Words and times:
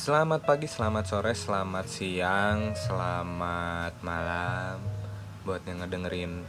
Selamat 0.00 0.48
pagi, 0.48 0.64
selamat 0.64 1.04
sore, 1.12 1.36
selamat 1.36 1.84
siang, 1.84 2.72
selamat 2.72 4.00
malam. 4.00 4.80
Buat 5.44 5.60
yang 5.68 5.84
ngedengerin 5.84 6.40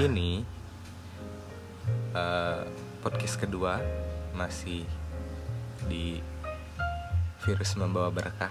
ini 0.00 0.40
eh, 2.16 2.64
Podcast 3.04 3.36
kedua 3.36 3.76
Masih 4.32 4.88
di 5.84 6.16
Virus 7.44 7.76
Membawa 7.76 8.08
Berkah. 8.08 8.48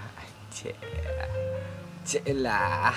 Celah 2.06 2.94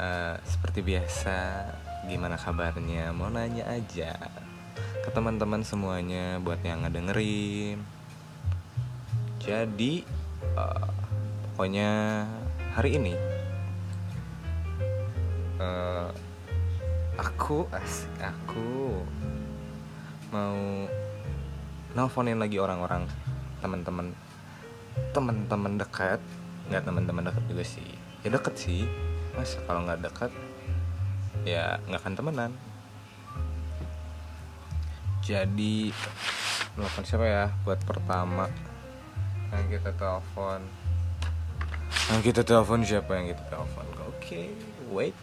Eh, 0.00 0.36
Seperti 0.40 0.80
biasa 0.80 1.68
Gimana 2.08 2.40
kabarnya? 2.40 3.12
Mau 3.12 3.28
nanya 3.28 3.68
aja 3.68 4.16
Ke 5.04 5.12
teman-teman 5.12 5.60
semuanya 5.60 6.40
Buat 6.40 6.64
yang 6.64 6.88
ngedengerin. 6.88 7.84
Jadi 9.36 10.19
eh, 10.42 10.88
pokoknya 11.54 11.90
hari 12.72 12.96
ini 12.96 13.14
eh, 15.60 16.08
aku 17.20 17.68
asik 17.74 18.14
aku 18.22 19.04
mau 20.30 20.86
nelfonin 21.94 22.38
lagi 22.38 22.56
orang-orang 22.62 23.04
teman-teman 23.60 24.14
teman-teman 25.10 25.74
dekat. 25.78 26.20
Nggak 26.70 26.86
teman-teman 26.86 27.22
dekat 27.26 27.44
juga 27.50 27.64
sih. 27.66 27.90
Ya 28.22 28.28
deket 28.30 28.54
sih. 28.56 28.86
Mas 29.34 29.58
kalau 29.66 29.86
nggak 29.86 30.02
dekat 30.06 30.32
ya 31.42 31.78
nggak 31.90 32.00
akan 32.02 32.14
temenan. 32.14 32.52
Jadi 35.26 35.90
nelfon 36.78 37.04
siapa 37.04 37.26
ya? 37.26 37.44
Buat 37.66 37.82
pertama 37.84 38.46
yang 39.50 39.66
kita 39.66 39.90
telepon 39.98 40.60
yang 42.10 42.22
kita 42.22 42.42
telepon 42.46 42.80
siapa 42.86 43.10
yang 43.18 43.26
kita 43.34 43.44
telepon 43.50 43.86
oke 44.06 44.42
wait 44.94 45.16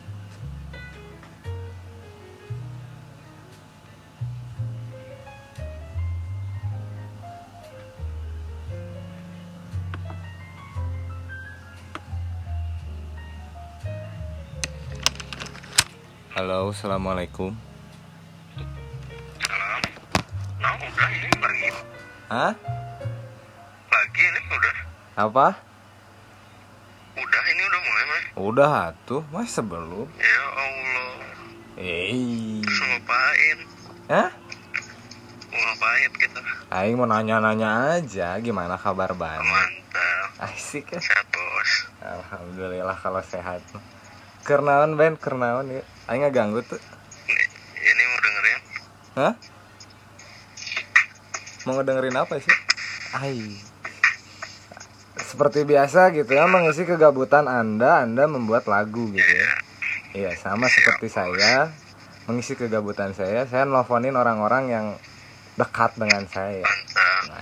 Halo, 16.38 16.70
assalamualaikum. 16.70 17.50
Salam. 19.42 19.82
Nah, 20.62 20.74
udah 20.78 21.10
ini 21.10 21.34
lagi. 21.42 21.70
Hah? 22.30 22.77
Ini 24.18 24.40
udah. 24.50 24.76
Apa? 25.14 25.48
Udah 27.22 27.44
ini 27.54 27.62
udah 27.70 27.82
mulai, 27.86 28.04
Mas. 28.10 28.24
Udah 28.34 28.74
tuh, 29.06 29.22
mas 29.30 29.54
sebelum. 29.54 30.10
Ya 30.18 30.44
Allah. 30.58 31.22
Eh, 31.78 32.66
mau 32.66 32.86
ngapain? 32.98 33.58
hah? 34.10 34.30
Ngapain 35.54 36.12
kita? 36.18 36.40
Aing 36.74 36.98
mau 36.98 37.06
nanya-nanya 37.06 38.02
aja, 38.02 38.42
gimana 38.42 38.74
kabar 38.82 39.14
banget? 39.14 39.46
Mantap. 39.46 40.50
Asik 40.50 40.90
ya. 40.90 40.98
Sehat, 40.98 41.30
Bos. 41.30 41.72
Alhamdulillah 42.02 42.98
kalau 42.98 43.22
sehat. 43.22 43.62
Kernaon 44.42 44.98
Ben, 44.98 45.14
kernaon 45.14 45.70
ya. 45.70 45.86
Aing 46.10 46.26
nggak 46.26 46.34
ganggu 46.34 46.66
tuh. 46.66 46.82
Ini, 47.30 47.44
ini 47.86 48.02
mau 48.10 48.20
dengerin? 48.26 48.60
Hah? 49.14 49.34
Mau 51.70 51.74
ngedengerin 51.78 52.18
apa 52.18 52.42
sih? 52.42 52.56
Ai. 53.14 53.77
Seperti 55.18 55.66
biasa 55.66 56.14
gitu 56.14 56.32
ya, 56.34 56.46
mengisi 56.46 56.86
kegabutan 56.86 57.46
Anda, 57.46 58.06
Anda 58.06 58.30
membuat 58.30 58.70
lagu 58.70 59.10
gitu 59.12 59.34
ya. 59.34 59.48
Iya, 60.14 60.32
sama 60.40 60.66
seperti 60.70 61.10
saya 61.12 61.70
mengisi 62.28 62.60
kegabutan 62.60 63.16
saya, 63.16 63.48
saya 63.48 63.64
nelfonin 63.64 64.12
orang-orang 64.12 64.64
yang 64.68 64.86
dekat 65.56 65.96
dengan 65.96 66.28
saya. 66.28 66.62
Nah. 67.32 67.40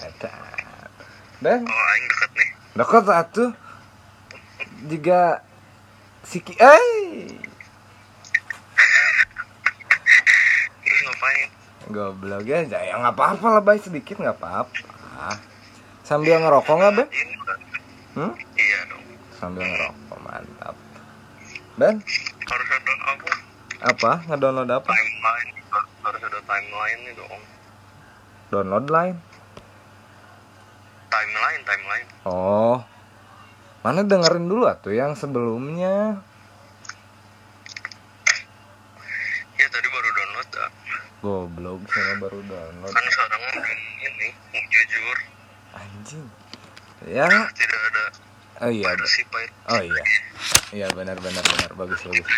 Ben, 1.41 1.61
Oh, 1.65 1.85
aing 1.91 2.05
deket 2.07 2.29
nih. 2.37 2.49
dekat 2.77 3.03
satu. 3.03 3.45
Jika 4.85 5.41
Siki, 6.21 6.53
eh, 6.57 7.33
Terus 10.81 10.99
ngapain? 11.05 11.49
goblok 11.85 12.45
ya, 12.45 12.65
ya 12.65 12.97
nggak 12.97 13.13
apa-apa 13.13 13.47
lah, 13.57 13.61
baik 13.61 13.85
sedikit 13.85 14.17
nggak 14.17 14.37
apa-apa. 14.37 15.37
Sambil 16.05 16.37
ngerokok 16.41 16.75
nggak, 16.77 16.93
Ben? 16.97 17.07
Hmm? 18.15 18.31
Iya 18.55 18.79
dong. 18.87 19.03
Sambil 19.35 19.63
ngerokok, 19.63 20.19
mantap. 20.21 20.75
Ben, 21.75 21.99
Harus 22.45 22.69
ada 22.71 22.93
apa? 23.05 23.31
apa? 23.83 24.11
Ngedownload 24.25 24.71
apa? 24.71 24.87
Timeline. 24.89 25.51
Harus 25.99 26.21
ada 26.23 26.39
timeline 26.41 26.99
nih 27.03 27.13
dong. 27.13 27.41
Download 28.47 28.87
line. 28.87 29.17
Timeline, 31.05 31.61
timeline. 31.63 32.07
Oh, 32.23 32.79
mana 33.81 34.01
dengerin 34.01 34.47
dulu 34.47 34.63
tuh 34.79 34.95
yang 34.95 35.11
sebelumnya. 35.13 36.23
Ya 39.55 39.67
tadi 39.67 39.87
baru 39.87 40.09
download. 40.09 40.49
ah. 40.55 40.71
Goblok, 41.19 41.81
saya 41.89 42.13
baru 42.15 42.39
download. 42.41 42.91
Kan 42.91 43.05
sekarang 43.09 43.41
ini 43.99 44.27
jujur. 44.63 45.17
Anjing. 45.73 46.25
Ya, 47.05 47.27
Tidak 47.27 47.79
oh 48.63 48.71
iya, 48.71 48.87
oh 49.67 49.81
iya, 49.83 50.03
iya 50.71 50.87
benar 50.95 51.19
benar 51.19 51.43
benar 51.43 51.71
bagus 51.75 51.99
bagus. 52.07 52.29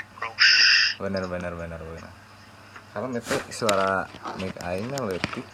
Benar 0.97 1.29
benar 1.29 1.53
benar 1.53 1.77
benar. 1.77 2.11
Kalau 2.89 3.13
itu 3.13 3.37
suara 3.53 4.09
mic 4.41 4.57
aingnya 4.65 4.97
letik. 5.05 5.45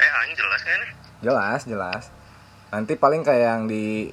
Eh, 0.00 0.08
aing 0.08 0.32
jelas 0.32 0.60
kan 0.64 0.78
nih? 0.80 0.90
Jelas, 1.20 1.60
jelas. 1.68 2.04
Nanti 2.72 2.96
paling 2.96 3.20
kayak 3.20 3.44
yang 3.44 3.62
di 3.68 4.08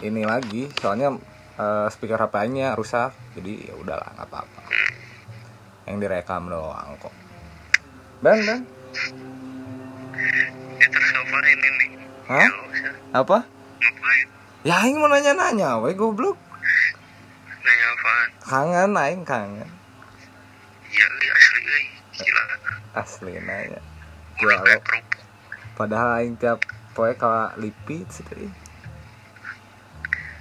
ini 0.00 0.22
lagi, 0.24 0.72
soalnya 0.80 1.12
eh, 1.60 1.88
speaker 1.92 2.16
HP-nya 2.16 2.72
rusak. 2.72 3.12
Jadi 3.36 3.68
ya 3.68 3.76
udahlah, 3.76 4.08
nggak 4.16 4.28
apa-apa. 4.32 4.62
Yang 5.84 5.96
direkam 6.08 6.48
doang 6.48 6.96
kok. 6.96 7.12
Ben, 8.24 8.40
Ben. 8.40 8.60
Ya 10.80 10.86
terus 10.88 11.10
ini? 11.12 11.86
Hah? 12.24 12.69
Apa? 13.10 13.42
Ngapain? 13.42 14.26
Ya 14.62 14.74
aing 14.86 15.02
mau 15.02 15.10
nanya-nanya, 15.10 15.82
we 15.82 15.96
goblok. 15.98 16.38
Nanya 17.64 17.86
apaan? 17.90 18.28
Kangen 18.38 18.92
aing 18.94 19.22
kangen. 19.26 19.70
Iya, 20.90 21.06
asli, 21.34 21.60
euy. 21.64 21.84
Gila. 22.14 22.42
Asli 22.94 23.32
nanya. 23.42 23.80
Kerupuk. 24.38 25.04
Padahal 25.74 26.22
aing 26.22 26.38
tiap 26.38 26.62
poe 26.94 27.10
ka 27.18 27.56
lipit 27.58 28.06
sih. 28.12 28.22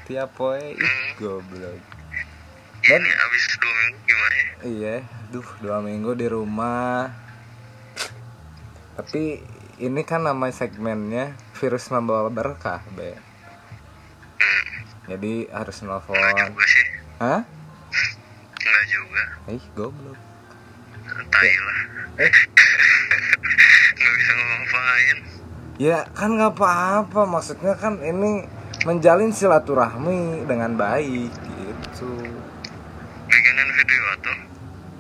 Tiap 0.06 0.30
poe 0.38 0.62
ih 0.62 0.94
goblok. 1.18 1.80
Dan- 2.86 3.01
Ini 3.06 3.12
abis 3.12 3.44
dua 3.59 3.74
minggu 3.75 4.00
gimana 4.06 4.36
ya? 4.36 4.47
Iya, 4.66 4.96
duh 5.30 5.50
dua 5.59 5.78
minggu 5.81 6.12
di 6.16 6.28
rumah. 6.30 7.12
Tapi 8.94 9.41
ini 9.80 10.01
kan 10.03 10.22
nama 10.22 10.50
segmennya 10.50 11.34
virus 11.59 11.86
membawa 11.90 12.28
berkah, 12.28 12.80
be. 12.90 13.12
Hmm, 13.12 14.64
Jadi 15.08 15.47
harus 15.50 15.75
enggak 15.80 16.02
nelfon. 16.08 16.16
juga 16.47 16.66
sih. 16.66 16.86
Hah? 17.20 17.42
Enggak 18.56 18.84
juga. 18.88 19.24
Ih, 19.50 19.64
goblok. 19.74 20.19
Tai 21.30 21.52
lah. 21.59 21.80
Eh, 22.18 22.31
Nggak 23.92 24.14
bisa 24.16 24.31
ngapain. 24.34 25.18
ya 25.78 26.00
kan 26.12 26.30
nggak 26.34 26.54
apa-apa. 26.54 27.22
Maksudnya 27.25 27.74
kan 27.75 28.00
ini 28.00 28.48
menjalin 28.84 29.31
silaturahmi 29.31 30.45
dengan 30.45 30.74
baik 30.74 31.31
gitu. 31.36 32.12
Bikinin 33.25 33.69
video 33.74 34.04
atau? 34.16 34.36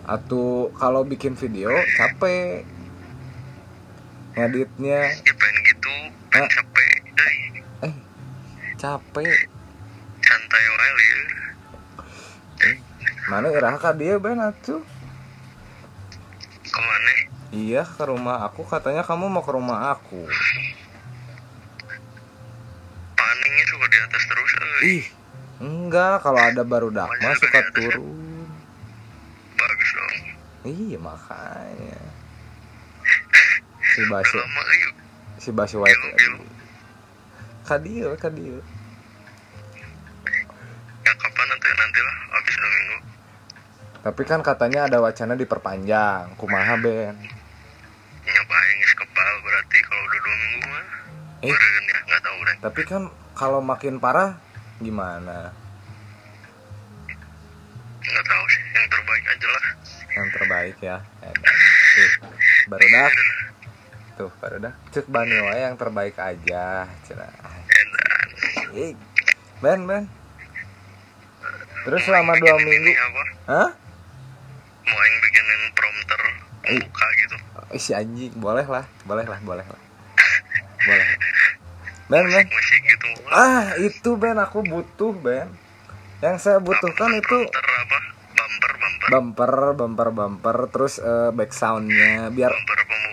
Atau 0.05 0.45
kalau 0.73 1.03
bikin 1.03 1.33
video 1.33 1.69
capek 1.95 2.65
ngeditnya 4.39 4.99
Ya 5.11 5.33
pengen 5.33 5.61
gitu, 5.65 5.91
pengen 6.29 6.39
Hah? 6.39 6.49
capek. 6.49 6.91
Eh 7.81 7.93
capek 8.75 9.37
santai 10.19 10.63
wae 10.69 10.89
lieur. 10.93 11.21
mana 13.27 13.47
irah 13.49 13.75
ka 13.75 13.91
dia 13.91 14.15
ben 14.15 14.39
atuh 14.39 14.81
Ke 16.63 16.79
mana? 16.79 17.11
iya 17.51 17.81
ke 17.81 18.03
rumah 18.03 18.43
aku 18.43 18.63
katanya 18.63 19.01
kamu 19.01 19.27
mau 19.27 19.41
ke 19.41 19.51
rumah 19.51 19.91
aku 19.91 20.21
Paningnya 23.11 23.65
suka 23.67 23.85
di 23.85 23.97
atas 23.99 24.23
terus, 24.23 24.51
euy. 24.53 24.81
ih 24.93 25.05
enggak 25.59 26.21
kalau 26.21 26.39
ada 26.39 26.63
baru 26.63 26.89
dakma 26.89 27.31
suka 27.35 27.59
turun 27.69 28.47
Bagus 29.51 29.89
dong. 29.91 30.15
iya 30.63 30.97
makanya 30.97 31.88
si 34.05 34.35
yuk. 34.37 34.95
si 35.39 35.49
Basi 35.51 35.75
White. 35.75 36.03
Kadieu 37.67 38.15
kadieu 38.17 38.59
ya 41.09 41.13
kapan 41.17 41.45
nanti 41.49 41.67
nanti 41.73 41.99
lah. 42.05 42.15
Habis 42.37 42.55
dua 42.55 42.69
minggu. 42.69 42.97
Tapi 43.99 44.21
kan 44.23 44.39
katanya 44.45 44.79
ada 44.85 44.97
wacana 45.01 45.33
diperpanjang. 45.33 46.37
Kumaha 46.37 46.75
Ben? 46.79 47.15
Nyobain 48.29 48.75
geus 48.77 48.93
kebal 48.93 49.33
berarti 49.41 49.77
kalau 49.81 50.03
udah 50.05 50.19
dua 50.21 50.35
minggu 50.37 50.59
mah? 50.69 50.85
Eh. 51.39 51.49
Ya 51.49 51.97
nggak 52.05 52.21
tahu 52.21 52.39
deh 52.45 52.57
tapi 52.59 52.81
kan 52.83 53.07
kalau 53.33 53.63
makin 53.63 53.97
parah 53.97 54.35
gimana? 54.83 55.55
Nggak 58.03 58.25
tahu 58.27 58.43
sih. 58.51 58.63
Yang 58.75 58.87
terbaik 58.91 59.25
aja 59.25 59.47
lah. 59.47 59.65
Yang 60.09 60.27
terbaik 60.35 60.77
ya. 60.83 60.97
Edan. 61.23 61.55
tuh 61.99 62.11
baru 62.69 62.85
dah 62.85 63.09
tuh 64.19 64.27
baru 64.43 64.59
dah 64.59 64.75
cek 64.91 65.07
bani 65.07 65.31
wae 65.31 65.63
yang 65.63 65.79
terbaik 65.79 66.19
aja. 66.19 66.83
Ih, 68.75 68.91
Ben 69.63 69.87
Ben. 69.87 70.11
Terus 71.87 72.03
selama 72.03 72.35
dua 72.35 72.59
minggu 72.59 72.91
hah? 73.47 73.71
Mau 74.83 74.99
yang 75.07 75.17
bikinin 75.23 75.61
prompter 75.71 76.21
pembuka 76.67 77.05
gitu. 77.15 77.35
Si 77.79 77.95
anjing. 77.95 78.35
Boleh 78.35 78.67
lah 78.67 78.83
boleh 79.07 79.23
lah 79.23 79.39
boleh 79.39 79.63
lah. 79.63 79.81
Boleh 80.83 81.07
Ben 82.11 82.25
Ben. 82.27 82.45
Musik 82.51 82.81
gitu. 82.83 83.07
Ah 83.31 83.71
itu 83.79 84.09
Ben. 84.19 84.35
Aku 84.35 84.67
butuh 84.67 85.15
Ben. 85.15 85.47
Yang 86.19 86.43
saya 86.43 86.59
butuhkan 86.59 87.15
itu 87.15 87.37
bumper 88.35 88.73
bumper. 88.75 89.07
Bumper 89.07 89.53
bumper 89.79 90.09
bumper. 90.11 90.57
Terus 90.75 90.99
eh, 90.99 91.31
back 91.31 91.55
soundnya 91.55 92.27
biar 92.35 92.51
bumper 92.51 92.79
iya 92.83 93.08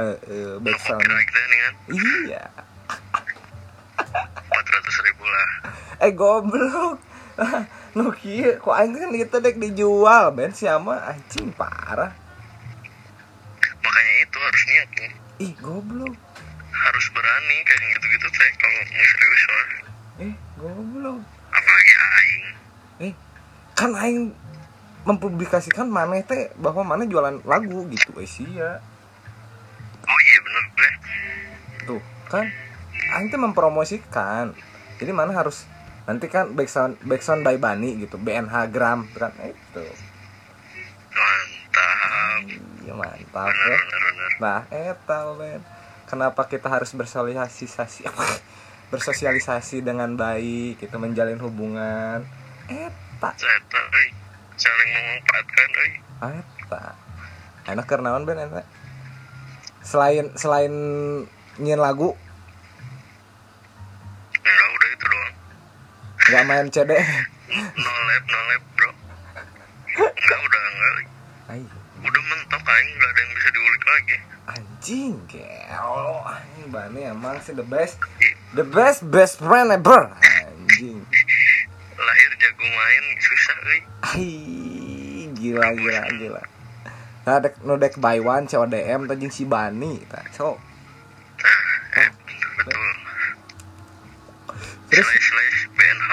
ya 0.00 0.16
eh, 0.16 0.16
eh, 0.32 0.52
back 0.64 0.76
no 0.76 0.80
sound 0.80 1.00
copyright 1.04 1.28
deh 1.28 1.44
nih 1.44 1.58
kan? 1.60 1.74
Iya. 1.92 2.44
400 4.50 5.06
ribu 5.06 5.24
lah. 5.28 5.50
Eh 6.00 6.12
goblok. 6.16 6.96
Nu 7.96 8.14
kieu 8.14 8.54
kok 8.62 8.70
aing 8.70 8.94
kan 8.94 9.10
itu 9.10 9.36
dek 9.42 9.58
dijual 9.58 10.30
Ben? 10.30 10.54
Siapa 10.54 11.10
anjing 11.10 11.50
parah. 11.58 12.14
Makanya 13.82 14.14
itu 14.22 14.36
harus 14.38 14.62
niat 14.70 14.88
nih 14.94 15.12
ih 15.40 15.52
goblok. 15.58 16.14
Harus 16.70 17.06
berani 17.10 17.56
kayak 17.66 17.80
gitu-gitu 17.96 18.28
teh 18.30 18.50
kalau 18.60 18.78
mau 18.78 19.04
serius 19.08 19.42
mah 19.48 19.66
eh 20.20 20.34
goblok. 20.60 21.20
Apalagi 21.50 21.94
aing. 21.98 22.44
Eh 23.10 23.12
kan 23.74 23.90
aing 23.96 24.20
mempublikasikan 25.08 25.88
maneh 25.90 26.22
teh? 26.22 26.52
Bahwa 26.60 26.84
maneh 26.86 27.08
jualan 27.10 27.42
lagu 27.42 27.88
gitu. 27.90 28.14
Eh 28.20 28.28
sia. 28.28 28.46
oh 28.46 28.54
iya 28.54 28.70
bener 30.50 30.64
deh 30.74 30.94
tuh 31.86 32.02
kan? 32.26 32.46
Aing 33.10 33.26
teh 33.30 33.40
mempromosikan. 33.40 34.54
Jadi 34.98 35.10
mana 35.10 35.34
harus 35.34 35.66
nanti 36.06 36.26
kan 36.26 36.54
backsound 36.54 36.98
backsound 37.06 37.46
by 37.46 37.58
Bani 37.58 37.98
gitu 38.02 38.18
BNH 38.18 38.70
gram 38.70 39.06
kan? 39.14 39.34
Itu. 39.42 39.86
Mantap. 41.10 42.42
Iya 42.86 42.94
mantap 42.94 43.50
bener 43.50 43.70
ya. 43.70 43.78
Bener 43.78 44.00
bener 44.02 44.30
nah 44.40 44.60
eta 44.72 45.18
Ben 45.36 45.60
kenapa 46.08 46.48
kita 46.48 46.72
harus 46.72 46.90
bersosialisasi 46.96 48.08
bersosialisasi 48.92 49.84
dengan 49.84 50.16
baik 50.16 50.80
kita 50.80 50.96
menjalin 50.96 51.38
hubungan? 51.38 52.24
Eta 52.70 53.30
Zeta, 53.36 53.80
euy. 53.90 54.08
saling 54.60 54.90
memanfaatkan 54.92 55.70
eta 56.24 56.82
enak 57.68 57.86
kernaon 57.86 58.24
Ben 58.24 58.40
eta 58.40 58.64
selain 59.80 60.32
selain 60.36 60.72
nyin 61.60 61.80
lagu? 61.80 62.12
Enggak 64.36 64.68
udah 64.72 64.88
itu 64.88 65.04
doang. 65.08 65.34
Nggak 66.30 66.44
main 66.46 66.66
CD 66.68 66.90
no 67.82 67.90
lab 68.06 68.24
no 68.24 68.38
lab 68.48 68.62
bro. 68.76 68.90
Enggak 69.98 70.40
udah 70.40 70.60
enggak. 70.60 70.94
Ay, 71.50 71.60
udah 72.00 72.22
mentok 72.30 72.62
aing. 72.62 72.90
Nggak 72.94 73.10
ada 73.10 73.20
yang 73.20 73.32
bisa 73.34 73.48
diulik 73.50 73.84
lagi. 73.84 74.16
Anjing 74.50 75.14
gelo. 75.28 76.24
Anjing 76.28 76.68
Bani 76.70 77.00
emang 77.08 77.36
sih 77.42 77.56
the 77.56 77.66
best. 77.66 77.98
The 78.54 78.64
best 78.64 79.04
best 79.08 79.42
friend 79.42 79.74
ever. 79.74 80.12
Anjing. 80.22 81.02
Lahir 82.00 82.30
jago 82.40 82.64
main 82.64 83.04
susah 83.20 83.58
euy 84.16 85.28
gila 85.36 85.68
gila 85.76 86.04
gila 86.16 86.42
nah 87.20 87.36
dek 87.36 87.60
no 87.68 87.76
dek 87.76 88.00
buy 88.00 88.16
one 88.16 88.48
CODM 88.48 89.04
tadi 89.04 89.28
si 89.28 89.44
Bani 89.44 90.00
tak 90.08 90.32
so. 90.32 90.56
Nah 90.56 92.00
eh, 92.00 92.08
betul. 92.56 92.82
Terus? 94.88 95.04
Slash 95.04 95.26
slash 95.28 95.58
BNH 95.76 96.10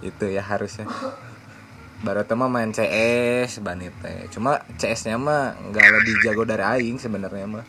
itu 0.14 0.24
ya 0.30 0.42
harusnya. 0.46 0.86
Baru 2.06 2.22
teman 2.22 2.54
main 2.54 2.70
CS 2.70 3.58
Bani 3.66 3.90
teh. 3.98 4.30
Cuma 4.30 4.62
CS 4.78 5.10
nya 5.10 5.18
mah 5.18 5.58
nggak 5.58 5.86
lebih 5.90 6.14
jago 6.22 6.46
dari 6.46 6.62
Aing 6.62 7.02
sebenarnya 7.02 7.46
mah. 7.50 7.66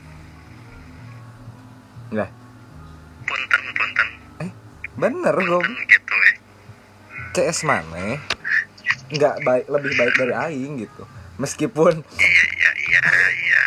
Nggak? 2.14 2.30
Punten 3.26 3.64
punten. 3.74 4.08
Eh 4.46 4.52
bener 4.94 5.36
gue 5.42 5.62
gitu 5.90 6.16
eh. 6.22 6.36
CS 7.34 7.66
mana? 7.66 8.22
Nggak 9.10 9.36
baik 9.42 9.66
lebih 9.74 9.92
baik 9.98 10.14
dari 10.22 10.34
Aing 10.38 10.78
gitu 10.78 11.06
meskipun 11.42 12.04
iya 12.20 12.44
iya 12.54 12.72
iya 12.78 13.04
iya. 13.34 13.64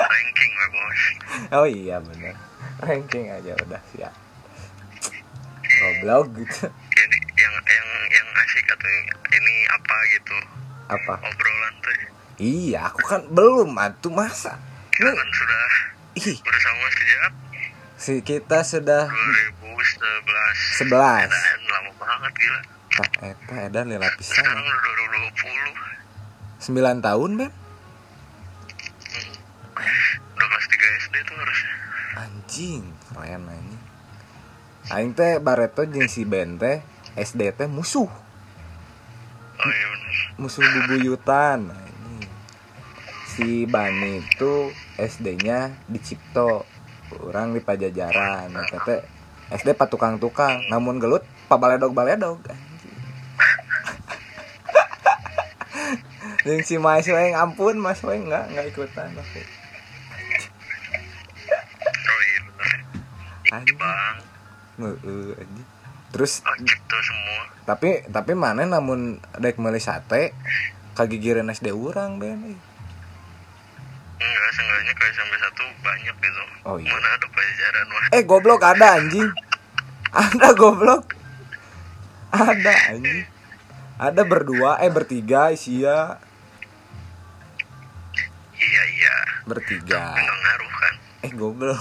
Ranking 0.00 0.52
we 0.52 0.66
bos. 0.72 1.02
Oh 1.52 1.66
iya 1.68 1.96
bener. 2.00 2.34
Ranking 2.80 3.26
aja 3.30 3.52
udah 3.64 3.82
siap. 3.92 4.14
Goblok 5.64 6.26
gitu. 6.38 6.70
Ini 6.70 7.16
yang 7.36 7.54
yang 7.60 7.88
yang 8.08 8.28
asik 8.40 8.66
atau 8.70 8.90
ini 9.32 9.54
apa 9.72 9.96
gitu? 10.14 10.36
Apa? 10.88 11.14
Obrolan 11.24 11.74
tuh 11.80 11.94
iya 12.42 12.90
aku 12.90 13.00
kan 13.06 13.20
belum 13.30 13.78
atuh 13.78 14.10
masa? 14.10 14.58
Kita 14.90 15.10
kan 15.10 15.28
sudah 15.30 15.62
ih. 16.18 16.38
bersama 16.42 16.86
sejak 16.94 17.32
si 17.94 18.20
kita 18.20 18.60
sudah 18.66 19.06
2011 19.08 20.92
11 20.92 20.92
Edan, 20.92 21.60
lama 21.70 21.90
banget 21.96 22.32
gila 22.36 22.60
tak 22.94 23.10
eta 23.26 23.54
edan 23.66 23.90
lila 23.90 24.06
pisan. 24.14 24.46
2020 24.46 25.94
9 26.64 27.02
tahun 27.02 27.30
Ben 27.36 27.50
udah 30.34 30.46
kelas 30.48 30.66
3 30.70 31.02
SD 31.02 31.14
tuh 31.26 31.36
harusnya. 31.36 31.74
Anjing 32.22 32.82
keren 33.10 33.42
anjing. 33.50 33.82
Aing 34.94 35.10
teh 35.16 35.42
Bareto 35.42 35.82
jeung 35.84 36.06
si 36.06 36.22
Ben 36.22 36.54
teh 36.54 36.80
SD 37.18 37.50
teh 37.58 37.66
musuh. 37.66 38.06
Oh 39.54 39.70
iya 39.70 39.86
bener. 39.90 40.14
Musuh 40.38 40.62
bubuyutan 40.62 41.70
ini. 41.70 42.26
si 43.34 43.66
Bani 43.66 44.22
itu 44.22 44.70
SD-nya 44.94 45.74
di 45.90 45.98
Cipto 45.98 46.62
orang 47.18 47.50
di 47.50 47.58
Pajajaran. 47.58 48.54
Nah, 48.54 48.66
teh 48.86 49.02
SD 49.50 49.74
patukang-tukang 49.74 50.70
namun 50.70 51.02
gelut 51.02 51.26
pabaledog-baledog 51.50 52.38
anjing. 52.46 52.73
Jeung 56.44 56.60
si 56.60 56.76
Mas 56.76 57.08
Weng 57.08 57.32
ampun 57.32 57.80
Mas 57.80 58.04
Weng 58.04 58.28
enggak 58.28 58.52
enggak 58.52 58.66
ikutan 58.68 59.08
aku. 59.16 59.40
oh 62.04 62.20
iya 62.20 62.40
bener 62.44 62.78
Anjing. 63.48 63.76
bang 63.80 64.16
Heeh 64.74 65.40
anjing. 65.40 65.66
Terus 66.12 66.32
oh 66.44 66.56
cipto 66.60 66.98
semua 67.00 67.42
tapi 67.64 68.04
tapi 68.06 68.36
mana 68.36 68.68
namun 68.68 69.16
dek 69.34 69.56
meuli 69.56 69.80
sate 69.80 70.36
kagigireun 70.92 71.48
SD 71.48 71.72
urang 71.72 72.20
Ben. 72.20 72.36
enggak 74.14 74.50
seenggaknya 74.52 74.92
kayak 74.94 75.14
sampai 75.16 75.38
satu 75.40 75.64
banyak 75.80 76.16
gitu 76.20 76.42
Oh, 76.64 76.76
iya. 76.80 76.88
mana 76.88 77.08
ada 77.12 77.26
pajajaran 77.28 77.84
mah 77.88 78.04
Eh 78.12 78.22
goblok 78.24 78.62
ada 78.64 78.96
anjing. 78.96 79.28
Ada 80.08 80.48
goblok. 80.56 81.12
Ada 82.32 82.72
anjing. 82.88 83.28
Ada 84.00 84.22
berdua 84.24 84.80
eh 84.80 84.88
bertiga 84.88 85.52
isia 85.52 86.16
bertiga. 89.44 90.00
enggak 90.10 90.38
ngaruh 90.38 90.72
kan 90.74 90.94
Eh 91.20 91.32
goblok. 91.32 91.80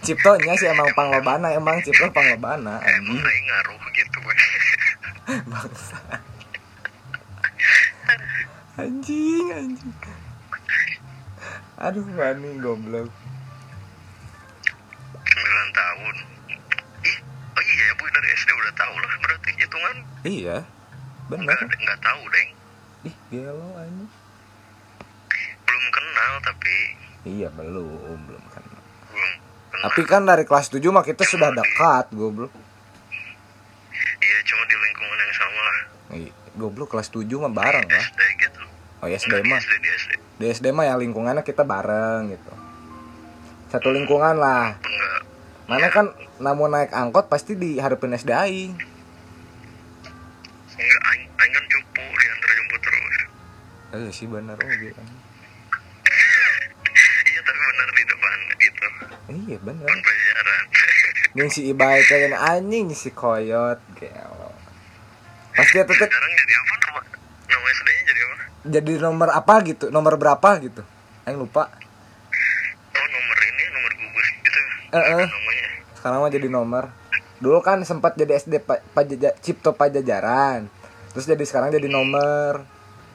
Ciptonya 0.00 0.54
sih 0.54 0.66
emang 0.66 0.90
panglobana 0.92 1.50
emang 1.50 1.78
Cipto 1.80 2.08
panglobana 2.08 2.78
emang 2.80 3.18
aing 3.18 3.46
ngaruh 3.46 3.82
gitu 3.92 4.18
Bangsa. 5.50 5.98
Anjing 8.76 9.46
anjing. 9.50 9.94
Aduh 11.78 12.06
Bani 12.10 12.50
goblok. 12.58 13.10
9 15.20 15.30
tahun 15.72 16.14
ih 17.02 17.16
oh 17.50 17.62
iya 17.62 17.82
ya 17.82 17.94
bu 17.94 18.04
dari 18.06 18.28
SD 18.34 18.50
udah 18.50 18.74
tahu 18.74 18.94
lah 18.96 19.12
berarti 19.18 19.50
hitungan 19.54 19.96
Iya. 20.22 20.56
enggak 21.30 21.54
Bener. 21.56 21.58
enggak 21.76 22.00
tahu 22.00 22.22
deng 22.28 22.48
Ih, 23.00 23.14
gelo 23.30 23.68
anjing. 23.76 24.10
Belum 25.70 25.84
kenal 25.88 26.32
tapi 26.42 26.74
Iya 27.20 27.48
belum 27.52 28.18
belum 28.26 28.44
kan. 28.48 28.62
belum 28.64 29.32
Tapi 29.80 30.00
kan 30.02 30.24
dari 30.24 30.42
kelas 30.42 30.66
7 30.66 30.82
mah 30.90 31.00
kita 31.00 31.22
sudah 31.22 31.52
dekat, 31.52 32.10
goblok. 32.10 32.50
Iya 34.20 34.38
cuma 34.44 34.62
di 34.64 34.76
lingkungan 34.76 35.16
yang 35.16 35.32
sama 35.32 35.60
lah 35.60 35.78
Ih, 36.10 36.30
Goblok 36.52 36.90
kelas 36.90 37.08
7 37.08 37.24
mah 37.38 37.48
bareng 37.48 37.86
lah. 37.86 38.02
SD 38.02 38.20
gitu 38.36 38.60
Oh 39.00 39.06
ya 39.06 39.16
SD 39.16 39.32
di 39.32 39.46
mah. 39.46 39.56
SD 39.58 39.72
di 39.78 39.88
SD 39.88 40.10
Di 40.36 40.44
SD 40.50 40.66
mah 40.70 40.84
ya 40.84 40.96
lingkungannya 40.96 41.40
kita 41.40 41.62
bareng 41.62 42.28
gitu. 42.28 42.52
Satu 43.68 43.88
lingkungan 43.88 44.36
lah. 44.36 44.76
enggak 44.76 45.20
Mana 45.64 45.86
kan 45.88 46.10
namun 46.36 46.74
naik 46.74 46.90
angkot 46.90 47.28
pasti 47.28 47.54
diharapin 47.54 48.10
SD 48.10 48.28
aing. 48.28 48.72
enggak 50.74 51.00
aing 51.06 51.28
kan 51.52 51.64
cupu 51.68 52.02
diantar 52.02 52.50
jemput 52.50 52.80
terus 52.80 53.16
Eh 53.90 54.10
sih 54.10 54.26
bener 54.26 54.56
oke. 54.56 54.90
iya 57.22 57.40
tapi 57.40 57.60
benar 57.60 57.88
di 57.90 58.02
depan 58.04 58.32
gitu 58.56 58.86
Iya 59.30 59.56
bener. 59.62 59.86
Yang 61.32 61.48
si 61.54 61.60
Ibai 61.70 62.02
kayak 62.02 62.34
anjing 62.34 62.90
si 62.92 63.10
koyot 63.10 63.78
gelo. 63.94 64.50
Pasti 65.50 65.76
ya 65.76 65.84
tetep 65.84 66.06
sekarang 66.06 66.32
jadi 66.36 66.52
apa 66.56 66.74
nama 66.80 67.00
nama 67.46 67.66
SD 67.70 67.88
nya 67.88 68.02
jadi 68.04 68.20
apa 68.20 68.34
jadi 68.60 68.92
nomor 69.00 69.28
apa 69.30 69.54
gitu, 69.64 69.88
nomor 69.88 70.14
berapa 70.14 70.50
gitu. 70.60 70.82
Aing 71.24 71.38
lupa. 71.38 71.70
oh 72.90 73.06
nomor 73.08 73.38
ini 73.40 73.64
nomor 73.70 73.92
gugus 73.94 74.28
gitu 74.36 74.60
Eh, 74.90 75.04
eh. 75.16 75.26
Sekarang 75.94 76.18
mah 76.20 76.30
jadi 76.30 76.48
nomor. 76.48 76.84
Dulu 77.40 77.58
kan 77.62 77.80
sempat 77.82 78.14
jadi 78.14 78.36
SD 78.36 78.60
pa, 78.60 78.82
Pajaja- 78.92 79.36
Cipto 79.40 79.72
Pajajaran. 79.72 80.68
Terus 81.10 81.24
jadi 81.24 81.44
sekarang 81.46 81.70
jadi 81.70 81.88
nomor. 81.88 82.66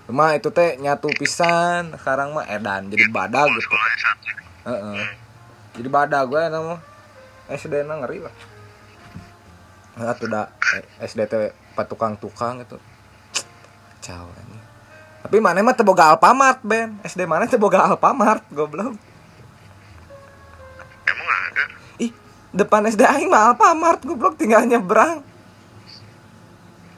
Cuma 0.05 0.34
itu 0.34 0.50
teh 0.50 0.77
nyatu 0.77 1.10
pisan. 1.13 1.93
Sekarang 1.93 2.34
mah 2.34 2.45
edan 2.45 2.89
jadi 2.89 3.05
badag 3.07 3.50
gitu. 3.50 3.65
sekolahnya 3.65 3.98
satu 3.98 4.27
Heeh. 4.65 5.25
Jadi 5.75 5.88
badag 5.88 6.25
gue 6.25 6.41
nama 6.48 6.79
SD 7.48 7.84
na 7.84 8.00
ngeri 8.00 8.24
lah. 8.24 8.36
Nah, 9.96 10.12
tuh 10.12 10.27
dah 10.27 10.48
eh, 10.75 10.84
SD 11.03 11.24
teh 11.25 11.51
patukang-tukang 11.72 12.60
itu. 12.60 12.75
Kacau 14.00 14.27
ini. 14.41 14.60
Tapi 15.22 15.38
mana 15.39 15.60
mah 15.60 15.74
teu 15.74 15.82
boga 15.82 16.13
Alfamart, 16.13 16.62
Ben. 16.62 17.00
SD 17.01 17.25
mana 17.25 17.44
teu 17.46 17.58
boga 17.58 17.89
Alfamart, 17.89 18.44
goblok. 18.51 18.94
emang 21.05 21.29
ada 21.50 21.63
Ih, 21.98 22.12
depan 22.51 22.86
SD 22.86 23.01
aing 23.01 23.29
mah 23.29 23.51
Alfamart, 23.51 24.01
goblok 24.01 24.36
tinggal 24.36 24.63
nyebrang. 24.63 25.24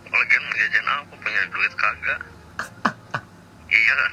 lagian 0.07 0.43
jajan 0.49 0.87
apa 0.87 1.13
punya 1.13 1.41
duit 1.51 1.73
kagak 1.77 2.19
iya 3.77 3.93
kan 3.93 4.11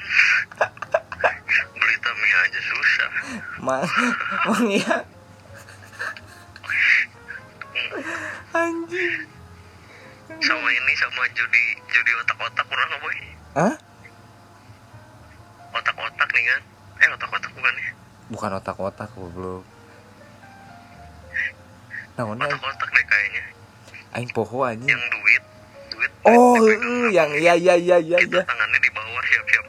beli 2.07 2.29
Tamiya 2.29 2.39
aja 2.43 2.61
susah 2.61 3.09
Mang, 3.59 3.85
mang 4.47 4.65
iya. 4.69 4.97
Anjing. 8.53 9.15
sama 10.37 10.69
ini 10.69 10.93
sama 10.95 11.23
judi 11.33 11.65
judi 11.87 12.13
otak-otak 12.19 12.65
pernah 12.65 12.87
nggak 12.87 13.01
boy 13.01 13.17
Hah? 13.55 13.75
otak-otak 15.73 16.29
nih 16.31 16.45
kan 16.45 16.61
eh 16.97 17.09
otak-otak 17.11 17.51
bukan 17.53 17.75
ya 17.75 17.91
Bukan 18.25 18.51
otak-otak 18.55 19.09
goblok. 19.13 19.63
Naon 22.17 22.37
aing? 22.37 22.49
otak-otak 22.49 22.89
deh 22.91 23.05
kayaknya 23.05 23.43
Aing 24.13 24.31
poho 24.31 24.63
anjing. 24.63 24.89
yang 24.89 25.05
duit 25.11 25.43
duit 25.91 26.11
Oh, 26.25 26.57
yang 27.11 27.31
iya 27.35 27.53
iya 27.55 27.75
iya 27.75 27.97
iya 27.99 28.19
iya. 28.19 28.43
tangannya 28.43 28.79
di 28.79 28.91
bawah 28.91 29.23
siap-siap 29.23 29.65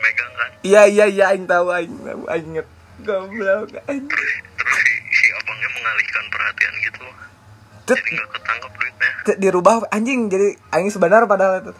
Iya 0.65 0.81
iya 0.89 1.05
iya 1.05 1.25
aing 1.29 1.45
tahu 1.45 1.69
aing 1.69 1.93
tahu 2.01 2.21
aing 2.25 2.47
inget. 2.57 2.67
Goblok 3.05 3.69
anjing. 3.85 4.07
terus 4.07 4.33
si, 4.81 4.91
si 5.13 5.25
abangnya 5.35 5.69
mengalihkan 5.75 6.25
perhatian 6.31 6.73
gitu 6.79 7.03
Tet, 7.85 7.99
jadi 8.01 8.09
nggak 8.17 8.29
ketangkap 8.33 8.71
duitnya 8.71 9.11
tet 9.27 9.37
dirubah 9.37 9.75
anjing 9.93 10.31
jadi 10.31 10.57
aing 10.73 10.89
sebenar 10.89 11.27
padahal 11.29 11.61
itu. 11.61 11.73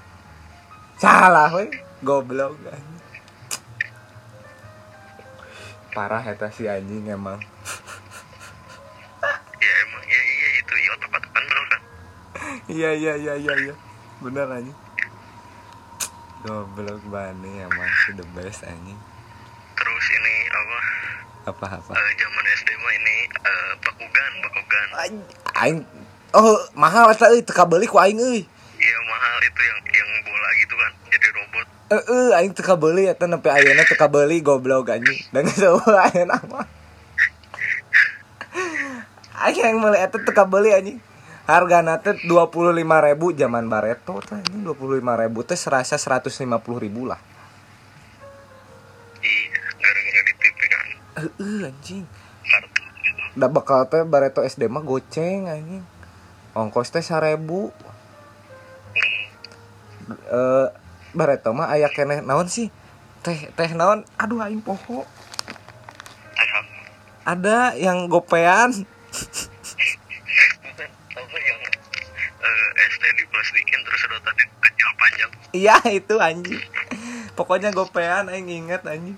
Salah 1.02 1.50
we. 1.56 1.72
Goblok 2.06 2.54
anjing. 2.70 3.00
Parah 5.96 6.22
eta 6.22 6.52
si 6.52 6.68
anjing 6.70 7.10
emang. 7.10 7.40
ya 9.58 9.74
emang 9.88 10.04
iya 10.06 10.22
iya 10.22 10.48
itu 10.62 10.74
iya 10.76 10.90
otak-otak 11.00 11.32
kan 11.32 11.44
bener 11.48 11.66
kan 11.72 11.82
Iya 12.70 12.90
iya 12.94 13.14
iya 13.18 13.34
iya 13.40 13.54
iya. 13.66 13.74
Bener 14.22 14.46
anjing. 14.52 14.78
Goblok 16.46 17.02
bani 17.06 17.52
emang 17.58 17.90
si 18.00 18.14
the 18.14 18.26
best 18.32 18.62
anjing. 18.64 19.00
terus 19.76 20.06
ini 20.08 20.36
apa 20.48 20.78
Apa 21.46 21.66
apa. 21.76 21.92
eh, 21.92 22.12
zaman 22.16 22.44
SD 22.56 22.70
mah 22.76 22.94
ini 22.96 23.16
eh, 23.28 23.72
bakugan 23.80 24.32
bakugan 24.40 24.88
Aing- 25.56 25.90
oh 26.32 26.46
mahal 26.74 27.10
eta 27.10 27.28
euy 27.28 27.42
teu 27.42 27.52
kabeli 27.52 27.86
ku 27.86 27.98
aing 27.98 28.18
euy. 28.20 28.46
iya 28.76 28.98
mahal 29.04 29.38
itu 29.42 29.58
yang 29.60 29.80
yang 29.90 30.10
bola 30.24 30.50
gitu 30.56 30.74
kan 30.74 30.92
jadi 31.08 31.28
robot 31.34 31.68
Heeh, 31.88 32.28
aing 32.36 32.54
teu 32.54 32.62
kabeli 32.64 33.04
eta 33.06 33.26
nepi 33.26 33.46
ayeuna 33.48 33.84
teu 33.84 33.94
kabeli 33.96 34.38
goblok 34.40 34.90
anjing. 34.90 35.18
Dan 35.30 35.46
semua 35.48 35.82
ayeuna 36.06 36.38
mah. 36.46 36.66
Aing 39.36 39.60
yang 39.60 39.78
meuli 39.78 39.98
eta 39.98 40.18
teu 40.18 40.30
kabeli 40.32 40.72
anjing. 40.72 40.98
Hargana 41.46 42.02
teh 42.02 42.18
25.000 42.26 43.38
zaman 43.38 43.70
Bareto 43.70 44.18
teh 44.26 44.34
anjing 44.34 44.66
25.000 44.66 45.50
teh 45.50 45.58
serasa 45.58 45.96
150.000 46.02 46.42
lah. 47.06 47.22
iya 49.22 49.62
gara-gara 49.78 50.22
di 50.26 50.34
TV 50.42 50.60
kan 50.66 50.88
Heeh 51.22 51.70
anjing. 51.70 52.06
Da 53.38 53.46
bakal 53.46 53.86
teh 53.86 54.02
Bareto 54.02 54.42
SD 54.42 54.66
mah 54.74 54.82
goceng 54.82 55.46
anjing. 55.46 55.86
Ongkos 56.58 56.90
teh 56.90 57.06
1000. 57.06 57.14
Hmm, 57.14 57.70
Eh 60.10 60.68
Bareto 61.14 61.54
mah 61.54 61.70
aya 61.70 61.94
keneh 61.94 62.26
naon 62.26 62.50
sih? 62.50 62.74
Teh 63.22 63.54
teh 63.54 63.70
naon? 63.78 64.02
Aduh 64.18 64.42
aing 64.42 64.66
poho. 64.66 65.06
Ada 67.22 67.78
yang 67.78 68.10
gopean. 68.10 68.74
bukan 70.76 70.90
apa 71.16 71.38
yang 71.40 71.60
eh, 72.44 72.65
SD 72.76 73.04
diplastikin 73.24 73.80
terus 73.88 74.00
sedotannya 74.04 74.46
kecil 74.60 74.90
panjang 75.00 75.32
Iya 75.56 75.78
itu 75.88 76.16
anjing. 76.20 76.60
Pokoknya 77.40 77.72
gopean 77.72 78.28
aing 78.28 78.52
inget 78.52 78.84
anjing. 78.84 79.16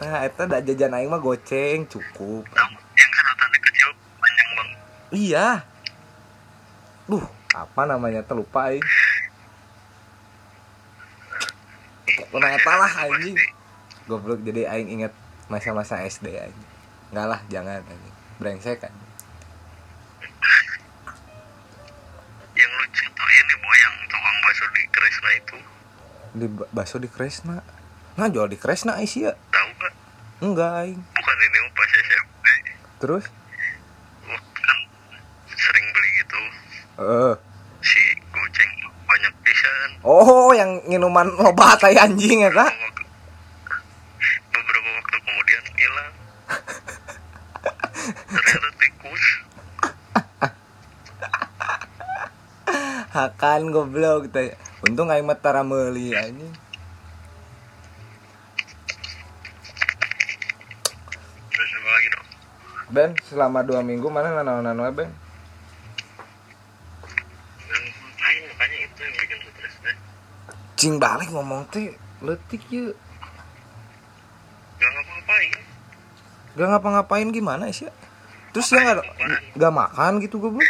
Nah, 0.00 0.24
eta 0.24 0.48
da 0.48 0.60
jajan 0.64 0.96
aing 0.96 1.12
mah 1.12 1.20
goceng 1.20 1.84
cukup. 1.88 2.48
Yang 2.96 3.12
sedotannya 3.12 3.58
kecil 3.60 3.88
panjang 4.20 4.48
bang 4.56 4.70
Iya. 5.12 5.48
Duh, 7.06 7.26
apa 7.52 7.82
namanya 7.84 8.24
tuh 8.24 8.40
lupa 8.40 8.72
aing. 8.72 8.84
Eta 12.16 12.72
lah 12.72 12.92
anjing. 13.08 13.36
Goblok 14.08 14.40
jadi 14.40 14.72
aing 14.72 14.88
inget 14.88 15.12
masa-masa 15.52 16.00
SD 16.00 16.32
anjing. 16.40 16.70
Enggak 17.12 17.26
lah, 17.28 17.40
jangan 17.52 17.84
anjing. 17.84 18.14
Brengsek 18.40 18.80
kan. 18.80 18.92
Kresna 25.16 25.30
itu 25.34 25.56
Di 26.36 26.46
ba- 26.46 26.68
bakso 26.70 27.00
di 27.00 27.08
Kresna. 27.08 27.56
Nah, 28.14 28.28
jual 28.28 28.44
di 28.46 28.56
Kresna 28.56 28.92
Aisyah. 28.94 29.32
tahu 29.48 29.68
gak 29.74 29.92
Enggak 30.38 30.70
aing. 30.78 31.00
bukan 31.00 31.36
ini 31.38 31.58
pas 31.72 31.88
SMP 31.90 32.44
Terus 32.98 33.24
waktu 34.22 34.60
kan 34.60 34.78
sering 35.50 35.86
beli 35.90 36.10
gitu 36.14 36.40
eh 36.98 37.34
si 37.78 38.00
goceng 38.26 38.72
banyak 39.02 39.32
pisan 39.40 39.90
Oh, 40.02 40.52
yang 40.52 40.84
minuman 40.84 41.24
loba 41.30 41.76
tai 41.76 41.96
anjing 41.96 42.40
ya, 42.42 42.50
Kak? 42.50 42.72
Beberapa 44.46 44.88
waktu 44.92 45.16
kemudian 45.18 45.64
hilang 45.74 46.12
ternyata 48.28 48.68
tikus 48.76 49.24
Hakan 53.16 53.72
goblok 53.72 54.28
teh. 54.28 54.52
Untung 54.84 55.08
aing 55.08 55.24
mah 55.24 55.38
tara 55.40 55.64
meuli 55.64 56.12
anjing. 56.12 56.52
dong 62.12 62.26
Ben, 62.92 63.10
selama 63.24 63.64
dua 63.64 63.80
minggu 63.80 64.06
mana 64.12 64.36
nanaon 64.36 64.84
we 64.84 64.92
Ben? 64.92 65.10
makanya 68.56 68.78
itu 68.88 69.00
yang 69.04 69.14
bikin 69.20 69.38
stres 69.52 69.76
deh 69.84 69.96
Cing 70.76 70.94
balik 70.96 71.28
ngomong 71.28 71.68
teh 71.68 71.92
letik 72.24 72.62
ya. 72.72 72.92
gak 74.76 74.90
ngapa-ngapain 74.92 75.52
Gak 76.56 76.68
ngapa-ngapain 76.72 77.28
gimana 77.36 77.68
sih? 77.68 77.92
Terus 78.56 78.72
ya 78.72 78.80
gak, 78.96 79.04
gak 79.60 79.72
makan 79.76 80.24
gitu 80.24 80.40
goblok? 80.40 80.64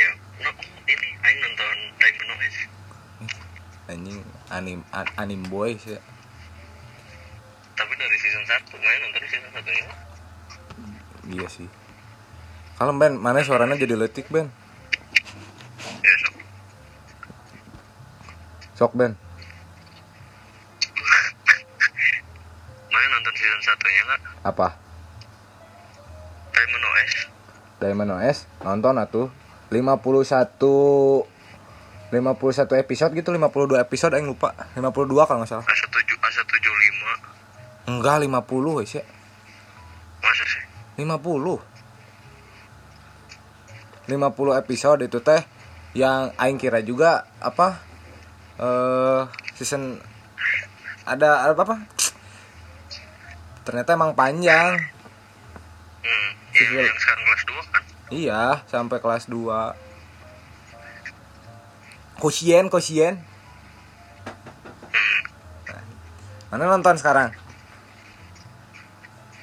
ya 0.00 0.10
no, 0.40 0.50
ini 0.88 1.08
Aing 1.24 1.38
nonton 1.44 1.76
Diamond 2.00 2.28
Noise 2.32 2.62
Anjing 3.92 4.20
anim 4.54 4.86
an, 4.94 5.06
anim 5.18 5.42
boy 5.50 5.74
sih. 5.74 5.98
tapi 7.74 7.92
dari 7.98 8.16
season 8.22 8.46
1 8.46 8.70
main 8.78 8.98
nonton 9.02 9.22
season 9.26 9.50
1 9.50 9.66
nya 9.66 9.86
Iya 11.24 11.48
sih. 11.48 11.68
Kalem 12.76 13.00
Ben, 13.00 13.16
mana 13.16 13.40
suaranya 13.40 13.80
jadi 13.80 13.96
letik 13.96 14.28
Ben? 14.28 14.52
Ya 16.04 16.14
sok. 16.20 16.34
Sok 18.76 18.92
Ben. 18.92 19.16
Mana 22.92 23.06
nonton 23.08 23.34
season 23.40 23.60
satunya 23.64 24.02
nggak? 24.04 24.20
Apa? 24.44 24.68
Diamond 26.52 26.84
OS. 26.84 27.12
Diamond 27.80 28.10
OS 28.20 28.38
nonton 28.60 28.94
atuh 29.00 29.26
51 29.72 31.33
51 32.14 32.38
episode 32.78 33.12
gitu 33.12 33.28
52 33.28 33.42
episode 33.76 34.12
aing 34.12 34.26
lupa 34.26 34.54
52 34.72 34.84
kalau 35.20 35.38
nggak 35.38 35.50
salah 35.50 35.64
Asa 35.64 35.86
tujuh, 35.88 36.16
asa 36.18 36.40
tujuh 36.44 36.72
lima. 36.72 37.12
enggak 37.88 38.16
50 38.22 38.78
wes 38.78 38.92
ya 38.92 39.04
Masa 40.18 40.44
sih? 40.44 40.62
50 40.96 41.58
50 44.06 44.10
episode 44.54 45.00
itu 45.02 45.18
teh 45.18 45.42
yang 45.94 46.34
aing 46.36 46.56
kira 46.56 46.80
juga 46.80 47.24
apa 47.38 47.80
eh 48.54 49.22
season 49.54 49.96
ada 51.04 51.46
apa 51.46 51.62
apa 51.62 51.76
ternyata 53.62 53.92
emang 53.92 54.12
panjang 54.12 54.76
Hmm. 56.04 56.30
Yang, 56.52 56.68
Season- 56.68 56.84
yang 56.84 57.00
sekarang 57.00 57.24
kelas 57.24 57.42
2 57.42 57.64
kan? 57.66 57.82
iya 58.10 58.42
sampai 58.66 58.98
kelas 59.00 59.24
2 59.24 59.72
kosien 62.24 62.72
kosien 62.72 63.20
Hmm. 64.88 65.20
mana 66.48 66.72
nonton 66.72 66.96
sekarang 66.96 67.28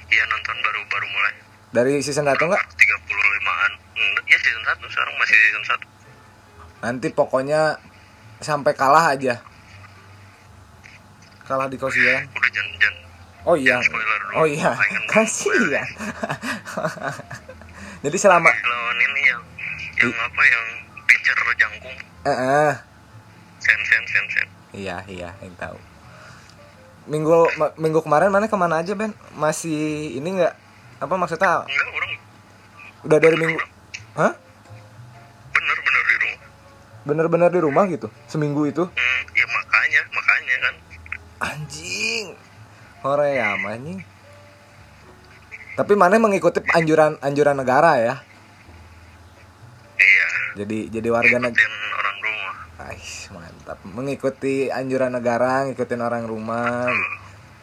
Iya 0.09 0.23
nonton 0.25 0.55
baru 0.65 0.81
baru 0.89 1.05
mulai. 1.05 1.33
dari 1.71 1.93
season 2.01 2.25
1 2.25 2.35
enggak 2.41 2.65
35-an. 2.73 3.71
Enggak, 3.93 4.23
ya 4.25 4.37
season 4.41 4.63
1 4.65 4.81
sekarang 4.89 5.13
masih 5.21 5.37
season 5.37 5.63
1. 5.69 5.77
nanti 6.81 7.07
pokoknya 7.13 7.77
sampai 8.41 8.73
kalah 8.73 9.13
aja 9.13 9.37
kalah 11.45 11.69
di 11.69 11.77
kosien 11.77 12.25
Udah 12.33 12.49
Oh 13.41 13.57
iya. 13.57 13.81
Jangan 13.81 13.89
spoiler 13.89 14.17
dulu. 14.21 14.33
Oh 14.37 14.45
iya. 14.45 14.69
Pengen 14.77 15.03
Kasihan. 15.17 15.87
Jadi 18.05 18.17
selama 18.21 18.49
lawan 18.53 18.97
ini 19.01 19.21
yang 19.25 19.41
yang 19.97 20.13
apa 20.13 20.41
yang 20.45 20.65
pitcher 21.09 21.37
jangkung 21.57 21.97
eh 22.23 22.73
sen 23.57 23.79
sen 23.81 24.03
sen 24.05 24.25
sen 24.29 24.47
iya 24.71 25.01
iya 25.05 25.29
yang 25.39 25.55
tahu. 25.55 25.77
Minggu 27.03 27.33
ma- 27.57 27.73
minggu 27.75 27.99
kemarin 27.99 28.29
mana 28.29 28.45
ke 28.45 28.53
mana 28.53 28.79
aja 28.79 28.93
Ben? 28.93 29.09
Masih 29.33 30.13
ini 30.15 30.37
nggak 30.37 30.53
apa 31.01 31.13
maksudnya 31.17 31.65
enggak 31.65 31.87
orang 31.89 32.11
udah 33.01 33.17
dari 33.17 33.33
minggu 33.35 33.57
Hah? 34.13 34.33
bener 35.51 35.77
bener 35.81 36.03
di 36.03 36.15
rumah 36.15 36.37
Bener-bener 37.01 37.49
di 37.49 37.59
rumah 37.59 37.83
gitu 37.89 38.07
seminggu 38.27 38.61
itu? 38.65 38.85
hmm, 38.85 39.21
ya 39.33 39.45
makanya 39.49 40.01
makanya 40.13 40.55
kan 40.59 40.75
Anjing. 41.41 42.37
Korea 43.01 43.57
anjing. 43.57 43.97
Tapi 45.73 45.93
mana 45.97 46.21
mengikuti 46.21 46.61
anjuran 46.69 47.17
anjuran 47.17 47.57
negara 47.57 47.97
ya. 47.97 48.15
iya 49.97 50.27
Jadi 50.61 50.93
jadi 50.93 51.07
warga 51.09 51.41
negara 51.41 51.49
ngikutin 51.49 51.73
orang 51.91 52.17
rumah 52.21 52.55
Ais, 52.83 53.09
mantap. 53.31 53.60
Mengikuti 53.87 54.67
anjuran 54.67 55.15
negara, 55.15 55.67
ngikutin 55.67 56.01
orang 56.01 56.25
rumah. 56.27 56.91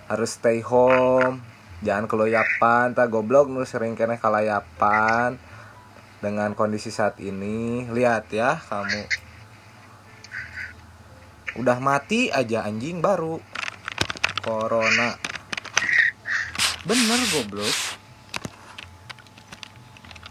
Harus 0.08 0.40
stay 0.40 0.64
home. 0.64 1.42
Jangan 1.78 2.10
keloyapan, 2.10 2.96
tak 2.96 3.12
goblok 3.12 3.46
nu 3.46 3.62
sering 3.62 3.94
kena 3.94 4.18
kalayapan. 4.18 5.38
Dengan 6.18 6.56
kondisi 6.58 6.90
saat 6.90 7.22
ini, 7.22 7.86
lihat 7.86 8.32
ya 8.34 8.58
kamu. 8.58 9.02
Udah 11.62 11.78
mati 11.78 12.30
aja 12.34 12.66
anjing 12.66 12.98
baru. 12.98 13.38
Corona. 14.42 15.14
Bener 16.82 17.20
goblok. 17.30 17.76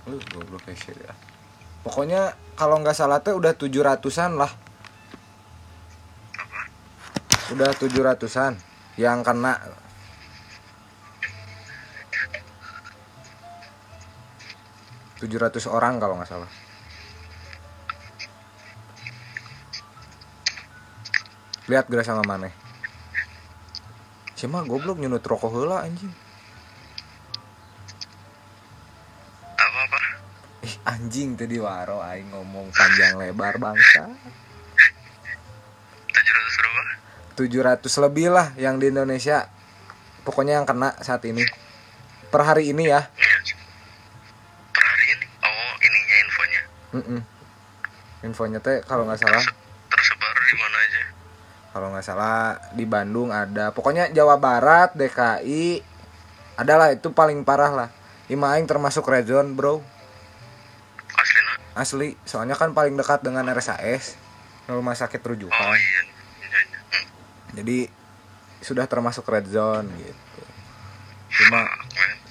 Lu 0.07 0.19
goblok 0.35 0.63
ya. 0.71 1.13
Pokoknya 1.83 2.35
kalau 2.59 2.83
nggak 2.83 2.95
salah 2.95 3.23
teh 3.23 3.31
udah 3.31 3.55
700-an 3.55 4.35
lah. 4.35 4.51
Udah 7.47 7.71
700-an 7.71 8.59
yang 8.99 9.23
kena. 9.23 9.55
tujuh 15.17 15.41
ratus 15.41 15.65
orang 15.65 15.97
kalau 15.97 16.13
nggak 16.17 16.29
salah. 16.29 16.51
Lihat 21.67 21.91
gerak 21.91 22.07
sama 22.07 22.23
mana? 22.23 22.47
Cuma 24.37 24.63
goblok 24.63 25.01
nyunut 25.01 25.25
rokok 25.25 25.51
heula 25.51 25.83
anjing. 25.83 26.13
apa 29.57 29.79
apa 29.83 29.99
Ih, 30.63 30.75
anjing 30.85 31.35
tadi 31.35 31.57
waro 31.59 31.99
aing 31.99 32.31
ngomong 32.31 32.71
panjang 32.71 33.19
lebar 33.19 33.59
bangsa. 33.59 34.07
Tujuh 37.37 37.61
ratus 37.61 37.93
berapa 37.93 38.01
700 38.01 38.05
lebih 38.09 38.27
lah 38.33 38.47
yang 38.57 38.81
di 38.81 38.89
Indonesia. 38.89 39.45
Pokoknya 40.25 40.57
yang 40.57 40.65
kena 40.65 40.97
saat 41.05 41.21
ini. 41.29 41.45
Per 42.33 42.41
hari 42.41 42.73
ini 42.73 42.89
ya. 42.89 43.05
Per 44.73 44.83
hari 44.83 45.05
ini 45.13 45.25
oh 45.45 45.73
ininya 45.79 46.15
infonya 46.25 46.61
Mm-mm. 46.97 47.19
Infonya 48.25 48.59
teh 48.59 48.81
kalau 48.83 49.05
nggak 49.05 49.21
salah, 49.21 49.43
tersebar 49.87 50.35
di 50.35 50.55
mana 50.57 50.77
aja 50.81 51.01
kalau 51.71 51.87
nggak 51.93 52.05
salah 52.09 52.57
di 52.73 52.89
Bandung 52.89 53.29
ada. 53.29 53.69
Pokoknya 53.69 54.09
Jawa 54.09 54.41
Barat, 54.41 54.97
DKI, 54.97 55.85
adalah 56.57 56.89
itu 56.89 57.13
paling 57.13 57.45
parah 57.45 57.69
lah. 57.69 57.89
Ima 58.33 58.57
aing 58.57 58.65
termasuk 58.65 59.05
red 59.05 59.29
zone, 59.29 59.53
bro. 59.53 59.85
asli 61.13 61.39
nak 61.45 61.57
Asli, 61.77 62.09
soalnya 62.25 62.57
kan 62.57 62.73
paling 62.73 62.97
dekat 62.97 63.21
dengan 63.21 63.45
RSAS, 63.53 64.17
rumah 64.65 64.97
sakit 64.97 65.21
oh 65.21 65.37
rujukan. 65.37 65.77
iya, 65.77 66.01
iya. 66.01 66.16
Jadi 67.57 67.89
sudah 68.61 68.85
termasuk 68.85 69.25
red 69.25 69.49
zone 69.49 69.89
gitu. 69.97 70.41
Cuma 71.41 71.65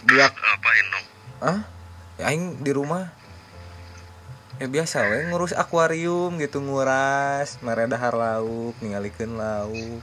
dua 0.07 0.31
ngapain 0.31 0.87
dong? 0.95 1.07
Ah 1.43 1.61
ya 2.23 2.31
aing 2.31 2.63
di 2.63 2.71
rumah. 2.71 3.11
Ya 4.57 4.71
biasa 4.71 5.05
we 5.11 5.27
ngurus 5.29 5.53
akuarium 5.53 6.39
gitu 6.39 6.63
nguras 6.65 7.61
meredahar 7.61 8.17
lauk 8.17 8.73
ningalikeun 8.81 9.37
lauk 9.37 10.01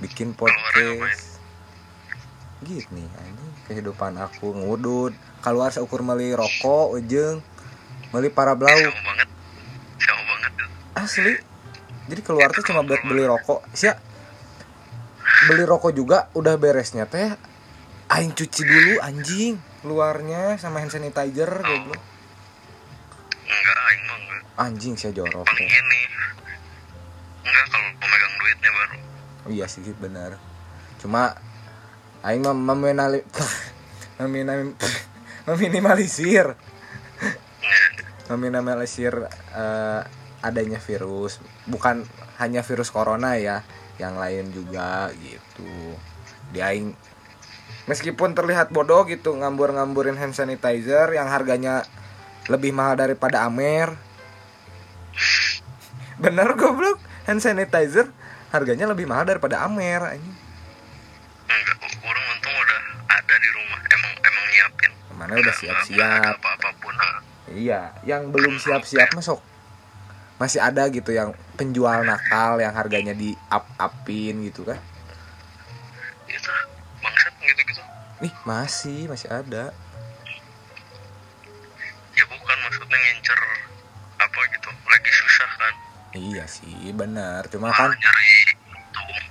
bikin 0.00 0.32
podcast. 0.32 1.36
gitu 2.64 2.88
nih 2.96 3.04
anjing. 3.20 3.52
Kehidupan 3.68 4.16
aku 4.16 4.56
ngudut. 4.56 5.12
Keluar 5.44 5.68
seukur 5.76 6.00
meli 6.00 6.32
rokok 6.32 6.96
ujeng 6.96 7.44
meli 8.16 8.32
para 8.32 8.56
blau 8.56 8.72
banget? 8.72 9.28
Banget? 10.00 10.52
Asli. 10.96 11.34
Jadi 12.08 12.20
keluar 12.24 12.48
tuh 12.52 12.64
cuma 12.64 12.80
buat 12.80 13.04
beli 13.04 13.28
rokok. 13.28 13.62
Sia 13.76 14.00
beli 15.48 15.64
rokok 15.64 15.92
juga 15.92 16.28
udah 16.32 16.54
beresnya 16.56 17.04
teh 17.04 17.28
aing 18.08 18.32
cuci 18.36 18.62
dulu 18.64 18.92
anjing 19.00 19.56
luarnya 19.84 20.56
sama 20.56 20.80
hand 20.80 20.92
sanitizer 20.92 21.50
goblok. 21.60 22.00
Enggak 23.44 23.78
aing 23.88 24.02
mah 24.08 24.16
enggak. 24.20 24.40
Anjing 24.56 24.94
saya 24.96 25.12
jorok 25.12 25.44
paling 25.44 25.68
ya. 25.68 25.80
ini. 25.80 26.00
Enggak 27.44 27.64
kalau 27.68 27.90
pemegang 28.00 28.34
duitnya 28.40 28.70
baru. 28.72 28.96
Oh, 29.44 29.50
iya 29.52 29.66
sih 29.68 29.84
benar. 29.96 30.40
Cuma 31.00 31.36
aing 32.24 32.40
mah 32.44 32.56
meminali 32.56 33.20
meminam- 34.20 34.76
meminimalisir. 35.48 36.56
Meminimalisir 38.32 39.14
eh, 39.52 40.00
adanya 40.40 40.80
virus. 40.80 41.40
Bukan 41.68 42.08
hanya 42.40 42.64
virus 42.64 42.88
corona 42.88 43.36
ya 43.36 43.60
yang 43.98 44.18
lain 44.18 44.50
juga 44.50 45.10
gitu. 45.18 45.70
Di 46.50 46.60
aing 46.62 46.94
meskipun 47.84 48.32
terlihat 48.32 48.72
bodoh 48.72 49.04
gitu 49.06 49.34
ngambur-ngamburin 49.36 50.16
hand 50.16 50.32
sanitizer 50.34 51.12
yang 51.12 51.28
harganya 51.30 51.86
lebih 52.50 52.74
mahal 52.74 52.98
daripada 52.98 53.46
Amer. 53.46 53.94
Bener 56.22 56.54
goblok. 56.58 56.98
Hand 57.24 57.40
sanitizer 57.40 58.10
harganya 58.52 58.90
lebih 58.90 59.08
mahal 59.08 59.24
daripada 59.26 59.64
Amer 59.64 60.14
anjing. 60.14 60.36
u- 61.44 62.00
orang 62.04 62.24
untung 62.34 62.54
udah 62.54 62.80
ada 63.08 63.34
di 63.38 63.48
rumah. 63.52 63.80
Emang 63.88 64.12
emang 64.20 64.44
nyiapin. 64.50 64.90
Mana 65.14 65.32
udah 65.38 65.54
siap-siap. 65.54 66.34
Apa 66.40 66.48
apa 66.60 66.68
pun. 66.82 66.94
Iya, 67.54 67.94
yang 68.02 68.34
belum 68.34 68.58
siap-siap 68.58 69.14
masuk 69.14 69.38
masih 70.34 70.58
ada 70.58 70.90
gitu 70.90 71.14
yang 71.14 71.30
penjual 71.54 72.02
nakal 72.02 72.58
yang 72.58 72.74
harganya 72.74 73.14
di 73.14 73.38
up 73.50 73.66
upin 73.78 74.42
gitu 74.50 74.66
kan? 74.66 74.78
Iya, 76.26 76.38
Nih 77.44 77.52
gitu 77.52 77.62
gitu. 77.70 77.82
masih 78.48 79.00
masih 79.06 79.28
ada. 79.30 79.70
Ya 82.14 82.24
bukan 82.30 82.56
maksudnya 82.66 82.98
ngincer 82.98 83.40
apa 84.18 84.40
gitu 84.50 84.68
lagi 84.90 85.10
susah 85.12 85.50
kan? 85.60 85.74
Iya 86.14 86.44
sih 86.50 86.90
benar. 86.94 87.46
Cuma 87.50 87.70
Malah 87.70 87.78
kan 87.78 87.90
nyari 87.94 88.30
untung 88.74 89.08
iya. 89.10 89.22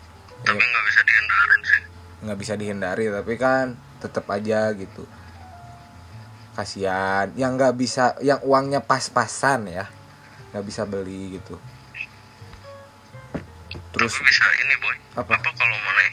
tapi 0.44 0.64
nggak 0.64 0.86
bisa 0.88 1.02
dihindari 1.04 1.58
sih. 1.64 1.82
Nggak 2.24 2.38
bisa 2.40 2.54
dihindari 2.56 3.06
tapi 3.12 3.34
kan 3.36 3.66
tetap 4.00 4.26
aja 4.32 4.72
gitu. 4.72 5.04
Kasihan. 6.54 7.28
Yang 7.36 7.52
nggak 7.60 7.74
bisa 7.76 8.04
yang 8.24 8.40
uangnya 8.46 8.80
pas-pasan 8.86 9.68
ya 9.68 9.90
nggak 10.54 10.66
bisa 10.70 10.86
beli 10.86 11.42
gitu. 11.42 11.58
Terus 13.74 14.14
tapi 14.14 14.30
bisa 14.30 14.46
ini 14.62 14.76
boy. 14.78 14.96
Apa? 15.18 15.34
kalau 15.34 15.78
mana 15.82 16.04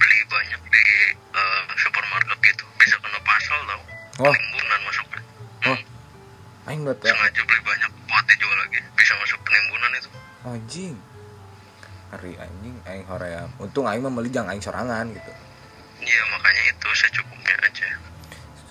beli 0.00 0.18
banyak 0.32 0.60
di 0.72 0.84
eh, 1.12 1.62
supermarket 1.76 2.38
gitu. 2.40 2.64
Bisa 2.80 2.96
kena 3.04 3.20
pasal 3.20 3.58
tau. 3.68 3.82
Oh 4.24 4.32
penimbunan 4.32 4.80
masuknya 4.88 5.22
oh 5.68 5.78
aing 6.72 6.80
buat 6.88 6.98
sengaja 7.04 7.40
beli 7.44 7.60
banyak 7.68 7.90
buat 8.08 8.24
dijual 8.32 8.56
lagi. 8.64 8.80
Bisa 8.96 9.12
masuk 9.20 9.38
penimbunan 9.44 9.90
itu. 9.92 10.08
Anjing. 10.48 10.94
Hari 12.16 12.32
anjing. 12.40 12.76
Aing 12.88 13.04
hoream 13.12 13.52
untung 13.60 13.84
aing 13.84 14.00
mah 14.00 14.08
meuli 14.08 14.32
jang 14.32 14.48
aing 14.48 14.64
sorangan 14.64 15.12
gitu. 15.12 15.32
Iya 16.00 16.22
makanya 16.32 16.62
itu 16.72 16.88
secukupnya 16.96 17.56
aja. 17.60 17.88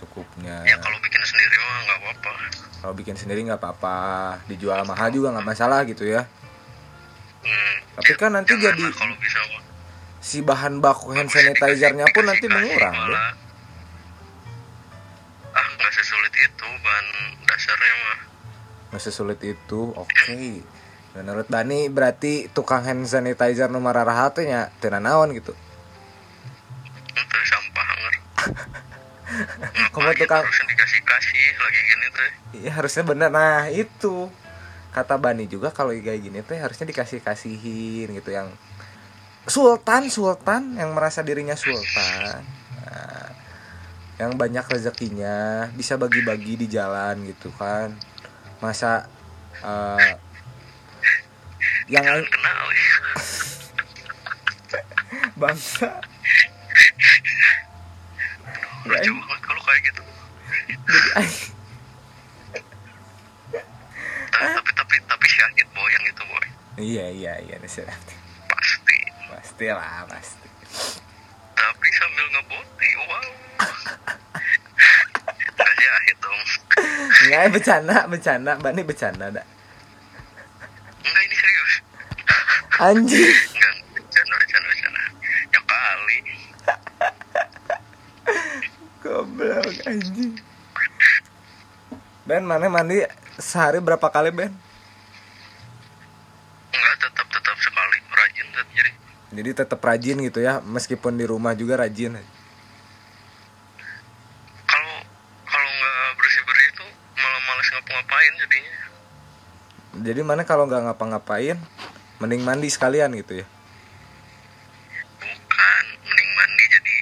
Cukupnya 0.01 0.55
ya 0.65 0.81
kalau 0.81 0.97
bikin 1.05 1.21
sendiri 1.21 1.55
mah 1.61 1.77
nggak 1.85 1.99
apa-apa 2.01 2.33
kalau 2.77 2.93
bikin 2.93 3.13
sendiri 3.13 3.41
nggak 3.41 3.57
apa-apa 3.57 3.97
dijual 4.45 4.81
mahal 4.83 5.09
juga 5.09 5.33
nggak 5.33 5.47
masalah 5.47 5.81
gitu 5.83 6.05
ya. 6.05 6.23
Hmm, 7.41 7.75
Tapi 7.95 8.11
kan 8.15 8.31
nanti 8.33 8.53
jangan 8.53 8.75
jadi- 8.75 8.93
kalau 8.93 9.15
bisa 9.17 9.39
si 10.19 10.43
bahan 10.43 10.83
baku 10.83 11.13
hand 11.13 11.31
sanitizer-nya 11.31 12.03
pun 12.11 12.25
nanti 12.25 12.45
mengurang 12.45 12.91
ya. 12.91 13.21
ah 15.53 15.65
nggak 15.73 15.91
sesulit 15.91 16.33
itu 16.35 16.67
bahan 16.83 17.07
dasarnya 17.43 17.93
mah. 17.97 18.19
Nggak 18.91 19.01
sesulit 19.01 19.39
itu 19.41 19.81
oke. 19.89 20.41
Menurut 21.15 21.47
Bani 21.49 21.89
berarti 21.89 22.45
tukang 22.51 22.83
hand 22.83 23.07
sanitizer 23.07 23.71
nomor 23.71 23.95
rahatnya 23.95 24.69
tidak 24.77 25.01
naon 25.01 25.33
gitu? 25.33 25.55
Itu 27.09 27.37
sampah 27.47 27.87
Kamu 29.93 30.13
tukang- 30.13 30.45
iya 32.63 32.71
harusnya 32.73 33.03
bener. 33.05 33.29
Nah 33.29 33.69
itu. 33.69 34.29
Kata 34.91 35.15
Bani 35.21 35.45
juga 35.45 35.69
kalau 35.69 35.93
kayak 35.93 36.21
gini 36.25 36.41
tuh 36.41 36.57
harusnya 36.57 36.89
dikasih 36.89 37.21
kasihin 37.21 38.09
gitu 38.17 38.33
yang 38.33 38.49
sultan 39.45 40.09
sultan 40.09 40.73
yang 40.73 40.97
merasa 40.97 41.21
dirinya 41.21 41.53
sultan. 41.53 42.41
Nah, 42.81 43.29
yang 44.17 44.33
banyak 44.33 44.65
rezekinya 44.65 45.69
bisa 45.77 46.01
bagi-bagi 46.01 46.57
di 46.57 46.67
jalan 46.67 47.29
gitu 47.29 47.53
kan. 47.53 47.93
Masa 48.57 49.05
eh, 49.61 50.17
yang 51.87 52.03
ya 52.03 52.17
bangsa. 55.41 55.89
Banget 58.87 59.39
kalau 59.43 59.61
kayak 59.67 59.81
gitu. 59.91 60.01
Jadi 60.87 61.56
tapi 64.37 64.53
tapi 64.53 64.71
tapi, 64.77 64.95
tapi 65.09 65.25
syahid 65.25 65.67
boy 65.73 65.89
yang 65.89 66.05
itu 66.05 66.23
boy. 66.29 66.47
Iya 66.77 67.05
iya 67.09 67.33
iya 67.41 67.55
pasti. 67.57 67.81
Pasti 69.33 69.65
lah 69.69 70.05
pasti. 70.05 70.47
Tapi 71.57 71.87
sambil 71.97 72.25
ngeboti 72.37 72.89
wow. 73.01 73.25
Nggak 75.57 75.73
syahid 75.81 76.17
dong. 76.21 76.41
Nggak 77.27 77.41
eh, 77.41 77.49
bercanda 77.49 77.97
bercanda. 78.05 78.51
Bani 78.61 78.81
bercanda 78.85 79.33
dah 79.33 79.57
enggak 81.07 81.23
ini 81.23 81.35
serius. 81.35 81.73
Anjing. 82.77 83.33
Enggak 83.33 83.73
bercanda 83.95 84.33
bercanda 84.37 84.67
bercanda. 84.69 85.01
Ya 85.49 85.61
kali. 85.63 86.17
Goblok 89.03 89.77
anjing. 89.87 90.33
Ben 92.27 92.43
mana 92.43 92.67
mandi 92.67 92.99
sehari 93.37 93.77
berapa 93.77 94.09
kali 94.09 94.33
Ben? 94.33 94.51
Enggak 96.73 96.95
tetap 97.01 97.27
tetap 97.29 97.57
sekali. 97.61 97.97
Rajin 98.09 98.45
tetap 98.49 98.67
jadi. 98.73 98.91
Jadi 99.37 99.49
tetap 99.53 99.79
rajin 99.81 100.17
gitu 100.25 100.39
ya 100.41 100.59
meskipun 100.65 101.13
di 101.15 101.25
rumah 101.29 101.53
juga 101.53 101.77
rajin. 101.77 102.17
Kalau 104.65 104.95
kalau 105.45 105.69
nggak 105.69 106.09
bersih 106.17 106.41
bersih 106.49 106.67
itu 106.73 106.85
malah 107.17 107.41
males 107.45 107.67
ngapa-ngapain 107.69 108.33
jadinya. 108.41 108.73
Jadi 109.97 110.21
mana 110.25 110.41
kalau 110.45 110.65
nggak 110.65 110.83
ngapa-ngapain 110.89 111.57
mending 112.17 112.41
mandi 112.41 112.67
sekalian 112.73 113.13
gitu 113.13 113.45
ya? 113.45 113.47
Bukan 115.21 115.83
mending 116.09 116.29
mandi 116.33 116.63
jadi 116.73 116.95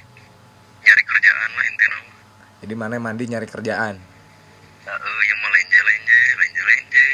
nyari 0.83 1.03
kerjaan 1.07 1.49
lah 1.55 1.65
intinya. 1.71 1.99
Jadi 2.59 2.73
mana 2.75 2.99
mandi 2.99 3.23
nyari 3.31 3.47
kerjaan 3.47 4.15
Ya, 4.85 4.93
eh, 4.93 5.21
yang 5.25 5.39
mau 5.41 5.49
lenje 5.49 5.79
lenje 5.81 6.19
lenje 6.37 6.61
lenje 6.61 7.05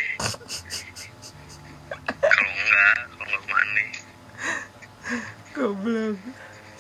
kalau 2.19 2.51
enggak 2.51 2.95
kalau 3.15 3.23
enggak 3.31 3.43
mandi 3.47 3.86
goblok. 5.62 6.17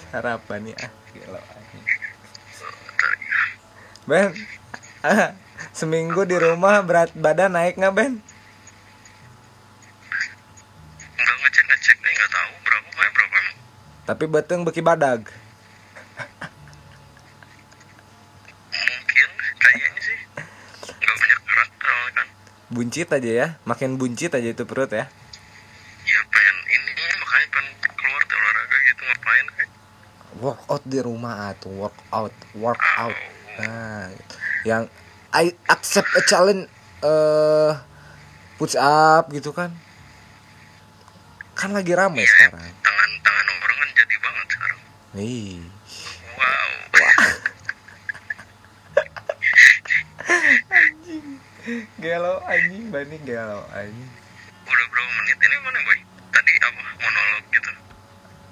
Sarapan 0.09 0.73
ya 0.73 0.89
ah 0.89 0.91
ya. 1.13 1.37
Ben 4.09 4.33
ah, 5.05 5.37
seminggu 5.69 6.25
di 6.25 6.33
rumah 6.41 6.81
berat 6.81 7.13
badan 7.13 7.53
naik 7.53 7.77
nggak 7.77 7.93
Ben? 7.93 8.17
Enggak 11.13 11.37
ngecek 11.45 11.65
ngecek 11.69 11.97
nih 12.01 12.11
nggak 12.17 12.29
tahu 12.33 12.51
berapa 12.65 12.89
mah 12.89 13.09
berapa 13.13 13.37
emang. 13.37 13.47
Tapi 14.09 14.23
beteng 14.25 14.65
beki 14.65 14.81
badag. 14.81 15.29
Mungkin 18.73 19.29
kayaknya 19.61 20.01
sih. 20.01 20.17
Nggak 20.89 21.15
banyak 21.21 21.39
gerak 21.45 21.69
kan. 22.17 22.27
Buncit 22.73 23.13
aja 23.13 23.29
ya 23.29 23.47
makin 23.69 24.01
buncit 24.01 24.33
aja 24.33 24.49
itu 24.49 24.65
perut 24.65 24.89
ya 24.89 25.05
pengen 26.31 26.57
ini 26.67 27.03
makanya 27.21 27.47
pengen 27.51 27.73
keluar 27.95 28.21
tuh 28.25 28.37
olahraga 28.39 28.77
gitu 28.87 29.01
ngapain 29.05 29.47
kayak 29.55 29.69
workout 30.41 30.81
di 30.89 30.97
rumah 30.97 31.53
atuh 31.53 31.69
workout 31.69 32.33
workout. 32.57 33.13
Nah 33.61 34.09
yang 34.65 34.89
I 35.31 35.53
accept 35.69 36.09
a 36.17 36.21
challenge 36.25 36.65
eh 37.05 37.71
push 38.57 38.73
up 38.75 39.29
gitu 39.29 39.53
kan. 39.53 39.71
Kan 41.53 41.77
lagi 41.77 41.93
rame 41.93 42.25
sekarang. 42.25 42.73
Tangan 42.81 43.09
tangan 43.21 43.45
orang 43.53 43.77
kan 43.77 43.89
jadi 43.93 44.15
banget 44.17 44.47
sekarang. 44.49 44.79
Nih. 45.13 45.61
Wow. 46.35 46.69
Gelo 52.01 52.41
anjing. 52.49 52.89
Bani 52.89 53.17
gelo 53.21 53.61
anjing 53.71 54.09
udah 54.71 54.85
berapa 54.87 55.11
menit 55.19 55.37
ini 55.43 55.57
mana 55.61 55.79
boy 55.83 55.99
tadi 56.31 56.51
apa 56.63 56.81
monolog 56.95 57.45
gitu 57.51 57.71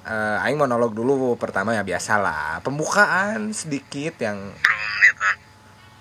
Eh, 0.09 0.37
Aing 0.41 0.57
monolog 0.57 0.97
dulu 0.97 1.37
pertama 1.37 1.77
ya 1.77 1.85
biasa 1.85 2.17
lah 2.17 2.65
pembukaan 2.65 3.53
sedikit 3.53 4.17
yang 4.17 4.41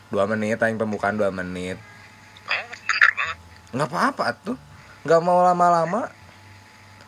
dua 0.08 0.24
menit 0.24 0.56
Aing 0.64 0.80
pembukaan 0.80 1.20
dua 1.20 1.28
menit. 1.28 1.76
Oh 2.48 2.64
bentar 2.72 3.12
banget 3.12 3.38
nggak 3.76 3.88
apa-apa 3.92 4.24
tuh. 4.40 4.56
Nggak 5.04 5.20
mau 5.20 5.44
lama-lama. 5.44 6.08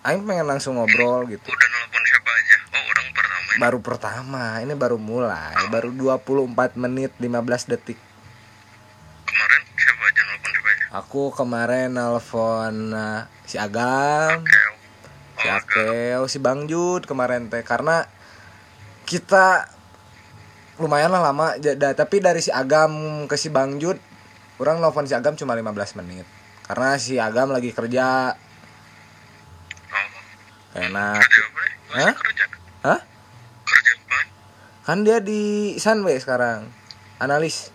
Aing 0.05 0.29
pengen 0.29 0.45
langsung 0.45 0.77
ngobrol 0.77 1.25
gitu. 1.33 1.49
Udah 1.49 1.69
nelpon 1.73 2.03
siapa 2.05 2.31
aja? 2.37 2.57
Oh 2.69 2.85
orang 2.85 3.09
pertama 3.17 3.41
ini 3.41 3.57
baru 3.57 3.79
pertama 3.81 4.43
ini 4.61 4.75
baru 4.77 4.97
mulai. 5.01 5.57
Baru 5.73 5.89
24 5.97 6.77
menit 6.77 7.17
15 7.17 7.73
detik. 7.73 7.97
Kemarin 9.25 9.61
siapa 9.73 10.05
aja 10.05 10.23
nelpon 10.29 10.51
siapa 10.53 10.69
aja? 10.69 10.85
Aku 11.01 11.23
kemarin 11.33 11.97
nelfon 11.97 12.93
eh, 12.93 13.25
si 13.49 13.57
Agam. 13.57 14.45
Oke. 14.45 14.60
Si 15.41 15.49
oh 15.49 15.57
agak 15.57 15.65
Akeo 15.65 16.23
si 16.29 16.39
Bang 16.39 16.69
Jud 16.69 17.09
kemarin 17.09 17.49
teh. 17.49 17.65
Karena 17.65 18.05
kita 19.09 19.73
lumayan 20.77 21.13
lah 21.13 21.25
lama. 21.33 21.57
Jeda 21.57 21.97
tapi 21.97 22.21
dari 22.21 22.45
si 22.45 22.53
Agam 22.53 23.25
ke 23.25 23.41
si 23.41 23.49
Bang 23.49 23.81
Jud 23.81 23.97
orang 24.61 24.85
nelfon 24.85 25.09
si 25.09 25.17
Agam 25.17 25.35
cuma 25.35 25.57
15 25.57 25.99
menit. 26.05 26.29
Karena 26.69 27.01
si 27.01 27.17
Agam 27.17 27.51
lagi 27.51 27.73
kerja. 27.73 28.37
Oh. 29.91 30.79
Enak. 30.79 31.25
Hah? 31.91 32.13
kerja? 32.15 32.45
Hah? 32.87 33.01
kan 34.81 35.07
dia 35.07 35.23
di 35.23 35.75
Sunway 35.79 36.19
sekarang. 36.19 36.67
Analis 37.23 37.71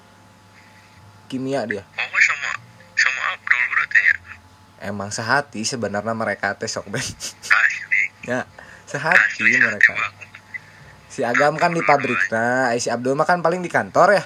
kimia 1.31 1.63
dia. 1.63 1.83
Oh 1.85 2.19
sama 2.21 2.51
sama 2.97 3.21
Abdul 3.33 3.63
berarti 3.71 3.99
ya? 3.99 4.15
Emang 4.91 5.09
sehati 5.09 5.61
sebenarnya 5.63 6.11
mereka 6.11 6.53
teh 6.59 6.67
sok 6.67 6.91
ben 6.91 7.01
ya 8.25 8.49
sehati 8.89 9.41
mereka. 9.61 9.93
Si 11.09 11.23
Agam 11.23 11.55
kan 11.55 11.71
di 11.71 11.81
pabrik 11.85 12.19
nah 12.33 12.73
si 12.75 12.89
Abdul 12.89 13.15
mah 13.15 13.23
kan 13.23 13.39
paling 13.39 13.61
di 13.61 13.69
kantor 13.69 14.17
ya? 14.17 14.23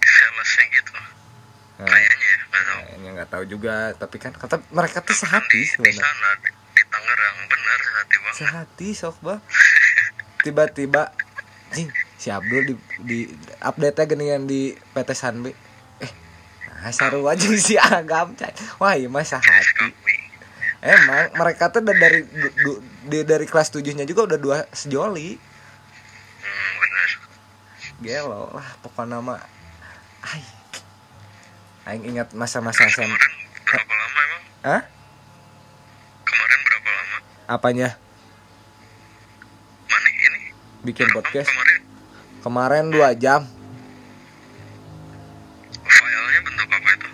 Salesnya 0.00 0.64
gitu. 0.72 0.92
Nah, 0.96 1.86
kayaknya 1.86 2.26
ya 2.26 2.38
tahu. 2.48 2.80
kayaknya 2.80 3.08
nggak 3.12 3.30
tahu 3.30 3.44
juga. 3.44 3.76
Tapi 3.98 4.16
kan 4.16 4.32
kata 4.32 4.56
mereka 4.72 5.04
tuh 5.04 5.16
sehati 5.16 5.60
sebenarnya 5.68 6.00
sana 6.00 6.30
di, 6.40 6.50
di 6.50 6.82
Tangerang 6.88 7.36
bener 7.44 7.78
sehati 7.84 8.14
banget. 8.16 8.38
Sehati 8.38 8.88
sok 8.96 9.16
bang. 9.20 9.40
Tiba-tiba 10.40 11.02
jing 11.76 11.90
si 12.16 12.28
Abdul 12.32 12.62
di, 12.72 12.74
di 13.04 13.18
update 13.60 13.96
nya 14.00 14.06
geningan 14.08 14.42
di 14.48 14.72
PT 14.96 15.10
Sanbe. 15.12 15.52
Eh 16.00 16.12
nah, 16.80 16.92
saru 16.92 17.28
aja 17.28 17.44
si 17.60 17.76
Agam 17.76 18.32
cai 18.32 18.56
wah 18.80 18.96
iya 18.96 19.12
mah 19.12 19.20
sehati 19.20 19.92
emang 20.80 21.28
mereka 21.36 21.68
tuh 21.68 21.80
udah 21.80 21.92
dari 21.92 22.24
du- 22.24 22.54
du- 22.56 22.80
di- 23.06 23.26
dari 23.26 23.44
kelas 23.44 23.68
tujuhnya 23.70 24.04
juga 24.04 24.24
udah 24.26 24.38
dua 24.40 24.58
sejoli. 24.72 25.36
Hmm, 26.40 26.72
bener. 26.76 27.10
Gelo 28.00 28.48
lah 28.50 28.68
pokoknya 28.80 29.20
nama. 29.20 29.36
Ay 30.20 30.42
aing 31.88 32.04
ingat 32.06 32.32
masa-masa 32.32 32.86
SM 32.86 33.02
kemarin 33.02 33.32
berapa 33.64 33.92
lama 33.92 34.20
emang? 34.20 34.42
Hah? 34.62 34.82
kemarin 36.22 36.58
berapa 36.62 36.88
lama? 36.88 37.16
Apanya? 37.48 37.88
Mana 39.84 40.08
ini? 40.08 40.40
Bikin 40.82 41.08
Rekam 41.08 41.16
podcast. 41.18 41.48
kemarin? 41.50 41.80
Kemarin 42.40 42.84
dua 42.88 43.08
jam. 43.12 43.42
Filenya 45.82 46.40
bentuk 46.40 46.68
apa 46.70 46.88
itu? 46.94 47.08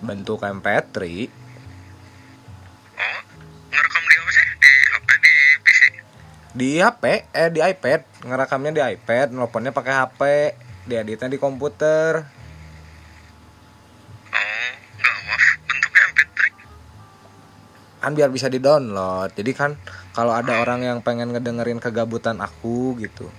Bentuk 0.00 0.40
MP3 0.40 0.96
di 6.54 6.78
HP 6.78 7.34
eh 7.34 7.50
di 7.50 7.60
iPad. 7.60 8.24
Ngerekamnya 8.24 8.72
di 8.72 8.82
iPad 8.94 9.34
nelponnya 9.34 9.74
pakai 9.74 9.94
HP 9.98 10.20
dieditnya 10.86 11.28
di 11.28 11.38
komputer. 11.42 12.22
Oh 14.30 14.70
nggak 14.94 15.16
maaf 15.26 15.44
bentuknya 15.66 16.02
MP3 16.14 16.38
kan 18.04 18.12
biar 18.12 18.28
bisa 18.28 18.52
di 18.52 18.60
download 18.60 19.32
jadi 19.32 19.52
kan 19.56 19.80
kalau 20.12 20.36
ada 20.36 20.60
orang 20.60 20.84
yang 20.84 21.00
pengen 21.00 21.32
ngedengerin 21.32 21.80
kegabutan 21.80 22.38
aku 22.38 22.94
gitu. 23.00 23.32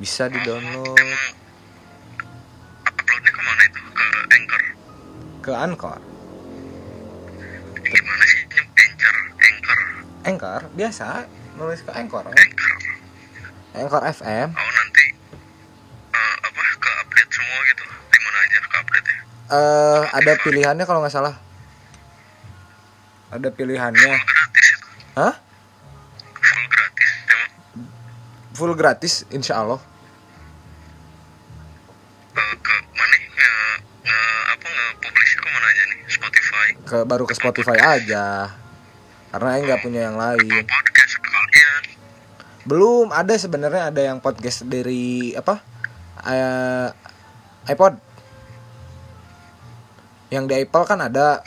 Bisa 0.00 0.30
di 0.32 0.38
download 0.40 0.96
emang 0.96 1.24
uploadnya 2.88 3.30
ke 3.34 3.40
mana 3.42 3.62
itu? 3.66 3.80
Ke 3.90 4.06
Anchor? 4.32 4.62
Ke 5.42 5.52
Anchor. 5.52 6.00
Gimana 7.90 8.24
sih 8.24 8.29
nyem 8.29 8.29
Anchor 8.29 8.29
Anchor 10.20 10.68
biasa 10.76 11.24
nulis 11.56 11.80
ke 11.80 11.90
Anchor. 11.96 12.24
Ya. 12.28 12.36
Anchor 12.36 12.72
Anchor 13.70 14.02
FM 14.04 14.48
oh 14.52 14.70
nanti 14.76 15.04
eh, 16.12 16.34
apa 16.44 16.60
ke 16.76 16.90
update 17.06 17.30
semua 17.32 17.58
gitu. 17.64 17.84
Di 17.88 18.18
mana 18.20 18.38
aja 18.44 18.56
ke 18.60 18.76
update 18.76 19.08
ya 19.08 19.20
eh 19.50 20.02
ada 20.14 20.32
pilihannya 20.44 20.84
kalau 20.84 21.00
nggak 21.00 21.14
salah. 21.14 21.34
Ada 23.30 23.48
pilihannya. 23.54 24.10
Full 24.10 24.26
gratis 24.26 24.66
itu. 24.66 24.88
Hah? 25.14 25.34
full 26.40 26.66
gratis 26.66 27.10
emang? 27.30 27.50
Full 28.58 28.72
gratis 28.74 29.14
insya 29.30 29.54
Allah. 29.62 29.80
Eh, 32.34 32.54
ke 32.58 32.74
mana? 32.94 33.16
Nge, 33.16 33.50
nge 34.02 34.18
apa 34.50 34.66
nge 34.66 34.84
publish 34.98 35.32
ke 35.38 35.46
mana 35.46 35.66
aja 35.70 35.82
nih? 35.86 35.98
Spotify. 36.10 36.68
Ke 36.84 36.98
baru 37.06 37.24
ke 37.24 37.34
Spotify 37.38 37.78
aja 37.78 38.26
karena 39.30 39.48
Aing 39.54 39.64
nggak 39.66 39.82
punya 39.82 40.00
yang 40.10 40.18
lain. 40.18 40.64
Belum 42.66 43.14
ada 43.14 43.34
sebenarnya 43.38 43.94
ada 43.94 44.02
yang 44.02 44.18
podcast 44.18 44.66
dari 44.66 45.32
apa 45.38 45.62
eh, 46.26 46.88
iPod. 47.70 47.94
Yang 50.30 50.44
di 50.46 50.54
Apple 50.62 50.84
kan 50.86 50.98
ada. 51.02 51.42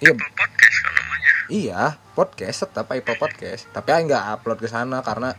Iya. 0.00 0.12
Apple 0.12 0.32
podcast 0.36 0.76
kan 0.84 0.92
namanya. 0.92 1.32
Iya 1.48 1.82
podcast 2.18 2.66
tetap 2.66 2.90
Apple 2.90 3.14
podcast. 3.14 3.70
Tapi 3.70 3.88
Aing 3.94 4.10
nggak 4.10 4.24
upload 4.38 4.58
ke 4.58 4.66
sana 4.66 5.00
karena 5.06 5.38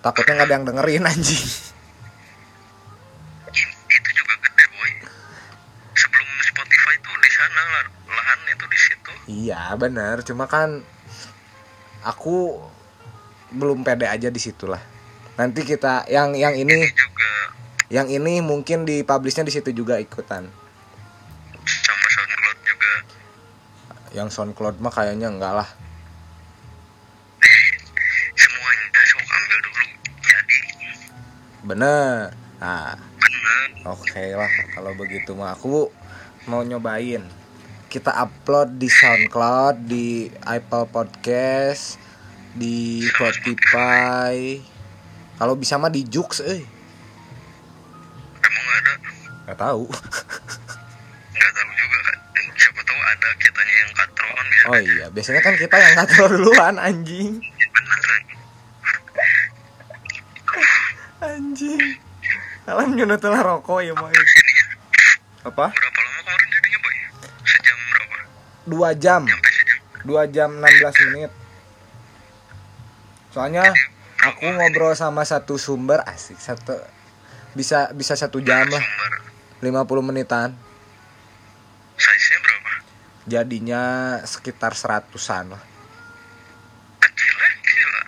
takutnya 0.00 0.38
nggak 0.38 0.46
ada 0.46 0.54
yang 0.54 0.66
dengerin 0.70 1.04
anjing 1.10 1.67
bener 9.78 10.26
cuma 10.26 10.50
kan 10.50 10.82
aku 12.02 12.58
belum 13.54 13.86
pede 13.86 14.10
aja 14.10 14.28
di 14.28 14.40
situ 14.42 14.68
lah 14.68 14.82
nanti 15.38 15.62
kita 15.62 16.10
yang 16.10 16.34
yang 16.34 16.52
ini 16.58 16.90
yang 17.88 18.12
ini 18.12 18.44
mungkin 18.44 18.84
di 18.84 19.00
publishnya 19.00 19.48
di 19.48 19.52
situ 19.52 19.72
juga 19.72 19.96
ikutan. 19.96 20.44
Sama 21.64 22.06
SoundCloud 22.12 22.58
juga. 22.60 22.92
Yang 24.12 24.28
SoundCloud 24.36 24.76
mah 24.84 24.92
kayaknya 24.92 25.32
enggak 25.32 25.56
lah. 25.56 25.68
Semuanya 28.36 29.00
sok 29.08 29.24
ambil 29.24 29.58
dulu. 29.64 29.84
Jadi. 30.20 30.58
Bener. 31.64 32.36
Nah 32.60 32.92
oke 33.88 34.24
lah 34.36 34.52
kalau 34.76 34.92
begitu 34.92 35.32
mah 35.32 35.56
aku 35.56 35.88
mau 36.44 36.60
nyobain 36.60 37.24
kita 37.88 38.12
upload 38.12 38.76
di 38.76 38.92
SoundCloud 38.92 39.88
di 39.88 40.28
Apple 40.44 40.92
Podcast 40.92 41.96
di 42.52 43.00
Spotify. 43.08 44.60
Kalau 45.40 45.56
bisa 45.56 45.80
mah 45.80 45.88
di 45.88 46.04
Jux 46.04 46.44
eh 46.44 46.60
emang 48.44 48.66
ada? 48.76 48.92
Nggak 49.48 49.58
tahu. 49.58 49.84
Nggak 51.32 51.52
tahu 51.56 51.70
juga 51.80 51.98
kan 52.04 52.16
siapa 52.60 52.80
tahu 52.84 53.00
ada 53.00 53.28
kitanya 53.40 53.74
yang 53.80 53.92
katro 53.96 54.28
kan 54.28 54.46
bisa 54.52 54.64
oh 54.68 54.74
aja. 54.76 54.84
iya 54.84 55.06
biasanya 55.08 55.40
kan 55.40 55.54
kita 55.56 55.76
yang 55.80 55.92
ngatur 55.96 56.30
duluan 56.36 56.74
anjing. 56.76 57.40
Anjing. 61.24 61.96
Alam 62.68 62.92
nyunut 62.92 63.24
lah 63.24 63.40
rokok 63.40 63.80
ya 63.80 63.96
mah 63.96 64.12
sini 64.12 64.52
ya. 64.52 64.66
Apa 65.48 65.72
dua 68.68 68.92
jam. 68.92 69.24
Nyampe 69.24 69.50
sejam 69.50 69.78
dua 70.04 70.22
jam 70.30 70.50
16 70.52 71.08
menit. 71.10 71.32
Soalnya 73.34 73.64
aku 74.22 74.46
ngobrol 74.46 74.94
sama 74.94 75.24
satu 75.24 75.56
sumber 75.56 76.04
asik 76.04 76.38
satu 76.38 76.76
bisa 77.56 77.90
bisa 77.96 78.14
satu 78.14 78.38
jam 78.44 78.68
lah. 78.68 78.84
Sumber 79.58 79.84
50 79.88 80.08
menitan. 80.08 80.54
Berapa? 81.98 82.72
Jadinya 83.26 83.82
sekitar 84.22 84.78
seratusan 84.78 85.50
lah. 85.56 85.62
Kecil 87.02 87.34
ya 87.34 87.50
gila 87.58 88.00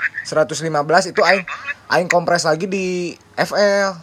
115 0.47 1.11
itu 1.11 1.21
aing 1.27 1.45
aing 1.91 2.07
kompres 2.07 2.47
lagi 2.47 2.71
di 2.71 3.19
FL 3.35 3.99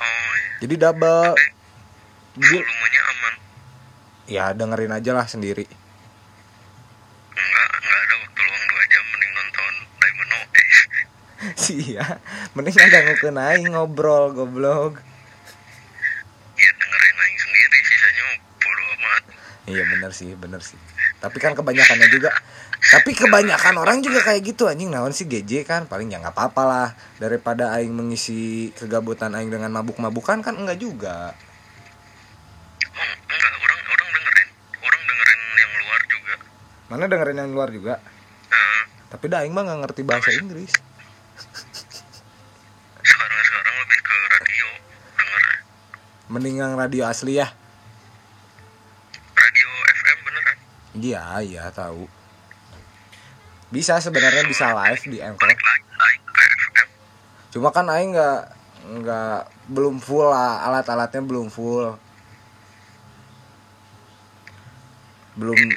oh 0.00 0.34
iya. 0.36 0.50
Jadi 0.60 0.74
double. 0.76 1.32
Jadi 2.36 2.58
ya 4.30 4.54
dengerin 4.54 4.94
aja 4.94 5.10
lah 5.10 5.26
sendiri 5.26 5.66
enggak 7.34 7.66
enggak 7.74 7.98
ada 7.98 8.14
waktu 8.22 8.40
luang 8.46 8.64
dua 8.70 8.82
jam 8.86 9.04
mending 9.10 9.32
nonton 9.34 9.72
Diamond 9.98 10.30
OS 10.38 10.78
sih 11.66 11.80
ya 11.98 12.06
mending 12.54 12.76
ada 12.78 12.98
ngukeun 13.10 13.36
aing 13.36 13.66
ngobrol 13.74 14.30
goblok 14.30 15.02
ya 16.54 16.70
dengerin 16.78 17.16
aing 17.18 17.38
sendiri 17.42 17.78
sisanya 17.82 18.24
bodo 18.62 18.84
amat 18.94 19.24
Iya 19.70 19.86
bener 19.86 20.10
sih, 20.10 20.34
bener 20.34 20.58
sih. 20.66 20.74
Tapi 21.22 21.38
kan 21.38 21.54
kebanyakannya 21.54 22.10
juga. 22.10 22.34
Tapi 22.80 23.14
kebanyakan 23.14 23.78
orang 23.78 24.02
juga 24.02 24.18
kayak 24.24 24.42
gitu 24.42 24.66
anjing. 24.66 24.90
Naon 24.90 25.14
sih 25.14 25.30
GJ 25.30 25.62
kan 25.62 25.86
paling 25.86 26.10
ya 26.10 26.18
nggak 26.18 26.34
apa-apa 26.34 26.62
lah 26.66 26.88
daripada 27.22 27.70
aing 27.78 27.94
mengisi 27.94 28.72
kegabutan 28.74 29.30
aing 29.36 29.52
dengan 29.52 29.70
mabuk-mabukan 29.70 30.42
kan 30.42 30.58
enggak 30.58 30.80
juga. 30.80 31.36
oh, 32.90 33.12
enggak 33.30 33.52
orang 33.62 33.80
orang 33.94 34.08
dengerin 34.10 34.48
orang 34.82 35.02
dengerin 35.06 35.40
yang 35.54 35.72
luar 35.78 36.00
juga 36.10 36.34
Mana 36.90 37.06
dengerin 37.06 37.38
yang 37.38 37.54
luar 37.54 37.70
juga. 37.70 38.02
Heeh. 38.50 38.82
Tapi 39.14 39.24
dah 39.30 39.46
aing 39.46 39.54
mah 39.54 39.62
nggak 39.62 39.80
ngerti 39.86 40.02
bahasa 40.02 40.34
Inggris. 40.34 40.74
sekarang 43.00 43.42
sekarang 43.46 43.74
lebih 43.80 44.00
ke 44.04 44.16
radio 44.28 44.68
denger 45.16 45.44
Mending 46.30 46.56
yang 46.60 46.72
radio 46.76 47.02
asli 47.06 47.38
ya. 47.38 47.48
radio 49.38 49.68
FM 49.70 50.18
beneran 50.26 50.56
Iya, 51.00 51.22
iya 51.46 51.64
tahu. 51.70 52.10
Bisa 53.70 54.02
sebenarnya 54.02 54.44
bisa 54.50 54.74
live 54.74 55.02
di 55.06 55.18
Anchor. 55.22 55.46
Cuma 57.54 57.70
kan 57.70 57.86
aing 57.86 58.14
nggak 58.14 58.40
nggak 59.00 59.40
belum 59.70 60.02
full 60.02 60.26
lah 60.26 60.66
alat-alatnya 60.66 61.22
belum 61.22 61.50
full. 61.50 61.94
Belum 65.38 65.54
ini 65.54 65.74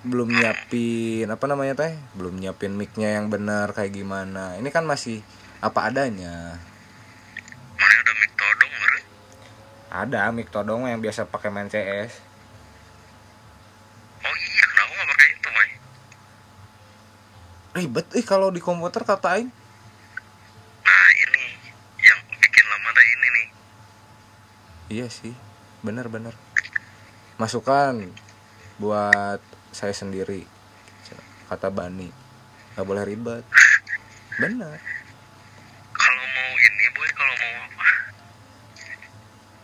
belum 0.00 0.32
nyiapin 0.32 1.28
apa 1.28 1.44
namanya 1.44 1.76
teh? 1.76 1.92
Belum 2.16 2.32
nyiapin 2.32 2.72
micnya 2.72 3.20
yang 3.20 3.28
benar 3.28 3.76
kayak 3.76 3.92
gimana. 3.92 4.56
Ini 4.56 4.68
kan 4.72 4.88
masih 4.88 5.20
apa 5.60 5.92
adanya. 5.92 6.56
Mana 7.76 7.94
ada 8.00 8.12
mic 8.16 8.32
todong 8.32 8.72
meren 8.72 9.04
ada 9.90 10.20
mic 10.30 10.48
todong 10.48 10.82
yang 10.86 11.00
biasa 11.00 11.26
pakai 11.26 11.50
main 11.50 11.66
CS 11.66 12.12
Oh 14.20 14.34
iya, 14.36 14.64
kenapa 14.68 14.92
nggak 14.92 15.08
pakai 15.08 15.26
itu, 15.28 15.48
Mai? 15.50 15.70
ribet 17.72 18.06
ih 18.14 18.22
kalau 18.22 18.48
di 18.50 18.60
komputer 18.60 19.00
kata 19.00 19.28
aing 19.34 19.48
Nah, 20.80 21.08
ini 21.16 21.44
yang 21.98 22.20
bikin 22.36 22.64
lama 22.66 22.88
teh 22.90 23.06
ini 23.06 23.28
nih. 23.30 23.46
iya 24.90 25.06
sih 25.08 25.32
bener-bener 25.80 26.36
masukan 27.36 28.12
buat 28.76 29.40
saya 29.70 29.94
sendiri 29.94 30.44
kata 31.46 31.66
Bani 31.66 32.06
nggak 32.74 32.86
boleh 32.86 33.02
ribet 33.02 33.42
bener 34.38 34.78
Kalau 35.90 36.24
mau 36.32 36.52
ini, 36.56 36.84
boy, 36.96 37.08
kalau 37.12 37.34
mau 37.36 37.52
apa? 37.60 37.86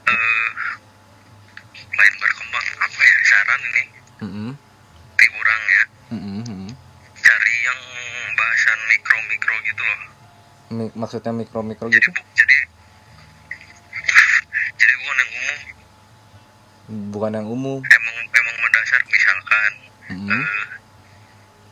Eh, 0.05 0.49
lain 1.73 2.15
berkembang 2.21 2.67
apa 2.77 3.01
ya? 3.01 3.17
Saran 3.25 3.61
ini, 3.65 3.85
Mm-mm. 4.21 4.51
di 5.17 5.27
orang 5.33 5.63
ya. 5.65 5.85
Mm-mm, 6.13 6.39
mm-mm. 6.45 6.73
Cari 7.17 7.55
yang 7.65 7.81
bahasan 8.37 8.79
mikro-mikro 8.85 9.55
gitu 9.65 9.81
loh. 9.81 10.01
Mi- 10.77 10.93
maksudnya 10.93 11.33
mikro 11.33 11.65
mikro 11.65 11.89
Jadi 11.89 12.05
gitu 12.05 12.11
jadi 12.37 12.57
jadi 14.77 14.95
bukan 15.01 15.17
yang 15.17 15.31
umum, 15.33 15.59
bukan 17.09 17.33
yang 17.33 17.49
umum 17.49 17.79
Mm-mm. 20.27 20.43
eh, 20.43 20.67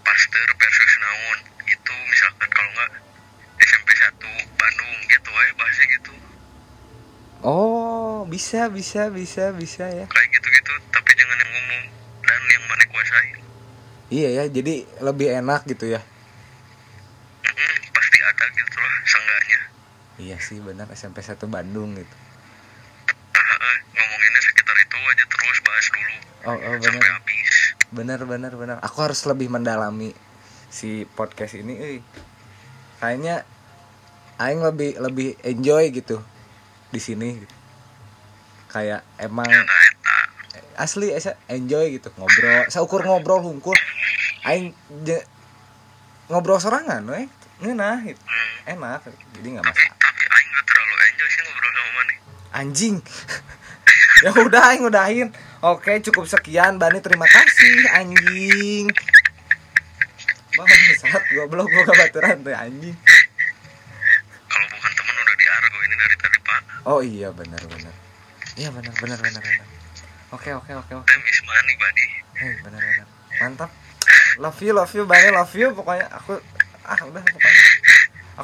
Pasteur 0.07 0.49
versus 0.55 0.93
naon. 1.03 1.39
Itu 1.67 1.93
misalkan 2.07 2.49
kalau 2.55 2.71
nggak 2.71 2.91
SMP 3.59 3.89
1 3.99 4.15
Bandung 4.55 4.93
gitu 5.11 5.31
aja 5.35 5.53
bahasnya 5.59 5.87
gitu. 5.99 6.13
Oh 7.45 8.23
bisa 8.31 8.71
bisa 8.71 9.11
bisa 9.11 9.51
bisa 9.53 9.85
ya. 9.91 10.07
Kayak 10.07 10.29
gitu-gitu 10.39 10.73
tapi 10.95 11.11
jangan 11.19 11.37
yang 11.43 11.53
umum 11.53 11.83
dan 12.23 12.41
yang 12.47 12.65
mana 12.71 12.85
kuasai. 12.95 13.31
Iya 14.15 14.29
ya 14.39 14.45
jadi 14.47 14.75
lebih 15.03 15.29
enak 15.43 15.67
gitu 15.67 15.91
ya. 15.91 16.01
Pasti 17.91 18.19
ada 18.23 18.45
gitu 18.55 18.77
lah 18.79 18.95
seenggaknya. 19.03 19.61
Iya 20.23 20.37
sih 20.39 20.63
benar 20.63 20.87
SMP 20.95 21.27
1 21.27 21.51
Bandung 21.51 21.99
gitu. 21.99 22.17
Nah, 23.35 23.77
ngomonginnya 23.93 24.41
sekitar 24.47 24.77
itu 24.79 24.95
aja 24.95 25.25
terus 25.27 25.59
bahas 25.67 25.87
dulu. 25.91 26.17
Oh, 26.45 26.57
oh 26.57 26.77
sampai 26.81 27.09
benar 27.95 28.21
benar 28.27 28.53
benar 28.59 28.77
aku 28.83 29.07
harus 29.07 29.23
lebih 29.31 29.47
mendalami 29.47 30.11
si 30.67 31.07
podcast 31.15 31.55
ini 31.55 31.75
euy. 31.79 31.99
kayaknya 32.99 33.47
aing 34.43 34.59
lebih 34.67 34.99
lebih 34.99 35.39
enjoy 35.47 35.95
gitu 35.95 36.19
di 36.91 36.99
sini. 36.99 37.39
Kayak 38.71 39.07
emang 39.23 39.47
asli 40.75 41.15
esa 41.15 41.39
enjoy 41.47 41.95
gitu. 41.95 42.11
Ngobrol 42.19 42.67
saukur 42.71 43.07
ngobrol 43.07 43.43
hungkul. 43.47 43.79
Aing 44.43 44.75
je- 45.07 45.27
ngobrol 46.27 46.59
sorangan 46.59 47.07
we 47.07 47.31
ngeunah 47.63 48.03
gitu. 48.03 48.19
enak 48.65 49.05
jadi 49.39 49.49
nggak 49.61 49.67
masalah. 49.71 49.97
Tapi 50.01 50.23
Aing 50.27 50.49
nggak 50.51 50.65
terlalu 50.67 50.95
enjoy 51.07 51.29
sih 51.31 51.41
ngobrol 51.47 51.71
sama 51.71 51.91
mana 51.95 52.15
anjing. 52.59 52.97
Ya 54.25 54.33
udah 54.33 54.73
aing 54.73 54.81
udahin 54.89 55.29
oke 55.65 55.93
cukup 56.05 56.25
sekian 56.29 56.77
Bani. 56.77 57.01
Terima 57.01 57.25
kasih 57.25 57.89
anjing. 57.97 58.93
Bangsat 60.55 61.25
goblok 61.35 61.67
gua 61.67 61.83
gak 61.89 61.99
baturan 61.99 62.37
tuh 62.45 62.55
anjing. 62.55 62.97
Kalau 64.47 64.67
bukan 64.71 64.91
teman 64.95 65.15
udah 65.19 65.35
di 65.35 65.47
argo 65.51 65.79
ini 65.83 65.95
dari 65.99 66.17
tadi 66.21 66.39
pak. 66.45 66.61
Oh 66.87 67.01
iya 67.01 67.29
benar 67.33 67.63
benar. 67.65 67.95
Iya 68.55 68.69
benar 68.71 68.95
benar 69.01 69.19
benar 69.19 69.43
benar. 69.43 69.67
Oke 70.31 70.51
oke 70.55 70.73
oke 70.79 70.93
oke. 70.95 71.07
Time 71.09 71.25
is 71.27 71.41
money 71.43 71.75
buddy 71.81 72.07
Hei 72.39 72.55
benar 72.63 72.81
benar. 72.85 73.07
Mantap. 73.43 73.71
Love 74.39 74.61
you 74.63 74.73
love 74.77 74.93
you 74.95 75.03
Bani 75.09 75.29
love 75.35 75.55
you. 75.57 75.73
Pokoknya 75.75 76.07
aku 76.13 76.39
Ah 76.85 77.01
udah 77.01 77.25
pokoknya. 77.25 77.63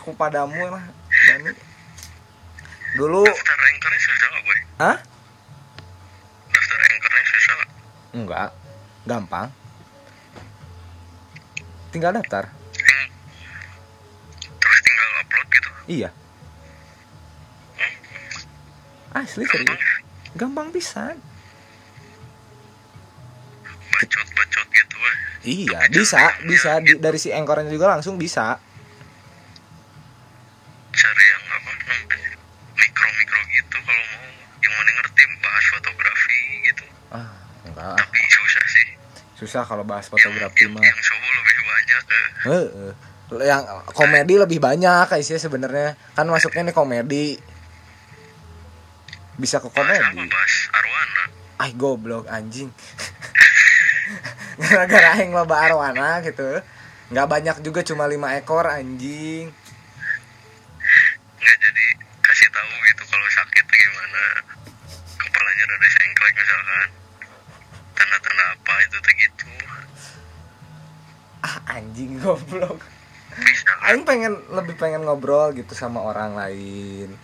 Aku 0.01 0.09
padamu 0.17 0.63
lah 0.67 0.83
Bani. 1.31 1.53
Dulu 2.99 3.23
daftar 3.23 3.59
anchornya 3.71 4.01
susah 4.03 4.27
nggak 4.35 4.43
boy. 4.43 4.59
Hah? 4.83 4.97
daftar 6.51 6.79
anchornya 6.83 7.23
susah 7.23 7.53
nggak 7.55 7.71
Enggak. 8.11 8.51
Gampang. 9.07 9.49
Tinggal 11.91 12.15
daftar. 12.15 12.47
Hmm. 12.51 13.09
terus 14.61 14.79
tinggal 14.87 15.09
upload 15.25 15.47
gitu? 15.51 15.71
Iya. 15.91 16.11
Asli 19.11 19.43
gampang 19.43 19.67
serius 19.67 19.83
ya? 19.83 19.97
Gampang 20.39 20.69
bisa. 20.71 21.03
Bacot 23.91 24.29
bacot 24.33 24.67
gitu 24.71 24.97
weh. 24.97 25.17
Iya 25.41 25.79
bisa 25.91 26.21
Bisa. 26.47 26.79
Di, 26.79 26.95
Dari 27.03 27.19
si 27.19 27.35
engkornya 27.35 27.67
juga 27.67 27.91
langsung 27.91 28.15
bisa 28.21 28.61
cari 30.91 31.25
yang 31.33 31.45
apa 31.49 31.71
namanya 31.81 32.31
mikro 32.77 33.09
mikro 33.17 33.41
gitu 33.49 33.77
kalau 33.81 34.05
mau 34.05 34.27
yang 34.61 34.73
mana 34.75 34.91
ngerti 35.01 35.23
bahas 35.41 35.67
fotografi 35.73 36.41
gitu 36.69 36.85
Ah 37.15 37.31
enggak 37.65 37.97
tapi 37.97 38.21
susah 38.29 38.65
sih 38.69 38.87
Susah 39.41 39.65
kalau 39.65 39.89
bahas 39.89 40.05
yang, 40.05 40.13
fotografi 40.21 40.69
yang, 40.69 40.77
mah. 40.77 40.85
Yang 40.85 41.01
suhu 41.01 41.29
lebih 41.33 41.57
banyak. 41.65 42.03
Eh. 42.05 42.29
Heeh. 42.45 42.93
yang 43.47 43.63
komedi 43.97 44.35
lebih 44.37 44.59
banyak 44.61 45.09
kayak 45.09 45.25
sih 45.25 45.41
sebenarnya. 45.41 45.97
Kan 46.13 46.29
masuknya 46.29 46.69
nih 46.69 46.77
komedi. 46.77 47.41
Bisa 49.41 49.65
ke 49.65 49.73
komedi. 49.73 50.29
Bahas 50.29 50.55
arwana. 50.77 51.23
Ay 51.57 51.73
goblok 51.73 52.29
anjing. 52.29 52.69
Gara-gara 54.61 55.17
aing 55.17 55.33
loba 55.33 55.57
arwana 55.57 56.21
gitu. 56.21 56.61
Nggak 57.09 57.29
banyak 57.33 57.57
juga 57.65 57.81
cuma 57.81 58.05
lima 58.05 58.37
ekor 58.37 58.69
anjing. 58.69 59.49
Nggak 61.41 61.57
jadi 61.65 61.87
kasih 62.21 62.49
tahu 62.53 62.75
gitu 62.93 63.03
kalau 63.09 63.29
sakit 63.41 63.65
gimana. 63.65 64.25
Kepalanya 65.17 65.65
rada 65.65 65.89
sengklek 65.89 66.35
misalkan 66.37 67.00
itu 68.81 68.97
tuh 68.99 69.15
gitu. 69.15 69.47
Ah 71.41 71.57
anjing 71.77 72.21
goblok. 72.21 72.81
Bisa 73.31 73.73
aing 73.87 74.03
pengen 74.05 74.35
lebih 74.53 74.75
pengen 74.77 75.07
ngobrol 75.07 75.55
gitu 75.55 75.73
sama 75.73 76.03
orang 76.03 76.35
lain. 76.37 77.15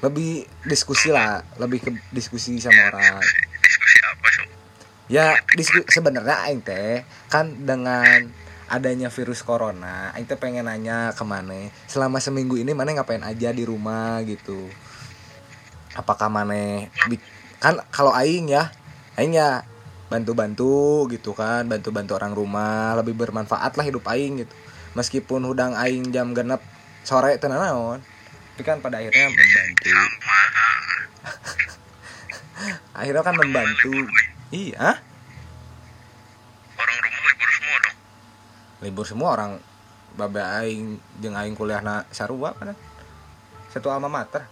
Lebih 0.00 0.46
diskusi 0.64 1.10
lah 1.12 1.42
lebih 1.58 1.78
ke 1.82 1.90
diskusi 2.10 2.58
sama 2.62 2.90
orang. 2.90 3.20
diskusi, 3.20 3.58
diskusi 3.60 3.98
apa 4.02 4.26
so 4.30 4.42
Ya, 5.12 5.36
disku- 5.52 5.88
sebenarnya 5.92 6.48
aing 6.48 6.64
teh 6.64 7.04
kan 7.28 7.52
dengan 7.68 8.32
adanya 8.72 9.12
virus 9.12 9.44
corona, 9.44 10.08
aing 10.16 10.24
teh 10.24 10.40
pengen 10.40 10.64
nanya 10.64 11.12
ke 11.12 11.20
Mane, 11.20 11.68
selama 11.84 12.16
seminggu 12.16 12.56
ini 12.56 12.72
Mane 12.72 12.96
ngapain 12.96 13.20
aja 13.20 13.52
di 13.52 13.68
rumah 13.68 14.24
gitu. 14.24 14.72
Apakah 15.92 16.32
Mane 16.32 16.88
bi- 17.04 17.20
kan 17.60 17.76
kalau 17.92 18.16
aing 18.16 18.48
ya, 18.48 18.72
aing 19.20 19.36
ya 19.36 19.68
bantu-bantu 20.12 21.08
gitu 21.08 21.32
kan, 21.32 21.64
bantu-bantu 21.64 22.12
orang 22.20 22.36
rumah, 22.36 22.92
lebih 23.00 23.16
bermanfaat 23.16 23.80
lah 23.80 23.84
hidup 23.88 24.04
aing 24.12 24.44
gitu. 24.44 24.52
Meskipun 24.92 25.48
hudang 25.48 25.72
aing 25.72 26.12
jam 26.12 26.36
genep 26.36 26.60
sore 27.00 27.40
teu 27.40 27.48
naon. 27.48 28.04
Tapi 28.52 28.62
kan 28.68 28.84
pada 28.84 29.00
akhirnya 29.00 29.32
membantu. 29.32 29.88
Akhirnya 32.92 33.22
kan 33.24 33.34
membantu. 33.34 33.90
Iya, 34.52 35.00
orang 36.82 36.98
rumah 36.98 37.20
libur 37.30 37.50
semua 37.50 37.76
dong 37.78 37.96
libur 38.82 39.06
semua 39.06 39.28
orang 39.38 39.52
babe 40.18 40.42
aing 40.42 41.00
jeung 41.22 41.36
aing 41.38 41.56
kuliah 41.56 41.80
na 41.80 42.04
sarua 42.12 42.52
kan 42.58 42.76
satu 43.72 43.88
alma 43.88 44.10
mater 44.10 44.44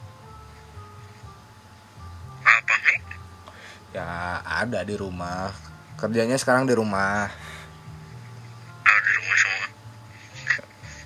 ya 3.91 4.41
ada 4.45 4.83
di 4.87 4.95
rumah. 4.95 5.51
Kerjanya 5.99 6.37
sekarang 6.41 6.65
di 6.67 6.75
rumah. 6.75 7.29
Ah 8.87 8.99
di 9.05 9.13
rumah 9.19 9.37
semua. 9.37 9.67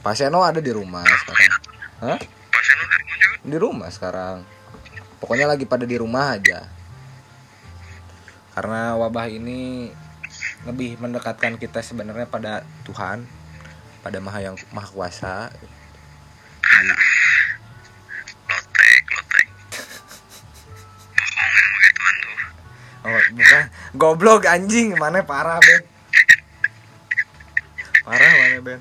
Pak 0.05 0.14
Seno 0.14 0.41
ada 0.45 0.61
di 0.61 0.72
rumah 0.72 1.05
sekarang. 1.05 1.53
Hah? 2.05 2.18
pasien 2.53 2.76
udah 2.76 2.99
di 2.99 3.05
rumah 3.05 3.16
juga? 3.16 3.37
Di 3.45 3.57
rumah 3.57 3.89
sekarang. 3.91 4.37
Pokoknya 5.18 5.47
lagi 5.49 5.64
pada 5.64 5.89
di 5.89 5.97
rumah 5.97 6.37
aja. 6.37 6.68
Karena 8.55 8.95
wabah 9.01 9.26
ini 9.32 9.91
lebih 10.64 10.97
mendekatkan 11.01 11.59
kita 11.61 11.85
sebenarnya 11.85 12.28
pada 12.28 12.64
Tuhan 12.87 13.26
pada 14.05 14.20
Maha 14.20 14.45
yang 14.45 14.57
Maha 14.76 14.89
Kuasa. 14.93 15.49
Jadi, 16.61 16.93
Oh, 23.05 23.20
bukan. 23.36 23.64
Goblok 23.92 24.48
anjing, 24.48 24.96
mana 24.96 25.20
parah, 25.20 25.61
Ben. 25.61 25.82
Parah 28.05 28.32
mana, 28.32 28.59
Ben? 28.64 28.80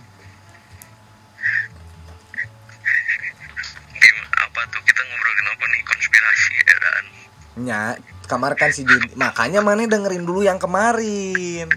apa 4.54 4.60
tuh? 4.70 4.82
Kita 4.86 5.02
ngobrolin 5.02 5.48
apa 5.50 5.66
nih? 5.66 5.82
Konspirasi 5.82 6.52
ya 6.62 6.76
dan 6.78 7.06
nya 7.54 7.82
kamar 8.26 8.58
kan 8.58 8.74
si 8.74 8.82
Judi 8.82 9.14
makanya 9.14 9.62
mana 9.62 9.86
dengerin 9.86 10.26
dulu 10.26 10.46
yang 10.46 10.62
kemarin. 10.62 11.68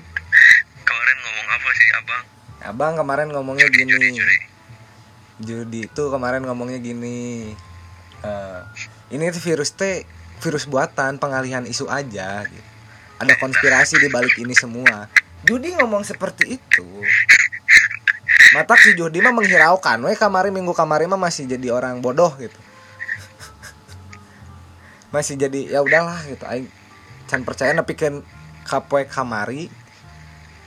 Kemarin 0.85 1.17
ngomong 1.25 1.49
apa 1.53 1.69
sih 1.73 1.89
abang? 1.97 2.25
Abang 2.65 2.93
kemarin 3.01 3.29
ngomongnya 3.33 3.67
judi 3.73 3.97
gini 3.97 4.09
judi. 4.21 4.37
Judi 5.37 5.81
itu 5.89 6.03
kemarin 6.09 6.45
ngomongnya 6.45 6.81
gini. 6.81 7.53
Eh, 8.25 8.61
ini 9.13 9.29
tuh 9.33 9.43
virus 9.45 9.73
teh 9.77 10.05
virus 10.41 10.69
buatan 10.69 11.17
pengalihan 11.17 11.65
isu 11.65 11.89
aja 11.89 12.45
gitu. 12.45 12.69
ada 13.17 13.33
konspirasi 13.41 13.97
di 13.97 14.13
balik 14.13 14.37
ini 14.37 14.53
semua. 14.53 15.09
Judi 15.41 15.73
ngomong 15.73 16.05
seperti 16.05 16.61
itu. 16.61 16.85
Matak 18.53 18.77
si 18.85 18.93
Judi 18.93 19.25
mah 19.25 19.33
menghiraukan 19.33 20.05
we 20.05 20.13
kemarin 20.13 20.53
minggu 20.53 20.77
kemarin 20.77 21.09
mah 21.09 21.17
masih 21.17 21.49
jadi 21.49 21.73
orang 21.73 22.05
bodoh 22.05 22.37
gitu. 22.37 22.57
Masih 25.15 25.41
jadi 25.41 25.73
ya 25.73 25.81
udahlah 25.81 26.21
gitu. 26.29 26.45
Aing 26.45 26.69
can 27.25 27.43
percaya 27.43 27.73
nepikeun 27.73 28.21
kapoe 28.69 29.09
kamari 29.09 29.73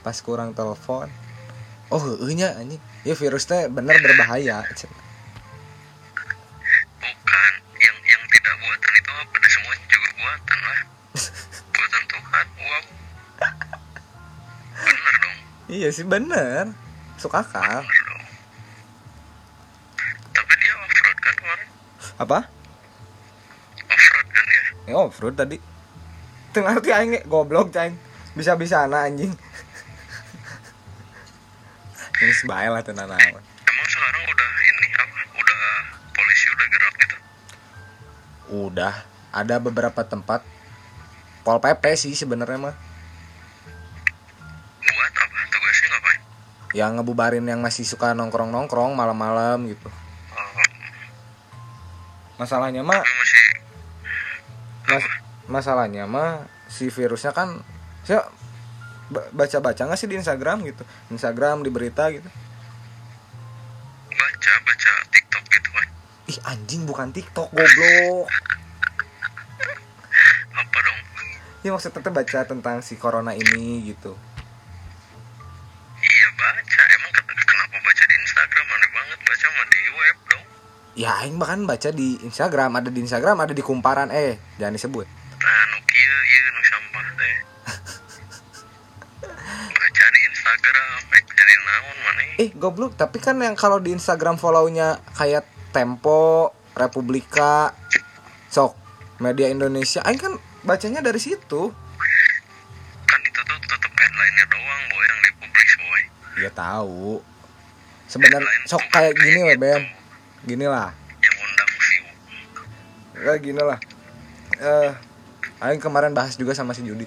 pas 0.02 0.18
kurang 0.18 0.52
telepon. 0.52 1.06
Oh 1.90 2.02
nya 2.30 2.58
anjing. 2.58 2.82
Ya 3.06 3.14
virus 3.14 3.46
teh 3.46 3.70
bener 3.70 3.94
berbahaya 4.02 4.66
cenah. 4.74 5.09
Iya 15.70 15.88
sih 15.94 16.02
bener. 16.02 16.74
Masuk 17.14 17.30
akal. 17.30 17.86
Tapi 20.34 20.52
dia 20.58 20.74
off 20.74 20.98
road 20.98 21.18
kan 21.22 21.34
kemarin? 21.38 21.68
Apa? 22.18 22.38
Off 23.86 24.06
road 24.10 24.28
kan 24.34 24.44
ya 24.50 24.60
ya 24.90 24.94
oh 24.98 25.08
fruit 25.14 25.36
tadi. 25.38 25.56
Tengah 26.50 26.82
arti 26.82 26.90
aing 26.90 27.22
goblok 27.30 27.70
caing 27.70 27.94
bisa 28.34 28.58
bisa 28.58 28.82
anak 28.82 29.06
anjing. 29.06 29.30
Ini 32.20 32.32
sebaik 32.36 32.68
lah 32.74 32.82
tenan 32.84 33.08
emang 33.08 33.88
sekarang 33.88 34.22
udah 34.26 34.50
ini 34.60 34.86
apa? 34.98 35.18
Udah 35.38 35.62
polisi 36.12 36.46
udah 36.50 36.66
gerak 36.68 36.94
gitu? 36.98 37.16
Udah. 38.66 38.94
Ada 39.30 39.62
beberapa 39.62 40.02
tempat. 40.02 40.42
Pol 41.46 41.62
pp 41.62 41.84
sih 41.94 42.12
sebenarnya 42.18 42.58
mah 42.58 42.89
yang 46.70 46.94
ngebubarin 46.98 47.42
yang 47.42 47.58
masih 47.58 47.82
suka 47.82 48.14
nongkrong 48.14 48.54
nongkrong 48.54 48.94
malam-malam 48.94 49.66
gitu. 49.66 49.90
Masalahnya 52.38 52.86
mah 52.86 53.02
mas- 54.86 55.12
masalahnya 55.50 56.04
mah 56.06 56.46
si 56.70 56.86
virusnya 56.88 57.34
kan 57.34 57.60
saya 58.06 58.24
baca 59.10 59.58
baca 59.58 59.82
nggak 59.82 59.98
sih 59.98 60.06
di 60.06 60.14
Instagram 60.14 60.62
gitu? 60.70 60.86
Instagram 61.10 61.66
di 61.66 61.70
berita 61.74 62.06
gitu. 62.14 62.30
Baca 64.14 64.52
baca 64.62 64.90
TikTok 65.10 65.44
gitu 65.50 65.68
kan 65.74 65.86
ih 66.30 66.38
anjing 66.46 66.86
bukan 66.86 67.10
TikTok 67.10 67.50
goblok. 67.50 68.30
Apa 70.54 70.78
dong? 70.86 70.98
Ya 71.66 71.74
maksudnya 71.74 72.14
baca 72.14 72.38
tentang 72.46 72.78
si 72.80 72.94
corona 72.94 73.34
ini 73.34 73.90
gitu 73.90 74.14
ya 81.00 81.24
aing 81.24 81.40
bahkan 81.40 81.64
baca 81.64 81.88
di 81.88 82.20
Instagram 82.20 82.76
ada 82.76 82.92
di 82.92 83.00
Instagram 83.00 83.40
ada 83.40 83.56
di 83.56 83.64
kumparan 83.64 84.12
eh 84.12 84.36
jangan 84.60 84.76
disebut. 84.76 85.08
Nah 85.40 85.62
nu 85.72 85.78
kieu 85.88 86.16
ieu 86.28 86.44
nu 86.52 86.60
sampah 86.68 87.06
teh. 87.16 87.36
Baca 89.80 90.04
di 90.12 90.20
Instagram 90.28 91.00
eh 91.16 91.22
jadi 91.24 91.54
naon 91.64 91.96
mana 92.04 92.22
eh? 92.36 92.50
Goblok 92.52 93.00
tapi 93.00 93.16
kan 93.16 93.40
yang 93.40 93.56
kalau 93.56 93.80
di 93.80 93.96
Instagram 93.96 94.36
follownya 94.36 95.00
kayak 95.16 95.48
Tempo 95.72 96.52
Republika 96.76 97.72
sok 98.52 98.76
media 99.24 99.48
Indonesia 99.48 100.04
aing 100.04 100.20
kan 100.20 100.36
bacanya 100.68 101.00
dari 101.00 101.16
situ. 101.16 101.72
Kan 103.08 103.20
itu 103.24 103.40
tuh 103.40 103.56
tetep 103.56 103.92
headline-nya 103.96 104.44
doang 104.52 104.82
boy 104.92 105.04
yang 105.08 105.20
dipublish 105.24 105.74
boy. 105.80 106.02
Ya 106.44 106.50
tahu. 106.52 107.24
Sebenarnya 108.04 108.68
sok 108.68 108.84
kayak 108.92 109.16
gini 109.16 109.48
lah 109.48 109.56
Ben 109.56 109.99
gini 110.46 110.66
lah 110.66 110.92
yang 111.20 111.36
undang 111.36 111.70
view 111.76 112.04
kayak 113.20 113.40
gini 113.44 113.62
lah 113.62 113.78
eh 114.60 114.92
Aing 115.60 115.76
kemarin 115.76 116.16
bahas 116.16 116.40
juga 116.40 116.56
sama 116.56 116.72
si 116.72 116.80
Judi. 116.80 117.04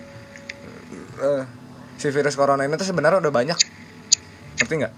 Eh 1.17 1.43
si 1.97 2.07
virus 2.13 2.37
corona 2.37 2.61
ini 2.69 2.77
tuh 2.77 2.85
sebenarnya 2.85 3.17
udah 3.17 3.33
banyak. 3.33 3.57
Ngerti 4.61 4.73
nggak? 4.77 4.93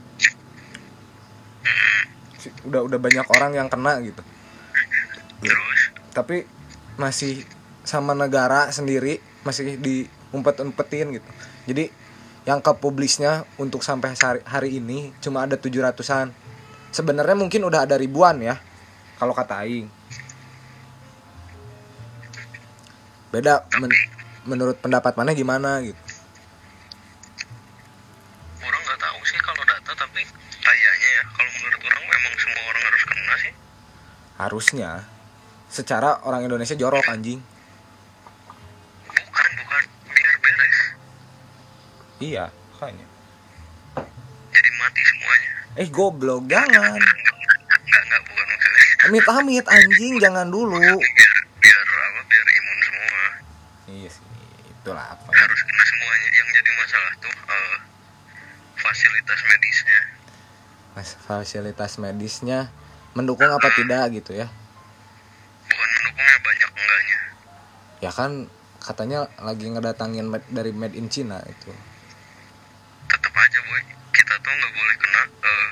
Si- 2.35 2.55
udah 2.67 2.83
udah 2.83 2.99
banyak 2.99 3.23
orang 3.31 3.55
yang 3.55 3.71
kena 3.71 4.03
gitu. 4.03 4.19
Terus? 5.39 5.81
Tapi 6.11 6.43
masih 6.99 7.47
sama 7.87 8.11
negara 8.11 8.67
sendiri 8.75 9.23
masih 9.47 9.79
diumpet-umpetin 9.79 11.15
gitu. 11.15 11.29
Jadi 11.71 11.87
yang 12.43 12.59
ke 12.59 12.75
publisnya 12.75 13.47
untuk 13.55 13.87
sampai 13.87 14.19
hari, 14.19 14.41
hari 14.43 14.69
ini 14.83 15.15
cuma 15.23 15.47
ada 15.47 15.55
700-an 15.55 16.35
sebenarnya 16.95 17.35
mungkin 17.35 17.67
udah 17.67 17.83
ada 17.83 17.99
ribuan 17.99 18.39
ya 18.39 18.55
kalau 19.19 19.35
kata 19.35 19.67
Aing. 19.67 19.91
Beda 23.35 23.67
men- 23.83 23.91
menurut 24.47 24.79
pendapat 24.79 25.19
mana 25.19 25.35
gimana 25.35 25.83
gitu. 25.83 25.99
Orang 28.63 28.81
nggak 28.87 28.99
tahu 29.03 29.19
sih 29.27 29.39
kalau 29.43 29.63
data 29.67 29.91
tapi 29.91 30.23
kayaknya 30.63 31.09
ya. 31.19 31.23
Kalau 31.35 31.51
menurut 31.59 31.81
orang 31.83 32.03
memang 32.07 32.33
semua 32.39 32.63
orang 32.71 32.83
harus 32.87 33.03
kena 33.03 33.35
sih. 33.43 33.53
Harusnya. 34.39 34.91
Secara 35.67 36.23
orang 36.23 36.47
Indonesia 36.47 36.79
jorok 36.79 37.03
anjing. 37.11 37.43
Bukan 39.11 39.49
bukan. 39.59 39.83
Biar 40.07 40.35
beres. 40.39 40.77
Iya 42.23 42.45
kayaknya 42.75 43.07
jadi 44.55 44.69
mati 44.79 45.01
semuanya 45.03 45.54
eh 45.75 45.87
goblok 45.91 46.47
jangan. 46.47 46.99
Nggak 46.99 48.01
nggak 48.07 48.21
bukan 48.25 48.45
maksudnya 48.47 48.83
amit 49.05 49.25
amit 49.27 49.65
anjing 49.67 50.13
jangan 50.17 50.47
dulu. 50.47 50.79
Biar 50.79 50.97
biar 51.61 51.77
apa 51.83 52.21
biar 52.25 52.45
imun 52.49 52.77
semua. 52.81 53.23
Iya 53.85 54.09
sih 54.09 54.25
itulah 54.71 55.05
apa. 55.05 55.29
Harus 55.29 55.61
kena 55.61 55.83
semuanya. 55.83 56.27
Yang 56.31 56.47
jadi 56.55 56.71
masalah 56.79 57.13
tuh 57.19 57.35
eh, 57.35 57.75
fasilitas 58.79 59.39
medisnya. 59.45 59.99
Mas, 60.95 61.09
fasilitas 61.19 61.91
medisnya 61.99 62.59
mendukung 63.13 63.51
apa 63.51 63.67
tidak 63.75 64.15
gitu 64.15 64.31
ya? 64.31 64.47
Bukan 65.67 65.89
mendukungnya 65.91 66.37
banyak 66.39 66.69
enggaknya. 66.71 67.19
Ya 67.99 68.11
kan 68.11 68.31
katanya 68.79 69.19
lagi 69.41 69.65
ngedatangin 69.65 70.29
med- 70.29 70.49
dari 70.53 70.69
made 70.69 70.93
in 70.93 71.09
China 71.09 71.41
itu 71.41 71.73
tetap 73.05 73.33
aja 73.33 73.57
boy 73.65 73.81
kita 74.13 74.33
tuh 74.37 74.53
nggak 74.53 74.71
boleh 74.71 74.95
kena 75.01 75.21
eh, 75.25 75.69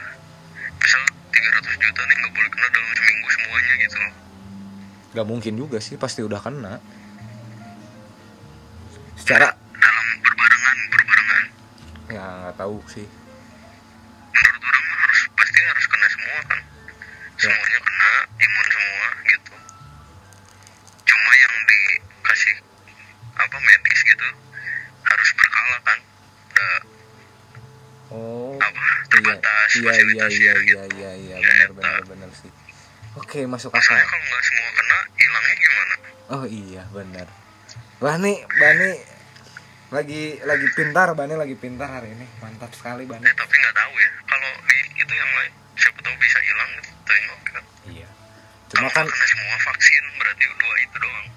misal 0.82 1.02
300 1.30 1.78
juta 1.78 2.02
nih 2.04 2.16
nggak 2.18 2.34
boleh 2.34 2.50
kena 2.50 2.68
dalam 2.74 2.90
seminggu 2.98 3.28
semuanya 3.30 3.73
gitu. 3.84 3.98
Nggak 5.14 5.28
mungkin 5.28 5.54
juga 5.60 5.78
sih 5.84 6.00
pasti 6.00 6.24
udah 6.24 6.40
kena. 6.40 6.80
Secara 9.20 9.52
dalam 9.56 10.08
berbarengan 10.24 10.78
berbarengan 10.90 11.44
ya 12.12 12.26
nggak 12.48 12.56
tahu 12.58 12.78
sih. 12.90 13.08
Menurut 14.34 14.64
orang 14.64 14.86
harus 14.88 15.20
pasti 15.36 15.60
harus 15.62 15.86
kena 15.86 16.08
semua 16.10 16.40
kan. 16.48 16.60
Ya. 17.44 17.52
semuanya 17.52 17.80
kena 17.84 18.12
imun 18.40 18.68
semua 18.72 19.08
gitu. 19.28 19.54
Cuma 21.04 21.32
yang 21.36 21.56
dikasih 21.68 22.56
apa 23.34 23.58
medis 23.60 24.00
gitu 24.08 24.28
harus 25.04 25.30
berkala 25.36 25.78
kan. 25.84 26.00
Udah 26.54 26.76
oh 28.14 28.54
apa 28.62 28.70
iya. 28.70 29.10
terbatas 29.10 29.70
iya 29.74 29.82
iya 29.82 29.90
fasilitasnya 29.90 30.38
iya 30.38 30.54
gitu. 30.62 30.78
iya 30.78 30.84
iya 30.94 31.12
iya 31.18 31.38
benar 31.42 31.63
oke 33.34 33.50
masuk 33.50 33.74
akal. 33.74 33.82
Masalahnya 33.82 34.06
kalau 34.14 34.26
nggak 34.30 34.44
semua 34.46 34.70
kena 34.78 34.98
hilangnya 35.18 35.56
gimana? 35.58 35.96
Oh 36.30 36.46
iya 36.46 36.84
benar 36.94 37.28
Bani 37.98 38.34
Bani 38.46 38.90
lagi 39.90 40.22
lagi 40.46 40.68
pintar 40.78 41.08
Bani 41.18 41.34
lagi 41.34 41.56
pintar 41.58 41.90
hari 41.90 42.14
ini. 42.14 42.30
Mantap 42.46 42.70
sekali 42.78 43.10
Bani. 43.10 43.26
Eh 43.26 43.34
tapi 43.34 43.56
nggak 43.58 43.74
tahu 43.74 43.94
ya. 43.98 44.10
Kalau 44.30 44.50
di 44.70 44.78
itu 45.02 45.14
yang 45.18 45.32
lain 45.34 45.52
siapa 45.74 46.00
tahu 46.06 46.16
bisa 46.22 46.38
hilang 46.46 46.70
gitu 46.78 46.90
tengok 47.10 47.40
kan 47.42 47.64
iya. 47.90 48.08
Cuma 48.70 48.86
kalau 48.94 49.02
kan 49.02 49.06
kena 49.10 49.26
semua 49.26 49.58
vaksin 49.66 50.04
berarti 50.22 50.44
dua 50.54 50.76
itu 50.78 50.98
doang. 51.02 51.28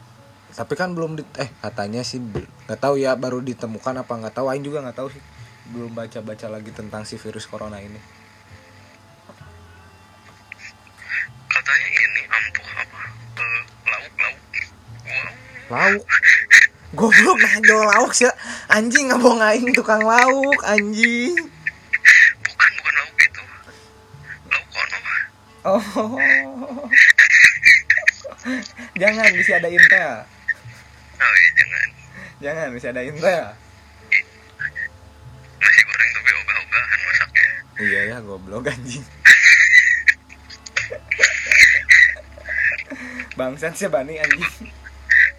Tapi 0.53 0.73
kan 0.77 0.89
belum 0.93 1.11
di, 1.17 1.25
eh 1.41 1.49
katanya 1.65 2.05
sih 2.05 2.21
nggak 2.21 2.77
tahu 2.77 3.01
ya 3.01 3.17
baru 3.17 3.41
ditemukan 3.41 4.05
apa 4.05 4.13
nggak 4.13 4.37
tahu. 4.37 4.53
Aing 4.53 4.69
juga 4.69 4.85
nggak 4.85 5.01
tahu 5.01 5.09
sih. 5.17 5.23
Belum 5.73 5.97
baca 5.97 6.21
baca 6.21 6.47
lagi 6.53 6.77
tentang 6.77 7.09
si 7.09 7.17
virus 7.17 7.49
corona 7.49 7.81
ini 7.81 8.27
katanya 11.57 11.89
ini 11.89 12.23
ampuh 12.29 12.69
apa 12.79 13.03
eh, 15.09 15.31
lauk. 15.77 16.09
Goblok 16.97 17.37
nah 17.37 17.61
jual 17.61 17.85
lauk 17.85 18.17
sih. 18.17 18.25
Anjing 18.73 19.13
nggak 19.13 19.21
mau 19.21 19.37
ngaing 19.37 19.77
tukang 19.77 20.01
lauk 20.01 20.57
anjing. 20.65 21.37
Bukan 22.45 22.71
bukan 22.81 22.93
lauk 22.97 23.17
itu. 23.21 23.43
Lauk 24.49 24.65
kono 24.73 24.97
oh. 25.69 26.17
Jangan 28.97 29.29
bisa 29.35 29.59
adain 29.61 29.85
teh 29.91 30.23
oh 31.17 31.33
iya 31.37 31.51
jangan. 31.59 31.89
Jangan 32.41 32.69
bisa 32.73 32.89
adain 32.95 33.17
teh 33.19 33.45
nasi 35.57 35.81
goreng 35.83 36.11
tapi 36.15 36.31
ogah-ogahan 36.31 37.01
masaknya. 37.05 37.49
Iya 37.77 38.01
ya 38.15 38.25
goblok 38.25 38.73
anjing. 38.73 39.05
Bangsat 43.37 43.77
sih 43.77 43.93
bani 43.93 44.17
anjing 44.17 44.73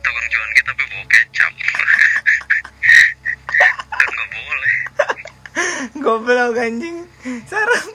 tukang 0.07 0.27
jualan 0.31 0.51
kita 0.55 0.71
tapi 0.71 0.83
bawa 0.87 1.05
kecap 1.11 1.51
dan 3.57 4.07
nggak 4.07 4.27
boleh 4.31 4.73
goblok 6.07 6.55
anjing. 6.55 7.03
Sarang. 7.51 7.91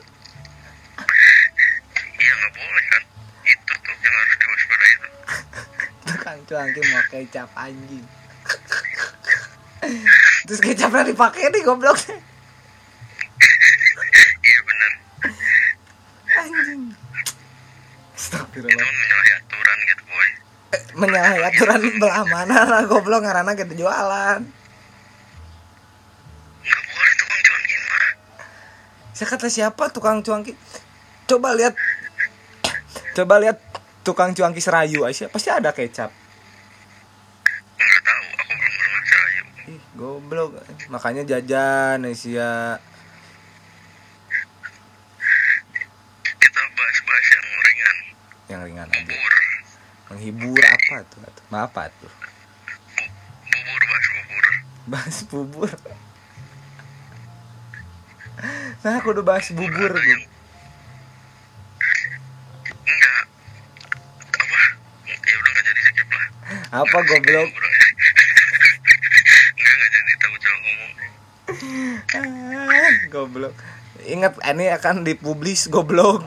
Iya 2.21 2.33
nggak 2.37 2.53
boleh 2.53 2.85
kan? 2.93 3.03
Itu 3.41 3.73
tuh 3.73 3.95
yang 4.05 4.15
harus 4.21 4.37
diwaspadai 4.37 4.93
itu. 4.93 5.09
Tukang 6.13 6.41
cuangki 6.45 6.81
mau 6.93 7.03
kecap 7.09 7.49
anjing. 7.57 8.05
Terus 10.45 10.61
kecapnya 10.61 11.09
dipakai 11.09 11.49
nih 11.49 11.65
goblok. 11.65 11.97
Iya 14.45 14.61
benar 14.69 14.93
anjing. 16.37 16.93
Itu 16.93 17.33
Astagfirullah. 18.13 18.77
Kan 18.77 18.93
menyalahi 18.93 19.33
aturan 19.41 19.79
gitu 19.89 20.03
boy. 20.05 20.29
Eh, 20.77 20.83
menyalahi 21.01 21.41
aturan 21.49 21.81
belah 21.97 22.25
mana 22.29 22.59
lah 22.69 22.85
goblok 22.85 23.25
karena 23.25 23.57
kita 23.57 23.73
jualan 23.73 24.41
nggak 26.63 26.83
boleh 26.95 27.15
tukang 27.19 27.41
jualan 27.43 27.65
gimana 27.67 28.09
saya 29.23 29.39
kata 29.39 29.47
siapa 29.47 29.87
tukang 29.95 30.19
cuangki? 30.19 30.51
Coba 31.31 31.55
lihat. 31.55 31.79
Coba 33.15 33.39
lihat 33.39 33.63
tukang 34.03 34.35
cuangki 34.35 34.59
serayu 34.59 35.07
Aisyah 35.07 35.31
pasti 35.31 35.47
ada 35.47 35.71
kecap. 35.71 36.11
Nggak 37.79 38.01
tahu 38.03 38.25
aku 38.35 38.53
belum 38.59 38.75
pernah 38.75 39.03
sayu 39.07 39.45
ih 39.71 39.83
goblok. 39.95 40.51
Makanya 40.91 41.23
jajan 41.23 42.03
Aisyah. 42.03 42.83
Kita 46.27 46.63
bahas-bahas 46.75 47.27
yang 47.31 47.47
ringan. 47.47 47.97
Yang 48.51 48.61
ringan 48.67 48.89
aja. 48.91 49.07
Bubur. 49.07 49.35
Menghibur 50.11 50.63
apa 50.67 50.97
tuh? 51.07 51.23
Maaf 51.55 51.71
apa 51.71 51.95
tuh. 51.95 52.11
Bubur 53.55 53.83
bahas 53.87 54.07
bubur. 54.11 54.45
Bahas 54.91 55.19
bubur 55.31 55.71
nah 58.83 58.99
aku 58.99 59.15
udah 59.15 59.23
bahas 59.23 59.47
bubur 59.55 59.95
gitu. 59.95 60.27
enggak. 62.83 63.23
Apa? 64.35 64.61
Ya 65.07 65.35
udah 65.39 65.51
nggak 65.55 65.65
jadi 65.71 65.81
skip 65.87 66.09
lah. 66.11 66.29
Apa 66.83 66.99
goblok? 67.07 67.51
Enggak 69.55 69.75
nggak 69.79 69.91
jadi 69.95 70.13
tahu 70.19 70.35
cowok 70.35 70.59
ngomong. 70.63 70.93
Ah, 72.19 72.91
goblok. 73.07 73.55
Ingat 74.03 74.35
ini 74.51 74.67
akan 74.75 75.07
dipublis 75.07 75.71
goblok. 75.71 76.27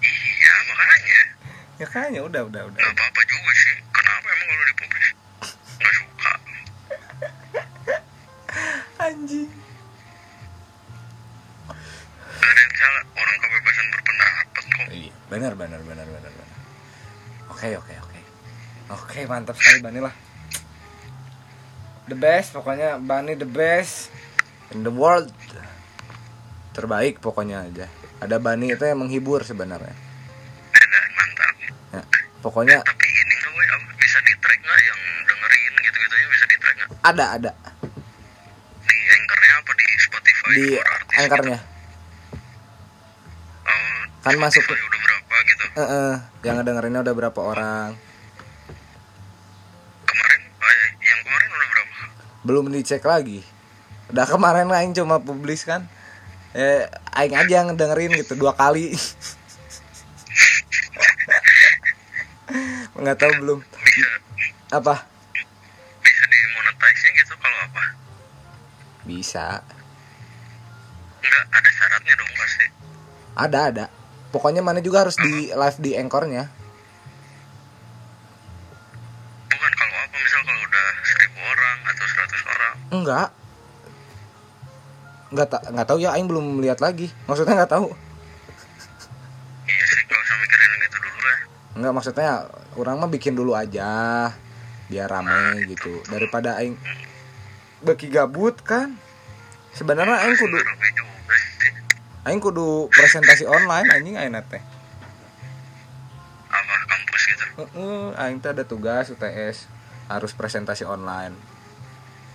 Iya 0.00 0.54
makanya. 0.72 1.20
Ya 1.76 1.86
kayaknya 1.86 2.20
udah 2.24 2.42
udah 2.48 2.62
udah. 2.64 2.80
Nggak 2.80 3.09
benar 15.40 15.56
benar 15.56 15.80
benar 15.80 16.04
benar 16.04 16.28
benar 16.28 16.58
oke 17.48 17.68
oke 17.80 17.94
oke. 17.96 18.18
Oke 18.90 19.22
mantap 19.24 19.54
sekali 19.54 19.80
Bani 19.80 20.02
lah. 20.02 20.10
The 22.04 22.18
best 22.18 22.52
pokoknya 22.52 22.98
Bani 22.98 23.38
the 23.38 23.46
best 23.46 24.10
in 24.74 24.82
the 24.82 24.90
world. 24.90 25.30
Terbaik 26.74 27.22
pokoknya 27.22 27.64
aja. 27.64 27.86
Ada 28.18 28.36
Bani 28.36 28.68
itu 28.68 28.82
yang 28.82 28.98
menghibur 28.98 29.46
sebenarnya. 29.46 29.94
Dan 30.74 31.10
mantap. 31.14 31.54
Ya, 31.94 32.02
pokoknya 32.42 32.82
tapi 32.82 33.06
ini 33.06 33.34
apa, 33.38 33.94
bisa 33.94 34.18
di 34.20 34.34
track 34.36 34.58
nggak? 34.58 34.80
Yang 34.82 35.00
dengerin 35.24 35.72
gitu-gitu 35.80 36.14
ya 36.14 36.26
bisa 36.28 36.44
di 36.44 36.56
track 36.58 36.76
nggak? 36.76 36.90
Ada 37.06 37.24
ada. 37.38 37.50
Di 38.84 38.96
anchornya 39.08 39.54
apa 39.54 39.72
di 39.72 39.86
Spotify? 40.02 40.50
Di 40.50 40.66
anchornya. 41.16 41.58
gitu? 41.62 41.70
oh, 43.70 43.98
Kan 44.26 44.34
masuk- 44.34 44.66
Spotify 44.66 44.82
udah 44.82 44.89
eh 45.70 45.86
eh, 45.86 46.18
yang 46.42 46.66
dengerinnya 46.66 47.06
udah 47.06 47.14
berapa 47.14 47.38
orang? 47.38 47.94
Kemarin? 50.02 50.40
Ya, 50.50 50.74
yang 50.98 51.20
kemarin 51.22 51.48
udah 51.54 51.68
berapa? 51.70 51.94
Belum 52.42 52.66
dicek 52.74 53.06
lagi. 53.06 53.46
Udah 54.10 54.26
kemarin 54.26 54.66
aing 54.66 54.98
cuma 54.98 55.22
publis 55.22 55.62
kan. 55.62 55.86
Eh 56.58 56.90
aing 57.14 57.38
aja 57.38 57.62
yang 57.62 57.78
dengerin 57.78 58.18
gitu 58.18 58.34
dua 58.34 58.50
kali. 58.58 58.90
Nggak 62.98 63.22
tahu 63.22 63.30
belum. 63.38 63.62
Bisa. 63.62 64.10
Apa? 64.74 65.06
Bisa 66.02 66.24
dimonetize 66.26 67.14
gitu 67.14 67.34
kalau 67.38 67.58
apa? 67.70 67.94
Bisa. 69.06 69.62
Nggak 71.22 71.42
ada 71.54 71.70
syaratnya 71.70 72.14
dong 72.18 72.32
pasti. 72.34 72.66
Ada 73.38 73.60
ada 73.70 73.99
pokoknya 74.30 74.62
mana 74.62 74.78
juga 74.78 75.06
harus 75.06 75.18
di 75.18 75.50
live 75.50 75.78
di 75.82 75.90
anchornya. 75.98 76.46
Bukan 79.50 79.72
kalau 79.74 79.96
apa 79.98 80.16
misal 80.16 80.40
kalau 80.46 80.62
udah 80.64 80.86
seribu 81.04 81.38
orang 81.42 81.76
atau 81.90 82.04
seratus 82.06 82.40
orang. 82.46 82.74
Enggak. 82.94 83.28
Nggak 85.30 85.46
tak 85.50 85.62
nggak 85.70 85.86
tahu 85.86 85.98
ya 86.02 86.10
aing 86.14 86.26
belum 86.30 86.62
lihat 86.62 86.78
lagi. 86.78 87.10
Maksudnya 87.26 87.58
nggak 87.58 87.72
tahu. 87.74 87.90
Iya 89.66 89.84
sih 89.86 90.02
kalau 90.06 90.22
usah 90.22 90.36
mikirin 90.38 90.70
gitu 90.86 90.96
dulu 91.02 91.20
lah. 91.22 91.38
Enggak 91.78 91.92
maksudnya 91.94 92.30
orang 92.78 92.96
mah 93.02 93.10
bikin 93.10 93.34
dulu 93.34 93.52
aja 93.58 93.90
biar 94.90 95.06
rame 95.10 95.66
gitu. 95.70 96.02
Daripada 96.06 96.58
aing 96.62 96.78
beki 97.82 98.10
gabut 98.10 98.58
kan. 98.62 98.94
Sebenarnya 99.70 100.26
aing 100.26 100.34
kudu 100.34 100.58
aing 102.20 102.40
kudu 102.40 102.92
presentasi 102.92 103.48
online 103.48 103.88
anjing 103.88 104.16
aing 104.20 104.36
teh. 104.44 104.60
Apa 106.52 106.74
kampus 106.84 107.22
gitu? 107.32 107.44
Heeh, 107.64 108.04
aing 108.20 108.38
teh 108.44 108.52
ada 108.52 108.64
tugas 108.68 109.08
UTS 109.08 109.64
harus 110.12 110.36
presentasi 110.36 110.84
online. 110.84 111.32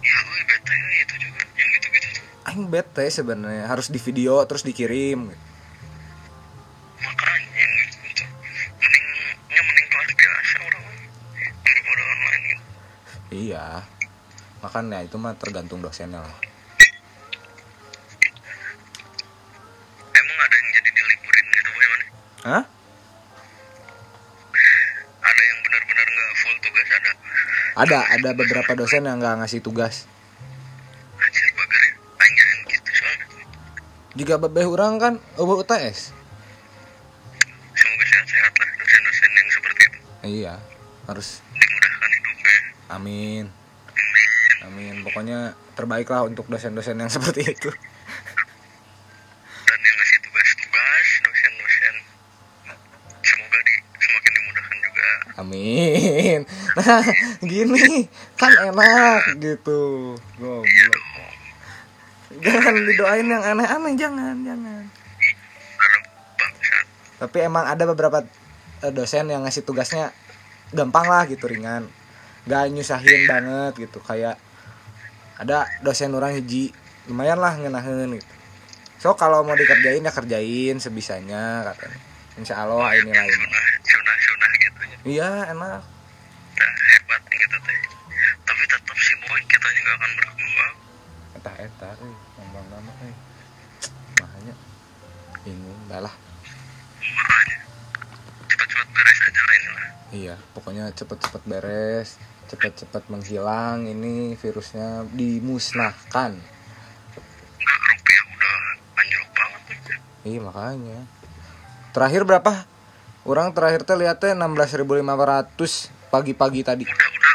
Ya 0.02 0.18
gue 0.26 0.42
bete 0.50 0.74
itu 1.06 1.16
juga. 1.30 1.42
Yang 1.54 1.70
gitu-gitu 1.78 2.08
tuh. 2.18 2.26
Aing 2.50 2.66
bete 2.74 3.06
sebenarnya 3.14 3.70
harus 3.70 3.94
di 3.94 4.02
video 4.02 4.42
terus 4.50 4.66
dikirim. 4.66 5.30
Makanya 6.98 7.50
yang 7.54 7.74
gitu-gitu 7.86 8.26
mending 8.82 9.06
ya 9.54 9.62
mending 9.62 9.88
kelas 9.94 10.12
biasa 10.18 10.56
orang 10.66 10.86
daripada 11.62 12.02
online 12.10 12.44
gitu. 12.50 12.64
Iya. 13.38 13.68
Makanya 14.66 14.98
itu 15.06 15.16
mah 15.22 15.38
tergantung 15.38 15.86
dosennya 15.86 16.26
lah 16.26 16.45
Hah? 22.46 22.64
ada 25.26 25.42
yang 25.42 25.60
benar-benar 25.66 26.06
nggak 26.06 26.30
full 26.38 26.56
tugas? 26.62 26.88
Ada. 26.94 27.12
Ada 27.76 28.00
ada 28.22 28.30
beberapa 28.38 28.72
dosen 28.78 29.10
yang 29.10 29.18
nggak 29.18 29.42
ngasih 29.42 29.66
tugas. 29.66 30.06
Anjir 31.18 31.46
bagernya 31.58 32.56
gitu 32.70 32.90
soalnya. 32.94 33.26
Juga 34.14 34.36
bebeh 34.38 34.66
orang 34.70 34.94
kan 35.02 35.14
eueuh 35.42 35.66
UTS 35.66 36.14
semoga 37.76 38.06
sehat-sehat 38.08 38.54
lah 38.56 38.70
dosen-dosen 38.80 39.32
yang 39.36 39.50
seperti 39.52 39.82
itu. 39.86 40.00
Iya 40.26 40.54
harus 41.06 41.28
dimudahkan 41.54 42.10
hidupnya 42.18 42.56
Amin. 42.90 43.46
Amin. 44.66 44.96
Pokoknya 45.06 45.54
terbaik 45.78 46.10
lah 46.10 46.26
untuk 46.26 46.50
dosen-dosen 46.50 46.98
yang 46.98 47.12
seperti 47.16 47.46
itu. 47.46 47.70
dan 49.66 49.80
yang 49.82 49.96
ngasih 49.98 50.20
tugas-tugas 50.24 51.08
dosen-dosen 51.26 51.96
semoga 53.26 53.60
di 53.66 53.76
semakin 54.02 54.32
dimudahkan 54.34 54.78
juga 54.82 55.08
Amin. 55.56 56.42
Nah, 56.76 57.00
gini 57.40 58.04
kan 58.36 58.52
enak 58.52 59.40
gitu. 59.40 60.12
Goblok. 60.36 61.04
Jangan 62.44 62.76
didoain 62.84 63.32
yang 63.32 63.40
aneh-aneh, 63.40 63.96
jangan, 63.96 64.36
jangan. 64.44 64.84
Tapi 67.16 67.38
emang 67.40 67.64
ada 67.64 67.88
beberapa 67.88 68.28
eh, 68.84 68.92
dosen 68.92 69.32
yang 69.32 69.48
ngasih 69.48 69.64
tugasnya 69.64 70.12
gampang 70.76 71.08
lah 71.08 71.24
gitu, 71.32 71.48
ringan. 71.48 71.88
gak 72.46 72.70
nyusahin 72.70 73.26
banget 73.26 73.74
gitu 73.90 73.98
kayak 74.06 74.38
ada 75.42 75.66
dosen 75.82 76.14
orang 76.14 76.38
hiji 76.38 76.70
lumayan 77.10 77.42
lah 77.42 77.58
ngenahin 77.58 78.22
gitu 78.22 78.34
so 79.02 79.18
kalau 79.18 79.42
mau 79.42 79.58
dikerjain 79.58 80.06
ya 80.06 80.14
kerjain 80.14 80.78
sebisanya 80.78 81.66
katanya 81.66 82.00
insya 82.38 82.64
Allah 82.64 82.94
ini 82.96 83.12
lain 83.12 83.34
sunah 83.34 83.66
sunah 83.82 84.18
sunah 84.22 84.52
gitu 84.62 84.82
ya 84.94 84.95
iya 85.06 85.54
enak 85.54 85.82
nah, 86.58 86.74
hebat 86.90 87.22
gitu 87.30 87.58
teh. 87.62 87.80
Tapi 88.42 88.64
tetap 88.66 88.98
sih 88.98 89.16
boy 89.22 89.42
kitanya 89.46 89.80
nggak 89.86 89.96
akan 90.02 90.12
berkembang. 90.18 90.74
Etah 91.38 91.56
etah 91.62 91.94
euy 92.02 92.16
ngomong 92.42 92.66
nama 92.74 92.92
euy 93.06 93.14
makanya 94.18 94.54
bingung 95.46 95.82
dah 95.86 96.02
lah. 96.02 96.16
Makanya. 97.06 97.58
Cepat-cepat 98.50 98.88
beres 98.90 99.20
aja 99.22 99.42
lah 99.46 99.54
ini 99.54 99.70
lah. 99.70 99.88
Iya 100.10 100.36
pokoknya 100.58 100.86
cepet-cepet 100.98 101.44
beres 101.46 102.10
cepet-cepet 102.50 103.04
menghilang 103.14 103.86
ini 103.86 104.34
virusnya 104.34 105.06
dimusnahkan. 105.14 106.34
Nggak 107.62 107.78
rupiah 107.94 108.24
udah 108.26 108.58
anjlok 108.98 109.30
banget 109.38 109.62
nih 109.70 109.80
iya 110.26 110.40
makanya. 110.42 111.00
Terakhir 111.94 112.26
berapa 112.26 112.75
orang 113.26 113.52
terakhir 113.52 113.82
teh 113.84 113.98
lihatnya 113.98 114.38
16.500 114.38 116.14
pagi-pagi 116.14 116.62
tadi. 116.62 116.86
Udah 116.86 116.94
udah 116.94 117.34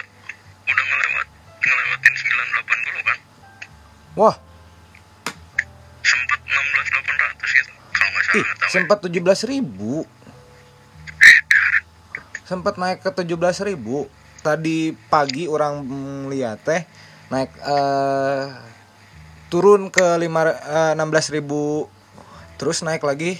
udah 0.71 0.85
ngelewat 0.87 1.27
ngelewatin 1.61 2.13
980 2.15 3.09
kan 3.11 3.19
wah. 4.15 4.37
Sempat 6.01 6.41
16.800 6.47 7.59
gitu 7.59 7.71
kalau 7.91 8.11
nggak 8.15 8.25
salah 8.25 8.39
ih 8.39 8.45
nggak 8.47 8.57
tahu 8.57 8.67
ya. 8.67 8.73
sempat 8.73 8.99
17.000 9.05 10.21
sempat 12.51 12.75
naik 12.83 12.99
ke 13.07 13.11
17.000 13.15 13.79
tadi 14.43 14.91
pagi 15.07 15.47
orang 15.47 15.87
lihat 16.33 16.67
teh 16.67 16.83
naik 17.31 17.51
eh 17.63 18.51
turun 19.51 19.91
ke 19.91 20.19
lima 20.19 20.47
eh, 20.51 20.95
16.000 20.99 21.43
terus 22.59 22.83
naik 22.83 23.03
lagi 23.03 23.39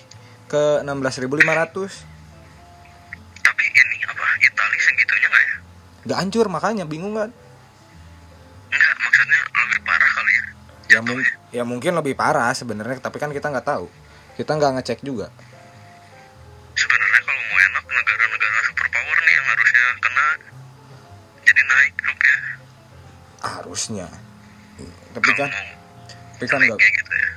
ke 0.51 0.83
16.500 0.83 2.10
tapi 3.51 3.63
ini 3.67 3.97
apa 4.07 4.25
Itali 4.39 4.79
segitunya 4.79 5.27
nggak 5.27 5.45
ya? 5.45 5.57
Gak 6.09 6.19
hancur 6.23 6.47
makanya 6.47 6.85
bingung 6.87 7.19
kan? 7.19 7.31
Enggak, 8.71 8.95
maksudnya 9.03 9.39
lebih 9.43 9.81
parah 9.83 10.11
kali 10.15 10.33
ya 10.39 10.45
ya, 10.91 11.01
mung- 11.01 11.31
ya 11.55 11.63
mungkin 11.63 11.93
lebih 11.95 12.15
parah 12.19 12.51
sebenarnya 12.51 12.99
tapi 12.99 13.23
kan 13.23 13.31
kita 13.31 13.47
nggak 13.49 13.67
tahu. 13.67 13.87
Kita 14.35 14.59
nggak 14.59 14.81
ngecek 14.81 15.01
juga. 15.07 15.31
Sebenarnya 16.75 17.21
kalau 17.23 17.43
mau 17.47 17.59
enak 17.61 17.85
negara-negara 17.87 18.59
superpower 18.67 19.19
nih 19.23 19.35
yang 19.35 19.47
harusnya 19.47 19.85
kena 20.01 20.27
jadi 21.47 21.63
naik 21.63 21.95
rupiah 22.03 22.41
harusnya. 23.41 24.09
Tapi 25.15 25.31
kan 25.39 25.51
tapi 26.39 26.47
kan 26.49 26.59
nggak 26.59 26.79
gitu 26.79 27.13
ya. 27.15 27.31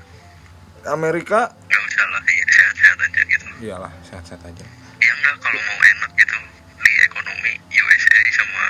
Amerika 0.94 1.52
nggak 1.70 1.82
usah 1.88 2.06
lah 2.10 2.22
ya, 2.28 2.46
sehat-sehat 2.50 2.98
aja 3.00 3.22
gitu. 3.28 3.46
Iyalah 3.62 3.94
sehat-sehat 4.08 4.42
aja. 4.48 4.66
Ya 5.04 5.12
enggak 5.20 5.36
kalau 5.44 5.60
mau 5.60 5.80
enak 5.84 6.12
gitu 6.16 6.38
di 6.80 6.92
ekonomi 7.06 7.54
USA 7.70 8.20
sama 8.32 8.66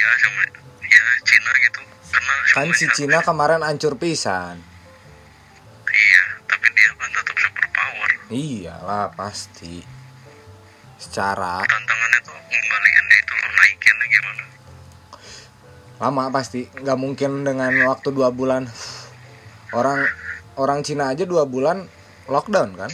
Rusia 0.00 0.16
sama 0.16 0.42
ya 0.80 1.04
Cina 1.28 1.52
gitu. 1.60 1.80
Kena 2.08 2.34
kan 2.56 2.68
si. 2.72 2.86
Cina 2.96 3.18
kemarin 3.20 3.60
hancur 3.60 4.00
pisan. 4.00 4.56
Iya 5.92 6.24
tapi 6.48 6.66
dia 6.72 6.90
kan 6.96 7.10
tetap 7.12 7.36
superpower 7.36 8.10
iyalah 8.32 9.12
pasti. 9.12 9.84
Secara 10.96 11.60
tantangannya 11.68 12.18
tuh 12.24 12.32
ngembaliinnya 12.32 13.16
itu 13.20 13.32
loh 13.36 13.50
naikinnya 13.52 14.06
gimana? 14.08 14.44
Lama 16.00 16.24
pasti. 16.32 16.60
Nggak 16.80 16.96
mungkin 16.96 17.44
dengan 17.44 17.72
waktu 17.92 18.08
dua 18.16 18.32
bulan. 18.32 18.72
Orang 19.76 20.08
orang 20.56 20.80
Cina 20.80 21.12
aja 21.12 21.28
dua 21.28 21.44
bulan 21.44 21.84
lockdown 22.24 22.72
kan? 22.72 22.88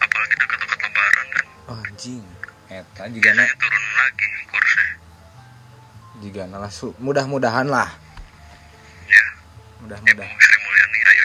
Apalagi 0.00 0.34
dekat-dekat 0.40 0.78
lebaran 0.80 1.26
kan? 1.28 1.44
Oh, 1.68 1.76
anjing 1.84 2.24
eta 2.68 3.08
jika 3.08 3.32
biasanya 3.32 3.56
turun 3.56 3.86
lagi 3.96 4.28
kursnya 4.28 4.67
jika 6.18 6.50
lah 6.50 6.70
su 6.70 6.90
mudah-mudahan 6.98 7.66
lah. 7.70 7.88
Ya. 9.06 9.24
Mudah-mudahan. 9.86 10.36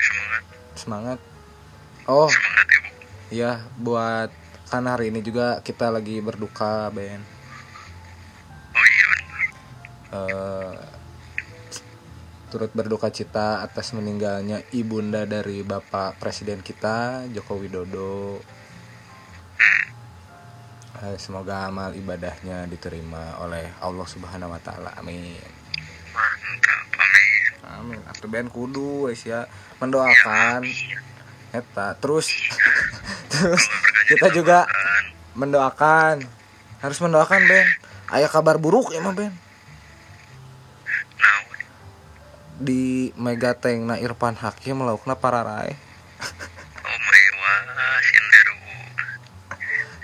Semangat. 0.04 0.44
Semangat. 0.78 1.20
Oh. 2.06 2.30
Semangat 2.30 2.68
ibu. 2.70 2.90
Iya 3.34 3.52
buat 3.82 4.30
kan 4.70 4.90
hari 4.90 5.14
ini 5.14 5.22
juga 5.22 5.62
kita 5.62 5.90
lagi 5.94 6.18
berduka 6.22 6.90
Ben. 6.94 7.22
Oh 8.74 8.86
iya 8.86 9.08
eh, 10.14 10.74
turut 12.54 12.70
berduka 12.74 13.10
cita 13.10 13.66
atas 13.66 13.98
meninggalnya 13.98 14.62
ibunda 14.74 15.26
dari 15.26 15.66
Bapak 15.66 16.22
Presiden 16.22 16.62
kita 16.62 17.26
Joko 17.34 17.58
Widodo. 17.58 18.42
Semoga 21.20 21.68
amal 21.68 21.92
ibadahnya 21.92 22.64
diterima 22.72 23.36
oleh 23.44 23.68
Allah 23.84 24.08
Subhanahu 24.08 24.56
wa 24.56 24.62
taala. 24.64 24.96
Amin. 24.96 25.36
amin 26.16 26.58
Amin. 27.68 28.00
Atuh 28.08 28.32
ben 28.32 28.48
kudu 28.48 29.12
wes 29.12 29.28
ya 29.28 29.44
mendoakan 29.84 30.64
eta. 31.52 32.00
Terus 32.00 32.32
terus 33.36 33.64
kita 34.08 34.32
juga 34.32 34.64
kan 34.64 35.04
mendoakan 35.36 36.24
harus 36.80 36.98
mendoakan 37.04 37.42
Ben. 37.52 37.68
Aya 38.08 38.32
kabar 38.32 38.56
buruk 38.56 38.96
ya 38.96 39.04
mah 39.04 39.12
Ben. 39.12 39.36
Di 42.64 43.12
Megateng 43.20 43.92
na 43.92 44.00
Irfan 44.00 44.40
Hakim 44.40 44.80
laukna 44.80 45.20
oh 45.20 46.98
mewah 47.04 48.00
sinderu 48.00 48.56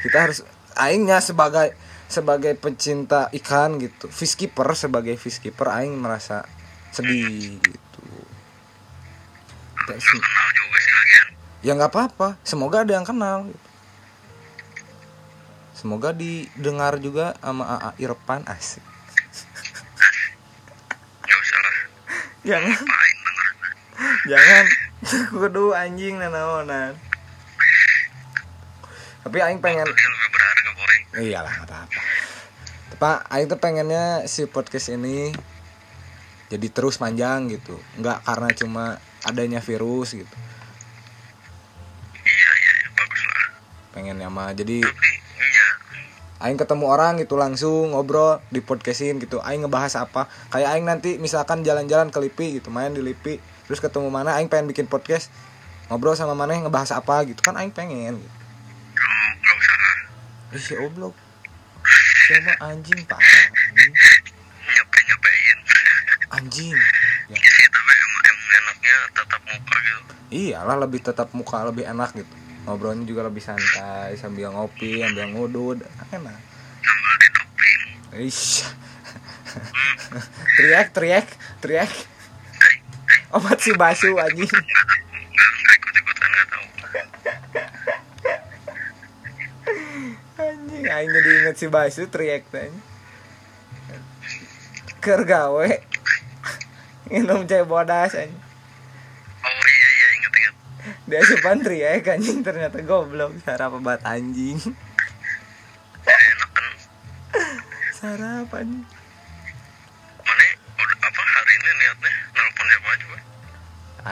kita 0.03 0.17
harus 0.27 0.39
aingnya 0.79 1.19
sebagai 1.19 1.75
sebagai 2.09 2.57
pecinta 2.57 3.29
ikan 3.29 3.77
gitu. 3.77 4.09
Fish 4.09 4.33
keeper 4.33 4.65
sebagai 4.73 5.13
fish 5.19 5.37
keeper 5.37 5.69
aing 5.69 5.93
merasa 5.93 6.47
sedih 6.89 7.61
gitu. 7.61 8.03
Kayak 9.85 10.01
nggak 10.01 10.25
ya. 11.61 11.73
Nggak 11.77 11.91
apa-apa. 11.93 12.27
Semoga 12.41 12.81
ada 12.81 12.97
yang 12.97 13.05
kenal 13.05 13.45
gitu. 13.45 13.67
semoga 15.79 16.11
didengar 16.11 16.99
juga 16.99 17.39
sama 17.39 17.63
AA 17.79 18.03
Irfan 18.03 18.43
asik. 18.51 18.83
Jangan. 22.49 22.75
Jangan. 24.27 24.65
Kudu 25.39 25.71
anjing 25.71 26.19
nanaonan. 26.19 26.99
Tapi 29.23 29.37
aing 29.39 29.59
pengen 29.63 29.87
dia 29.87 30.07
lebih 30.09 30.29
berharga 30.31 30.71
boy 30.75 30.98
iyalah 31.17 31.49
nggak 31.49 31.69
apa-apa 31.69 32.01
Pak, 32.99 33.31
Aing 33.31 33.47
tuh 33.47 33.55
pengennya 33.61 34.27
si 34.27 34.43
podcast 34.49 34.91
ini 34.91 35.31
jadi 36.49 36.67
terus 36.73 36.97
panjang 36.97 37.47
gitu, 37.47 37.77
nggak 38.01 38.25
karena 38.25 38.49
cuma 38.57 38.83
adanya 39.23 39.61
virus 39.61 40.17
gitu. 40.17 40.35
iya 42.25 42.49
iya 42.59 42.73
iya, 42.81 42.89
bagus 42.97 43.21
lah 43.23 43.45
Pengennya 43.93 44.27
mah 44.27 44.51
jadi 44.57 44.81
tapi 44.81 45.09
iya 45.39 45.67
Aing 46.43 46.59
ketemu 46.59 46.85
orang 46.89 47.19
gitu 47.21 47.35
langsung 47.39 47.91
ngobrol 47.91 48.39
di 48.47 48.63
podcastin 48.63 49.19
gitu. 49.19 49.43
Aing 49.43 49.67
ngebahas 49.67 50.07
apa? 50.07 50.31
Kayak 50.51 50.71
Aing 50.71 50.87
nanti 50.87 51.19
misalkan 51.19 51.67
jalan-jalan 51.67 52.15
ke 52.15 52.19
Lipi 52.23 52.63
gitu, 52.63 52.71
main 52.71 52.95
di 52.95 53.03
Lipi, 53.03 53.43
terus 53.67 53.83
ketemu 53.83 54.07
mana 54.07 54.39
Aing 54.39 54.47
pengen 54.47 54.71
bikin 54.71 54.87
podcast 54.87 55.31
ngobrol 55.91 56.15
sama 56.15 56.37
mana 56.39 56.55
ngebahas 56.55 56.95
apa 56.95 57.27
gitu 57.27 57.43
kan 57.43 57.59
Aing 57.59 57.75
pengen 57.75 58.19
gitu. 58.19 58.31
Ih, 60.49 60.57
si 60.57 60.73
oblok. 60.73 61.13
Siapa 62.25 62.53
anjing 62.61 63.01
parah 63.05 63.45
anjing. 63.69 63.93
nyepe 64.69 64.99
nyepein 65.01 65.57
Anjing. 66.29 66.77
Ya. 67.29 67.37
sih 67.37 67.67
tapi 67.69 67.91
emang, 67.93 68.23
emang 68.25 68.49
enaknya 68.57 68.95
tatap 69.17 69.41
muka 69.45 69.75
gitu 69.81 70.13
iyalah 70.29 70.77
lebih 70.77 70.99
tetap 71.01 71.29
muka 71.33 71.57
lebih 71.65 71.85
enak 71.89 72.09
gitu 72.17 72.35
ngobrolnya 72.65 73.05
juga 73.05 73.25
lebih 73.25 73.41
santai 73.41 74.13
sambil 74.17 74.53
ngopi 74.53 75.01
sambil 75.01 75.25
ngudud 75.33 75.77
enak 76.13 76.37
sambil 76.85 77.13
didoping 77.21 77.81
Ish. 78.29 78.65
teriak 80.57 80.87
teriak 80.93 81.27
teriak 81.61 81.91
obat 83.33 83.57
si 83.61 83.73
basu 83.73 84.13
anjing 84.17 84.49
aing 90.85 91.11
jadi 91.11 91.29
inget 91.43 91.55
si 91.59 91.67
basu 91.67 92.07
teriak 92.07 92.47
teh. 92.53 92.71
Ker 95.03 95.23
gawe. 95.27 95.69
Minum 97.09 97.49
cai 97.49 97.65
bodas 97.65 98.13
anjing. 98.13 98.37
Oh 99.39 99.65
iya 99.65 99.89
iya 99.89 100.07
inget 100.13 100.33
inget 100.35 100.55
dia 101.09 101.17
asupan 101.25 101.57
teriak 101.65 102.05
anjing 102.05 102.45
ternyata 102.45 102.79
goblok. 102.85 103.33
Cara 103.41 103.67
pebat 103.73 103.99
anjing. 104.05 104.61
Kan? 106.05 106.73
Sarapan 107.99 108.67
mana 110.23 110.43
apa 111.03 111.23
hari 111.25 111.53
ini 111.57 111.69
niatnya? 111.75 112.13
Nelpon 112.31 112.65
siapa 112.69 112.89
aja 112.95 113.05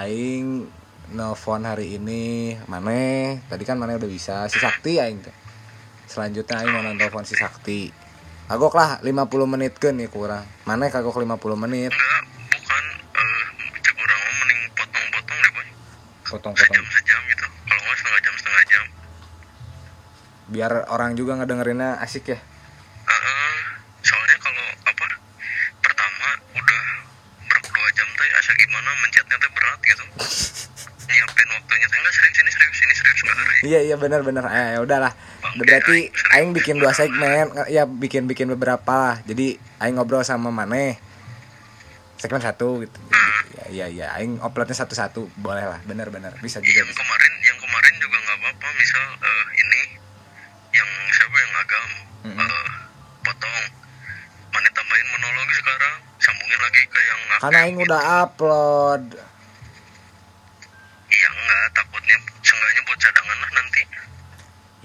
aing 0.03 0.47
nelfon 1.15 1.63
hari 1.63 1.95
ini 1.95 2.57
mana 2.67 2.99
tadi 3.47 3.63
kan 3.63 3.79
mana 3.79 3.95
udah 3.95 4.11
bisa. 4.11 4.49
Si 4.51 4.59
sakti 4.59 4.99
aing 4.99 5.23
teh 5.23 5.46
selanjutnya 6.07 6.63
aing 6.63 6.71
mau 6.71 6.81
nelfon 6.81 7.27
si 7.27 7.35
sakti. 7.35 7.91
Kagok 8.47 8.73
lah 8.79 9.03
50 9.03 9.11
menit 9.43 9.75
kan 9.75 9.91
nih 9.91 10.07
kurang. 10.07 10.47
Mana 10.63 10.87
kagok 10.87 11.19
50 11.19 11.35
menit? 11.59 11.91
Bukan. 11.91 12.83
Eh 13.11 13.39
cek 13.83 13.95
orang 13.99 14.19
mending 14.39 14.61
potong-potong 14.71 15.37
deh 15.43 15.51
boy. 15.51 15.67
Potong-potong. 16.31 16.75
Sejam 16.79 16.85
sejam 16.95 17.21
gitu. 17.27 17.45
Kalau 17.67 17.81
nggak 17.83 17.97
setengah 17.99 18.21
jam 18.23 18.33
setengah 18.39 18.63
jam. 18.71 18.83
Biar 20.47 20.71
orang 20.87 21.11
juga 21.19 21.35
ngedengerinnya 21.35 21.99
asik 21.99 22.31
ya. 22.31 22.39
Heeh. 23.07 23.55
soalnya 24.07 24.39
kalau 24.39 24.65
apa 24.87 25.05
pertama 25.83 26.27
udah 26.55 26.83
berdua 27.51 27.87
jam 27.91 28.07
teh 28.15 28.29
asa 28.31 28.51
gimana 28.55 28.89
mencetnya 29.03 29.35
teh 29.35 29.51
berat 29.51 29.79
gitu. 29.83 30.03
Nyiapin 31.11 31.47
waktunya 31.51 31.87
teh. 31.91 31.97
Enggak 31.99 32.13
serius 32.15 32.37
ini 32.39 32.51
serius 32.55 32.79
ini 32.79 32.93
serius 32.95 33.19
hari 33.27 33.55
iya 33.67 33.79
iya 33.83 33.95
benar 33.99 34.23
benar. 34.23 34.47
Eh 34.47 34.79
udahlah 34.79 35.11
berarti 35.57 36.13
aing 36.37 36.53
bikin 36.53 36.77
dua 36.77 36.93
segmen 36.93 37.49
ya 37.67 37.83
bikin 37.89 38.29
bikin 38.29 38.47
beberapa 38.53 38.93
lah. 38.93 39.15
Jadi 39.25 39.57
aing 39.81 39.97
ngobrol 39.97 40.21
sama 40.21 40.53
Mane. 40.53 41.01
Segmen 42.17 42.41
satu 42.41 42.81
gitu. 42.85 42.99
Ya 43.57 43.65
iya 43.69 43.85
iya 43.89 44.05
aing 44.17 44.41
uploadnya 44.41 44.77
satu 44.77 44.93
satu 44.93 45.21
boleh 45.37 45.65
lah 45.65 45.79
benar 45.85 46.09
benar 46.13 46.33
bisa 46.41 46.61
juga 46.61 46.81
yang 46.81 46.89
bisa. 46.89 47.01
kemarin 47.01 47.33
yang 47.45 47.57
kemarin 47.61 47.93
juga 47.97 48.17
nggak 48.21 48.37
apa-apa. 48.41 48.67
Misal 48.77 49.03
eh, 49.21 49.45
ini 49.61 49.81
yang 50.77 50.89
siapa 51.13 51.35
yang 51.37 51.53
agam? 51.57 51.85
Mm-mm. 52.31 52.47
eh, 52.47 52.69
potong. 53.25 53.55
Mana 54.53 54.69
tambahin 54.73 55.07
monolog 55.13 55.49
sekarang. 55.53 55.95
Sambungin 56.17 56.59
lagi 56.61 56.81
ke 56.89 56.99
yang 57.01 57.21
karena 57.37 57.59
aing 57.69 57.77
udah 57.77 58.01
upload 58.25 59.03
iya 61.07 61.27
enggak 61.31 61.65
takutnya 61.77 62.17
seenggaknya 62.41 62.81
buat 62.83 62.99
cadangan 62.99 63.37
lah 63.37 63.51
nanti 63.55 63.81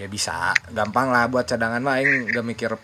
ya 0.03 0.11
bisa 0.11 0.51
gampang 0.75 1.15
lah 1.15 1.31
buat 1.31 1.47
cadangan 1.47 1.79
mah 1.79 2.03
aing 2.03 2.27
gak 2.35 2.43
mikir. 2.43 2.75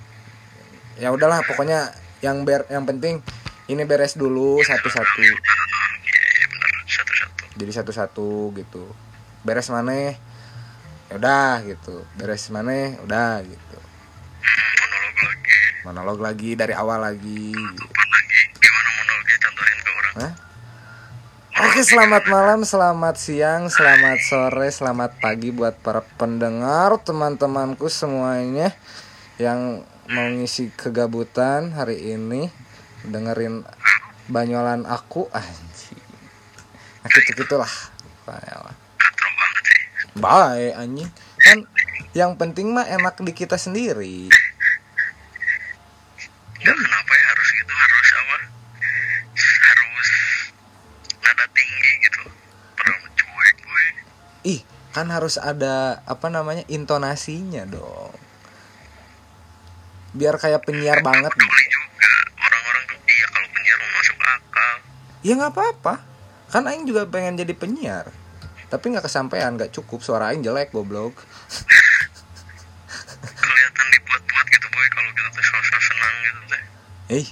Ya 1.03 1.11
udahlah 1.11 1.43
pokoknya 1.43 1.91
yang 2.23 2.47
ber 2.47 2.63
yang 2.71 2.87
penting 2.87 3.19
ini 3.67 3.83
beres 3.83 4.15
dulu 4.15 4.63
satu-satu. 4.63 5.23
Iya 5.27 5.35
satu-satu. 6.87 7.43
Jadi 7.59 7.73
satu-satu 7.75 8.29
gitu. 8.55 8.87
Beres 9.43 9.67
mana? 9.75 10.15
Ya 11.11 11.15
udah 11.19 11.67
gitu. 11.67 12.07
Beres 12.15 12.47
mana? 12.55 12.95
Udah 13.03 13.43
gitu. 13.43 13.79
Hmm, 13.79 14.73
monolog 14.79 15.19
lagi. 15.19 15.59
Monolog 15.83 16.19
lagi 16.23 16.51
dari 16.55 16.75
awal 16.79 17.03
lagi. 17.03 17.51
Gitu. 17.51 17.83
apa 17.83 18.05
lagi. 18.15 18.39
Gimana 18.63 18.89
monolognya? 18.95 19.37
Contohin 19.43 19.79
ke 19.83 19.91
orang. 19.91 20.15
Hah? 20.23 20.48
Oke 21.59 21.83
selamat 21.83 22.31
malam, 22.31 22.63
selamat 22.63 23.19
siang, 23.19 23.67
selamat 23.67 24.23
sore, 24.23 24.71
selamat 24.71 25.19
pagi 25.19 25.51
buat 25.51 25.75
para 25.83 26.07
pendengar 26.15 27.03
teman-temanku 27.03 27.91
semuanya 27.91 28.71
yang 29.43 29.83
mau 30.07 30.31
ngisi 30.31 30.71
kegabutan 30.79 31.75
hari 31.75 32.15
ini 32.15 32.47
dengerin 33.03 33.67
banyolan 34.31 34.87
aku 34.87 35.27
anjing. 35.35 35.99
Nah, 37.03 37.11
gitu 37.11 37.43
gitulah. 37.43 37.75
katro 38.23 39.29
banget 39.35 39.63
sih 39.67 39.83
Bye 40.15 40.79
anjing. 40.79 41.11
Kan 41.43 41.67
yang 42.15 42.39
penting 42.39 42.71
mah 42.71 42.87
enak 42.87 43.19
di 43.19 43.35
kita 43.35 43.59
sendiri. 43.59 44.31
Nggak 46.63 46.77
kenapa 46.87 47.13
ya 47.19 47.27
harus 47.35 47.49
gitu 47.51 47.73
harus 47.75 48.09
apa 48.15 48.37
harus 49.59 50.09
nada 51.29 51.47
tinggi 51.53 51.93
gitu 52.09 52.23
pernah 52.75 52.97
mencuek 53.05 53.57
boy 53.63 53.87
Ih, 54.49 54.61
kan 54.99 55.15
harus 55.15 55.39
ada 55.39 56.03
apa 56.11 56.27
namanya 56.27 56.67
intonasinya 56.67 57.63
dong. 57.71 58.11
Biar 60.11 60.35
kayak 60.43 60.67
penyiar 60.67 61.07
banget. 61.07 61.31
juga 61.39 62.11
orang-orang 62.35 62.83
tuh 62.91 62.99
iya 63.07 63.27
kalau 63.31 63.49
penyiar 63.55 63.79
mau 63.79 63.91
masuk 63.95 64.17
akal 64.19 64.75
Ya 65.23 65.33
nggak 65.39 65.53
apa-apa. 65.55 65.95
Kan 66.51 66.67
Aing 66.67 66.83
juga 66.83 67.07
pengen 67.07 67.39
jadi 67.39 67.55
penyiar. 67.55 68.11
Tapi 68.67 68.85
nggak 68.91 69.07
kesampaian, 69.07 69.55
nggak 69.55 69.71
cukup. 69.71 70.03
Suara 70.03 70.35
Aing 70.35 70.43
jelek, 70.43 70.75
goblok. 70.75 71.15
kelihatan 73.39 73.87
dibuat-buat 73.95 74.47
gitu 74.51 74.67
boy 74.75 74.87
kalau 74.91 75.11
kita 75.15 75.29
tuh 75.31 75.45
sosok 75.47 75.81
senang 75.81 76.15
gitu 76.27 76.41
teh 76.51 76.63
Eh, 77.09 77.27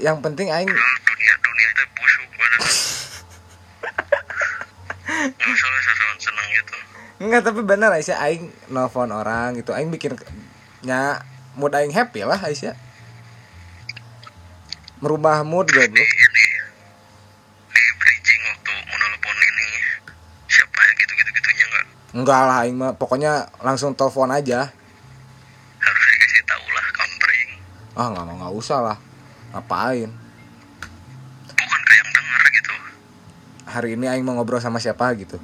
yang 0.00 0.24
penting 0.24 0.48
Aing 0.48 0.72
Padahal 0.72 0.96
dunia 1.04 1.34
dunia 1.44 1.68
teh 1.76 1.86
busuk 1.92 2.28
padahal 2.40 2.64
nggak 5.20 5.48
usah 5.52 5.68
lah 5.68 5.82
sosok 5.84 6.18
senang 6.24 6.48
gitu 7.20 7.28
nggak 7.28 7.44
tapi 7.44 7.60
bener 7.68 7.92
Aisyah 7.92 8.16
Aing 8.16 8.48
nelfon 8.72 9.12
orang 9.12 9.52
gitu. 9.60 9.76
Aing 9.76 9.92
bikin 9.92 10.16
nya 10.80 11.20
mood 11.52 11.76
Aing 11.76 11.92
happy 11.92 12.24
lah 12.24 12.40
Aisyah. 12.40 12.72
Merubah 15.04 15.44
mood 15.44 15.68
goblok. 15.68 16.00
ini 16.00 16.44
di 17.76 17.82
bridging 18.00 18.40
waktu 18.48 18.72
mau 18.72 19.32
ini 19.36 19.68
siapa 20.48 20.80
ya 20.80 20.92
gitu 20.96 21.12
gitu 21.12 21.30
gitunya 21.36 21.64
nggak 21.68 21.84
Enggak 22.16 22.40
lah 22.48 22.56
Aing 22.64 22.76
mah 22.80 22.96
pokoknya 22.96 23.52
langsung 23.60 23.92
telepon 23.92 24.32
aja. 24.32 24.72
harus 25.80 26.04
dikasih 26.16 26.44
tahu 26.48 26.66
lah 26.72 26.86
kampring 26.96 27.48
Ah 28.00 28.06
nggak 28.16 28.24
nggak 28.32 28.54
usah 28.56 28.80
lah. 28.80 28.98
Ngapain? 29.52 30.08
bukan 31.50 31.80
kayak 31.84 32.00
yang 32.00 32.10
denger 32.16 32.42
gitu 32.56 32.72
Hari 33.68 33.88
ini 33.92 34.06
Aing 34.08 34.24
mau 34.24 34.40
ngobrol 34.40 34.64
sama 34.64 34.80
siapa 34.80 35.12
gitu. 35.20 35.36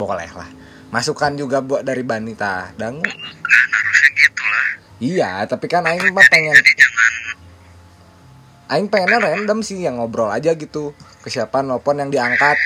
Boleh 0.00 0.30
lah. 0.32 0.48
Masukan 0.88 1.36
juga 1.36 1.60
buat 1.60 1.84
dari 1.84 2.00
Banita. 2.00 2.72
Dangu. 2.80 3.04
bukan 3.04 3.68
harusnya 3.68 4.10
gitu 4.16 4.42
lah 4.48 4.68
Iya, 5.00 5.30
tapi 5.44 5.68
kan 5.68 5.84
Aing 5.84 6.12
mah 6.12 6.24
pengen 6.32 6.56
jadi 6.56 6.72
jangan 6.72 7.12
Aing 8.70 8.86
pengennya 8.88 9.18
random 9.20 9.60
sih 9.66 9.84
yang 9.84 10.00
ngobrol 10.00 10.32
aja 10.32 10.56
gitu 10.56 10.96
ke 11.20 11.28
siapa 11.28 11.60
nelfon 11.60 12.00
yang 12.00 12.08
diangkat 12.08 12.56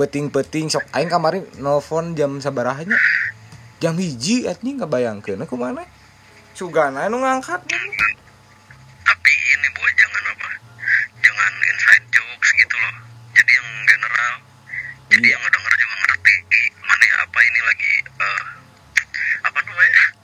beting-beting 0.00 0.72
sok 0.72 0.88
Aing 0.96 1.12
kemarin 1.12 1.44
nelfon 1.60 2.16
jam 2.16 2.40
sabarahnya 2.40 2.96
jam 3.80 3.96
hiji 3.96 4.44
etnya 4.44 4.84
nggak 4.84 4.92
bayangkeun 4.92 5.40
aku 5.40 5.56
mana 5.56 5.84
sugana 6.52 7.08
nu 7.08 7.20
ngangkat 7.24 7.64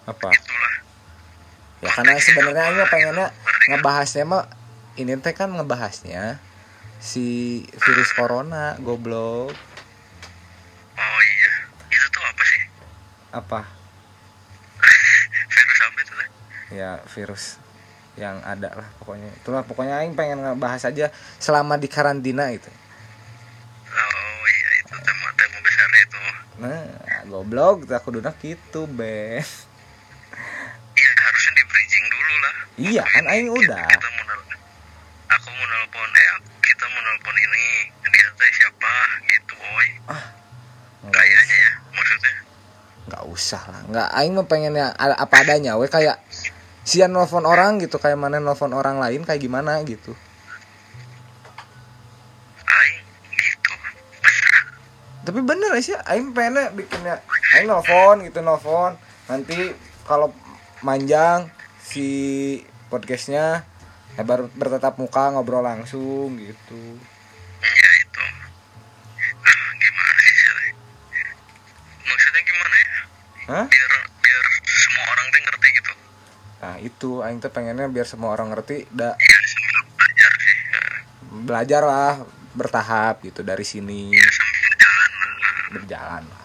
apa? 0.07 0.29
Itulah 0.31 0.75
ya 1.85 1.93
karena 1.93 2.17
sebenarnya 2.17 2.73
mah 2.73 2.89
pengennya 2.89 3.27
ngebahasnya 3.69 4.25
mah 4.25 4.49
ini 4.97 5.13
teh 5.21 5.37
kan 5.37 5.53
ngebahasnya 5.53 6.41
si 6.97 7.61
virus 7.77 8.11
corona 8.17 8.81
goblok. 8.81 9.53
Oh 10.97 11.21
iya 11.21 11.53
itu 11.93 12.07
tuh 12.09 12.23
apa 12.25 12.43
sih? 12.49 12.63
Apa? 13.37 13.61
Virus 15.53 15.79
apa 15.85 15.99
itu 16.01 16.13
teh? 16.17 16.29
Ya 16.81 16.91
virus 17.05 17.61
yang 18.17 18.41
ada 18.41 18.73
lah 18.73 18.89
pokoknya. 18.97 19.29
Itulah 19.45 19.63
pokoknya 19.69 20.01
Aing 20.01 20.17
pengen 20.17 20.41
ngebahas 20.41 20.89
aja 20.89 21.13
selama 21.37 21.77
di 21.77 21.89
karantina 21.93 22.49
gitu. 22.57 22.73
Oh 23.93 24.45
iya 24.49 24.71
itu 24.81 24.95
tema 25.05 25.29
tema 25.37 25.59
besarnya 25.61 26.01
itu. 26.01 26.19
Nah, 26.57 26.85
goblok, 27.29 27.85
aku 27.93 28.17
duduk 28.17 28.33
gitu, 28.41 28.89
be. 28.89 29.45
iya 30.97 31.11
harusnya 31.13 31.53
di 31.61 31.65
bridging 31.69 32.07
dulu 32.09 32.35
lah 32.41 32.57
Iya, 32.77 33.05
kan 33.09 33.25
aing 33.25 33.49
udah. 33.49 33.89
kita 33.89 34.09
mau 34.13 34.25
aku 35.27 35.49
mau 35.49 35.67
nelpon 35.67 36.09
eh 36.13 36.29
kita 36.61 36.85
mau 36.93 37.01
nelpon 37.01 37.37
ini 37.41 37.65
dia 38.05 38.29
teh 38.37 38.51
siapa 38.53 38.95
gitu 39.27 39.53
boy 39.57 39.89
Nggak 41.09 41.25
kayaknya 41.25 41.57
ya 41.57 41.73
maksudnya 41.97 42.35
nggak 43.07 43.25
usah 43.31 43.63
lah. 43.71 43.81
Nggak, 43.87 44.09
aing 44.19 44.33
mah 44.35 44.47
pengennya 44.51 44.87
a- 44.99 45.19
apa 45.23 45.35
adanya, 45.47 45.79
we 45.79 45.87
kayak 45.87 46.19
sian 46.83 47.15
nelfon 47.15 47.47
orang 47.47 47.79
gitu, 47.79 47.97
kayak 48.03 48.19
mana 48.19 48.43
nelfon 48.43 48.75
orang 48.75 48.99
lain 48.99 49.23
kayak 49.23 49.39
gimana 49.41 49.79
gitu. 49.87 50.13
aing 52.67 52.99
gitu 53.31 53.73
Tapi 55.27 55.41
bener 55.43 55.71
sih, 55.79 55.95
aing 55.95 56.35
pengennya 56.35 56.75
bikinnya 56.75 57.23
aing 57.57 57.71
nelfon 57.71 58.27
gitu, 58.27 58.43
nelfon. 58.43 58.99
Nanti 59.31 59.71
kalau 60.03 60.35
manjang 60.83 61.47
si 61.87 62.09
podcastnya 62.89 63.63
ya 64.17 64.23
baru 64.25 64.49
bertatap 64.51 64.97
muka 64.97 65.31
ngobrol 65.31 65.63
langsung 65.63 66.35
gitu. 66.37 66.83
Iya 67.59 67.91
itu. 68.01 68.25
Ah, 69.39 69.69
gimana 69.77 70.11
sih? 70.19 70.35
Maksudnya 72.03 72.43
gimana 72.43 72.77
ya? 72.77 72.99
Hah? 73.47 73.65
Biar 73.69 73.93
biar 74.19 74.45
semua 74.65 75.05
orang 75.09 75.27
tuh 75.29 75.41
ngerti 75.41 75.69
gitu. 75.73 75.93
nah 76.57 76.77
itu 76.81 77.11
aing 77.21 77.39
tuh 77.39 77.53
pengennya 77.53 77.87
biar 77.87 78.03
semua 78.03 78.33
orang 78.33 78.49
ngerti 78.51 78.89
da 78.91 79.13
ya 79.13 79.39
belajar 79.95 80.33
sih 80.35 80.57
ya. 80.67 80.83
belajar 81.45 81.83
lah 81.85 82.15
bertahap 82.51 83.21
gitu 83.23 83.45
dari 83.45 83.63
sini 83.63 84.11
ya 84.11 84.25
berjalan 84.65 85.13
lah 85.13 85.55
berjalan 85.71 86.23
lah 86.27 86.43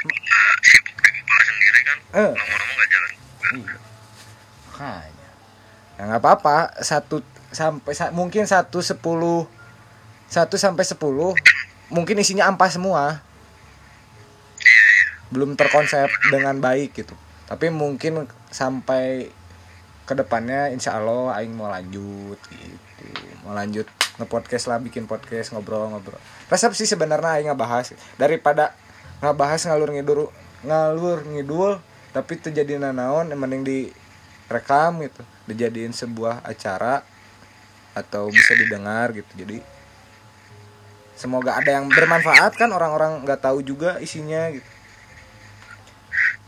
Nah, 0.00 0.50
sibuk 0.64 0.96
di 0.96 1.10
kepala 1.12 1.42
sendiri 1.44 1.80
kan 1.84 1.98
Eh. 2.18 2.32
lama-lama 2.34 2.72
nggak 2.72 2.88
jalan 2.88 3.10
iya 3.52 3.76
makanya. 4.80 5.28
Ya 6.00 6.02
nggak 6.08 6.22
apa-apa. 6.24 6.56
Satu 6.80 7.20
sampai 7.52 7.92
sa- 7.92 8.14
mungkin 8.14 8.48
satu 8.48 8.80
sepuluh 8.80 9.44
satu 10.30 10.54
sampai 10.56 10.86
sepuluh 10.86 11.36
mungkin 11.92 12.16
isinya 12.22 12.48
ampas 12.48 12.78
semua. 12.78 13.20
Iya 14.62 14.80
iya. 14.80 15.06
Belum 15.28 15.54
terkonsep 15.54 16.08
dengan 16.32 16.56
baik 16.58 16.96
gitu. 16.96 17.14
Tapi 17.50 17.68
mungkin 17.68 18.30
sampai 18.48 19.30
ke 20.06 20.14
depannya 20.18 20.74
insya 20.74 20.98
Allah 20.98 21.38
Aing 21.38 21.54
mau 21.54 21.70
lanjut 21.70 22.38
gitu. 22.50 23.04
Mau 23.46 23.54
lanjut 23.54 23.86
nge-podcast 24.18 24.66
lah 24.66 24.78
bikin 24.82 25.06
podcast 25.06 25.54
ngobrol-ngobrol. 25.54 26.18
Resep 26.50 26.74
sih 26.74 26.86
sebenarnya 26.86 27.38
Aing 27.38 27.48
ngebahas. 27.50 27.94
Daripada 28.18 28.74
ngebahas 29.20 29.60
ngalur 29.66 29.90
ngidul 29.94 30.20
ngalur 30.64 31.18
ngidul 31.28 31.72
tapi 32.10 32.36
terjadi 32.42 32.82
nanaon 32.82 33.30
yang 33.30 33.38
mending 33.38 33.62
direkam 34.50 34.98
gitu 34.98 35.22
dijadiin 35.46 35.94
sebuah 35.94 36.42
acara 36.42 37.06
atau 37.94 38.26
bisa 38.28 38.58
didengar 38.58 39.14
gitu 39.14 39.30
jadi 39.38 39.62
semoga 41.14 41.54
ada 41.54 41.78
yang 41.78 41.86
bermanfaat 41.86 42.58
kan 42.58 42.74
orang-orang 42.74 43.22
nggak 43.22 43.38
tahu 43.38 43.62
juga 43.62 44.02
isinya 44.02 44.50
gitu 44.50 44.66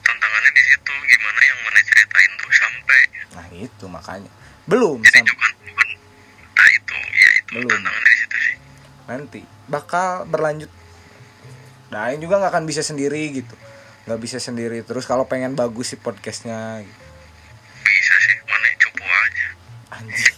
tantangannya 0.03 0.50
di 0.50 0.62
situ 0.66 0.92
gimana 0.92 1.40
yang 1.46 1.59
mana 1.62 1.80
ceritain 1.80 2.32
tuh 2.34 2.50
sampai 2.50 3.00
Nah 3.32 3.46
itu 3.55 3.84
makanya 3.86 4.30
belum 4.66 4.98
jadi 5.03 5.22
sam- 5.22 5.30
bukan 5.30 5.53
bukan 5.62 5.88
nah 6.53 6.68
itu 6.68 6.94
ya 7.14 7.30
itu 7.38 7.50
Belum. 7.55 7.70
tantangannya 7.70 8.11
di 8.11 8.18
situ 8.18 8.36
sih 8.36 8.57
nanti 9.03 9.40
bakal 9.66 10.24
berlanjut. 10.30 10.70
Nah 11.90 12.09
ini 12.11 12.24
juga 12.24 12.40
nggak 12.40 12.53
akan 12.55 12.64
bisa 12.64 12.80
sendiri 12.80 13.28
gitu, 13.34 13.53
nggak 14.09 14.20
bisa 14.20 14.38
sendiri 14.40 14.80
terus 14.80 15.05
kalau 15.05 15.28
pengen 15.28 15.53
bagus 15.53 15.92
sih 15.92 16.00
podcastnya. 16.00 16.80
Gitu. 16.80 17.01
Anjing. 20.03 20.34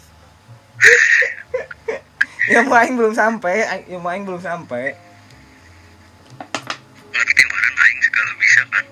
ya 2.53 2.61
main 2.61 2.93
belum 2.93 3.17
sampai, 3.17 3.65
ya 3.89 3.99
main 3.99 4.21
belum 4.29 4.41
sampai. 4.41 4.93
aing 7.75 8.01
segala 8.05 8.33
bisa 8.37 8.62
kan 8.69 8.85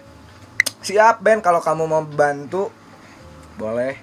Siap 0.83 1.17
Ben 1.21 1.39
kalau 1.45 1.61
kamu 1.61 1.85
mau 1.85 2.03
bantu 2.03 2.73
boleh. 3.61 3.95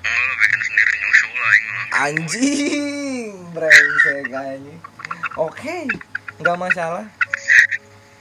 lo 0.00 0.34
bikin 0.38 0.60
sendiri 0.62 0.92
nyusul 0.94 1.42
aing. 1.42 1.66
Anjing, 1.90 3.34
brengsek 3.50 4.30
anjing. 4.30 4.80
Oke, 5.34 5.76
nggak 6.38 6.56
masalah. 6.56 7.04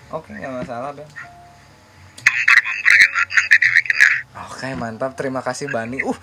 Oke, 0.10 0.34
nggak 0.34 0.66
masalah 0.66 0.90
Ben. 0.98 1.06
dibikinnya 3.50 4.10
Oke 4.50 4.68
mantap 4.74 5.12
terima 5.14 5.46
kasih 5.46 5.70
Bani 5.70 6.02
Uh 6.02 6.18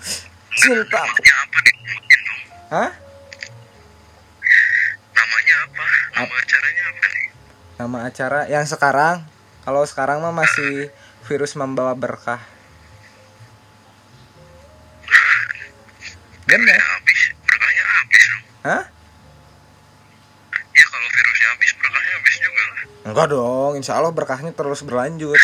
cinta 0.57 0.97
namanya 0.97 1.33
apa 1.37 1.57
dong? 1.61 2.41
Hah? 2.73 2.91
namanya 5.17 5.55
apa? 5.69 5.85
Nama 6.17 6.33
acaranya 6.41 6.83
apa 6.89 7.05
nih? 7.05 7.27
Nama 7.77 7.97
acara 8.09 8.39
yang 8.49 8.65
sekarang? 8.65 9.15
Kalau 9.61 9.83
sekarang 9.85 10.17
mah 10.25 10.33
masih 10.33 10.89
virus 11.29 11.53
membawa 11.53 11.93
berkah. 11.93 12.41
Bener. 16.47 16.79
habis. 16.79 17.21
Berkahnya 17.43 17.83
habis 17.85 18.23
dong. 18.25 18.43
Hah? 18.65 18.83
ya 20.77 20.85
kalau 20.85 21.09
virusnya 21.09 21.47
habis 21.53 21.71
berkahnya 21.75 22.13
habis 22.17 22.35
juga 22.39 22.61
lah. 22.61 22.83
Enggak 23.09 23.27
dong. 23.29 23.71
Insya 23.77 23.93
Allah 23.99 24.13
berkahnya 24.15 24.51
terus 24.55 24.81
berlanjut. 24.81 25.37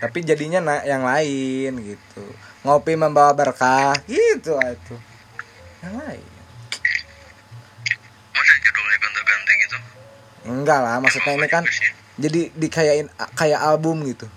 Tapi 0.00 0.18
jadinya 0.24 0.60
yang 0.84 1.04
lain 1.04 1.72
gitu 1.96 2.49
Ngopi 2.60 2.92
membawa 2.92 3.32
berkah 3.32 3.96
Gitu 4.04 4.52
atuh. 4.56 5.00
Yang 5.80 5.94
lain. 5.96 6.26
Masa 8.36 8.52
judulnya 8.60 8.96
ganti-ganti 9.00 9.52
gitu? 9.64 9.76
Enggak 10.50 10.78
lah 10.84 10.96
maksudnya 11.00 11.32
ini 11.36 11.48
kan. 11.48 11.64
Jadi 12.20 12.52
dikayain 12.52 13.08
kayak 13.32 13.60
album 13.64 14.04
gitu. 14.04 14.28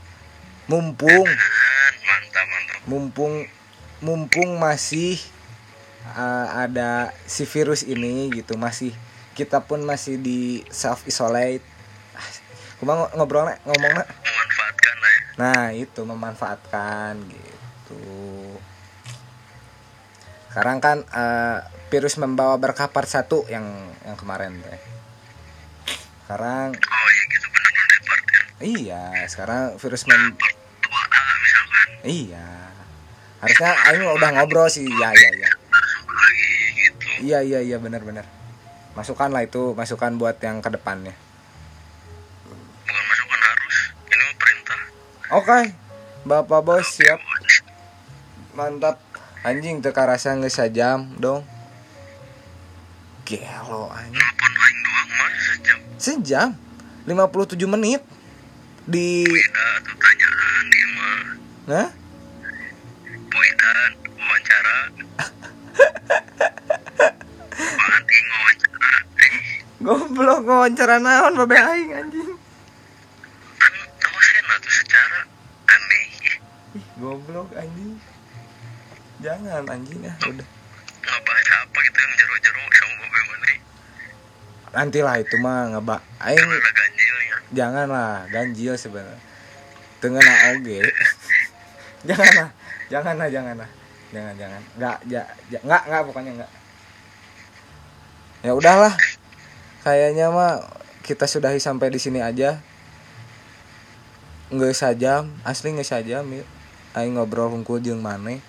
Mumpung. 0.72 1.28
Dan, 1.28 1.38
mantap 2.08 2.46
mantap. 2.48 2.80
Mumpung 2.88 3.34
mumpung 4.04 4.60
masih 4.60 5.16
uh, 6.12 6.48
ada 6.60 7.16
si 7.24 7.48
virus 7.48 7.88
ini 7.88 8.28
gitu 8.36 8.60
masih 8.60 8.92
kita 9.32 9.64
pun 9.64 9.80
masih 9.80 10.20
di 10.20 10.68
self 10.68 11.08
isolate 11.08 11.64
Kumang 12.84 13.08
ngobrolnya 13.16 13.64
ngomongnya 13.64 14.04
memanfaatkan 14.04 14.96
lah 15.00 15.12
ya. 15.12 15.22
Nah 15.40 15.64
itu 15.72 16.02
memanfaatkan 16.04 17.14
gitu 17.32 17.63
sekarang 20.54 20.78
kan 20.86 21.02
uh, 21.10 21.66
virus 21.90 22.22
membawa 22.22 22.62
berkah 22.62 22.86
part 22.86 23.10
satu 23.10 23.42
yang 23.50 23.66
yang 24.06 24.14
kemarin 24.14 24.62
teh. 24.62 24.82
Sekarang 26.22 26.78
oh 26.78 27.10
iya 27.10 27.24
gitu 27.26 27.48
part 27.50 27.74
ya. 27.74 28.44
Iya 28.62 29.04
sekarang 29.34 29.82
virus 29.82 30.06
mem 30.06 30.38
part 30.38 30.58
2A 30.86 31.22
misalkan. 31.42 31.88
Iya. 32.06 32.50
Harusnya 33.42 33.72
Aing 33.90 34.06
udah 34.14 34.30
ngobrol 34.38 34.70
sih. 34.70 34.86
Ya 34.86 35.10
ya 35.10 35.30
ya 35.42 35.50
masuk 35.74 36.06
lagi 36.14 36.50
gitu. 36.78 37.06
Iya 37.34 37.40
iya 37.42 37.60
iya 37.66 37.78
benar-benar. 37.82 38.30
Masukkan 38.94 39.34
lah 39.34 39.42
itu 39.50 39.74
masukan 39.74 40.22
buat 40.22 40.38
yang 40.38 40.62
ke 40.62 40.70
depannya. 40.70 41.18
bukan 42.86 43.06
masukan 43.10 43.40
harus. 43.42 43.78
Ini 44.06 44.22
mah 44.22 44.36
perintah. 44.38 44.82
Oke, 45.34 45.60
bapak 46.30 46.62
bos 46.62 46.86
siap. 46.94 47.33
Mantap. 48.54 49.02
Anjing 49.44 49.84
teka 49.84 50.08
rasa 50.08 50.38
nggak 50.38 50.54
sejam 50.54 51.12
dong. 51.20 51.44
Gelo 53.28 53.92
anjing. 53.92 54.32
sejam 55.34 55.78
Sejam 55.98 56.50
57 57.04 57.68
menit 57.68 58.02
di 58.84 59.24
beda 59.24 59.68
tuh 59.84 59.96
tanyaan 59.96 60.64
dia 60.68 60.88
mah 60.92 61.24
nah 61.72 61.88
Poidan 63.32 63.92
wawancara 64.20 64.76
wawancara 68.36 68.92
goblok 69.80 70.44
wawancara 70.44 71.00
naon 71.00 71.40
babe 71.44 71.56
aing 71.56 71.92
anjing. 71.96 72.32
kan 73.56 73.74
dosen 74.04 74.44
lah 74.52 74.60
tuh 74.60 74.74
secara 74.84 75.20
aneh 75.72 76.04
Ih, 76.76 76.84
goblok 77.00 77.56
anjing. 77.56 77.96
Jangan 79.24 79.64
anjing 79.72 80.04
ah 80.04 80.16
udah. 80.28 80.48
ngebahas 81.04 81.48
apa 81.64 81.78
gitu 81.84 81.98
yang 82.00 82.14
jero-jero 82.16 82.62
sama 82.64 83.04
bagaimana 83.08 83.48
Nantilah 84.74 85.16
itu 85.20 85.36
mah 85.40 85.60
ngeba 85.72 85.96
aing 86.24 86.40
kan 86.44 86.50
ada 86.52 86.72
ganjilnya 86.76 87.36
janganlah 87.56 88.14
ganjil 88.28 88.74
sebenarnya. 88.76 89.20
Dengan 90.04 90.28
oge. 90.52 90.84
Janganlah 92.12 92.52
janganlah 92.92 93.28
janganlah. 93.32 93.70
Jangan 94.12 94.34
jangan. 94.36 94.62
Nggak 94.76 94.98
ja, 95.08 95.24
ja- 95.48 95.64
nggak 95.64 95.84
nggak 95.88 96.02
pokoknya 96.12 96.32
nggak. 96.44 96.52
Ya 98.44 98.52
udahlah. 98.52 98.92
Kayaknya 99.88 100.28
mah 100.28 100.60
kita 101.08 101.24
sudahi 101.24 101.64
sampai 101.64 101.88
di 101.88 102.04
sini 102.04 102.20
aja. 102.20 102.60
Nggak 104.52 104.76
sajam 104.76 105.32
asli 105.48 105.72
nggak 105.72 105.88
sajam 105.88 106.28
ya 106.28 106.44
aing 106.94 107.16
ngobrol 107.16 107.50
hungkul 107.50 107.80
jeung 107.82 108.04
maneh 108.04 108.44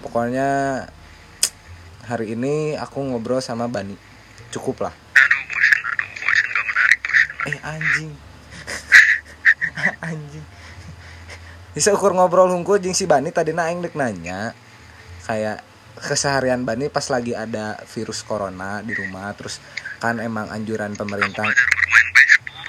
pokoknya 0.00 0.48
hari 2.08 2.34
ini 2.34 2.74
aku 2.74 3.04
ngobrol 3.06 3.38
sama 3.38 3.70
Bani. 3.70 3.94
Cukup 4.50 4.82
lah. 4.82 4.90
Aduh 4.92 5.42
bosan 5.46 5.80
aduh 5.86 6.08
bosan 6.18 6.46
gak 6.50 6.64
menarik 6.66 6.98
bosan 7.04 7.30
eh 7.30 7.58
anjing. 7.62 8.10
Anjing. 10.10 10.46
Bisa 11.70 11.94
ukur 11.94 12.12
ngobrol 12.12 12.50
hungkul 12.50 12.82
jeung 12.82 12.96
si 12.98 13.06
Bani 13.06 13.30
tadi 13.30 13.54
aing 13.54 13.80
dek 13.80 13.94
nanya 13.94 14.52
kayak 15.24 15.62
keseharian 16.00 16.66
Bani 16.66 16.90
pas 16.90 17.06
lagi 17.12 17.36
ada 17.36 17.78
virus 17.86 18.26
corona 18.26 18.82
di 18.82 18.92
rumah 18.96 19.30
terus 19.38 19.62
kan 20.02 20.18
emang 20.18 20.50
anjuran 20.50 20.98
pemerintah. 20.98 21.46
Bermain 21.46 22.08
baseball. 22.16 22.68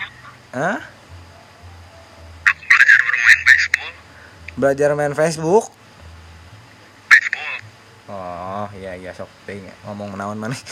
Hah? 0.53 0.77
aku 2.45 2.61
belajar 2.67 2.99
bermain 3.01 3.39
baseball. 3.47 3.91
Belajar 4.59 4.89
main 4.93 5.13
Facebook 5.17 5.80
oh 8.61 8.69
iya 8.77 8.93
iya 8.93 9.09
sok 9.09 9.29
ting 9.49 9.65
ngomong 9.81 10.13
naon 10.13 10.37
mana 10.37 10.53
baseball 10.53 10.69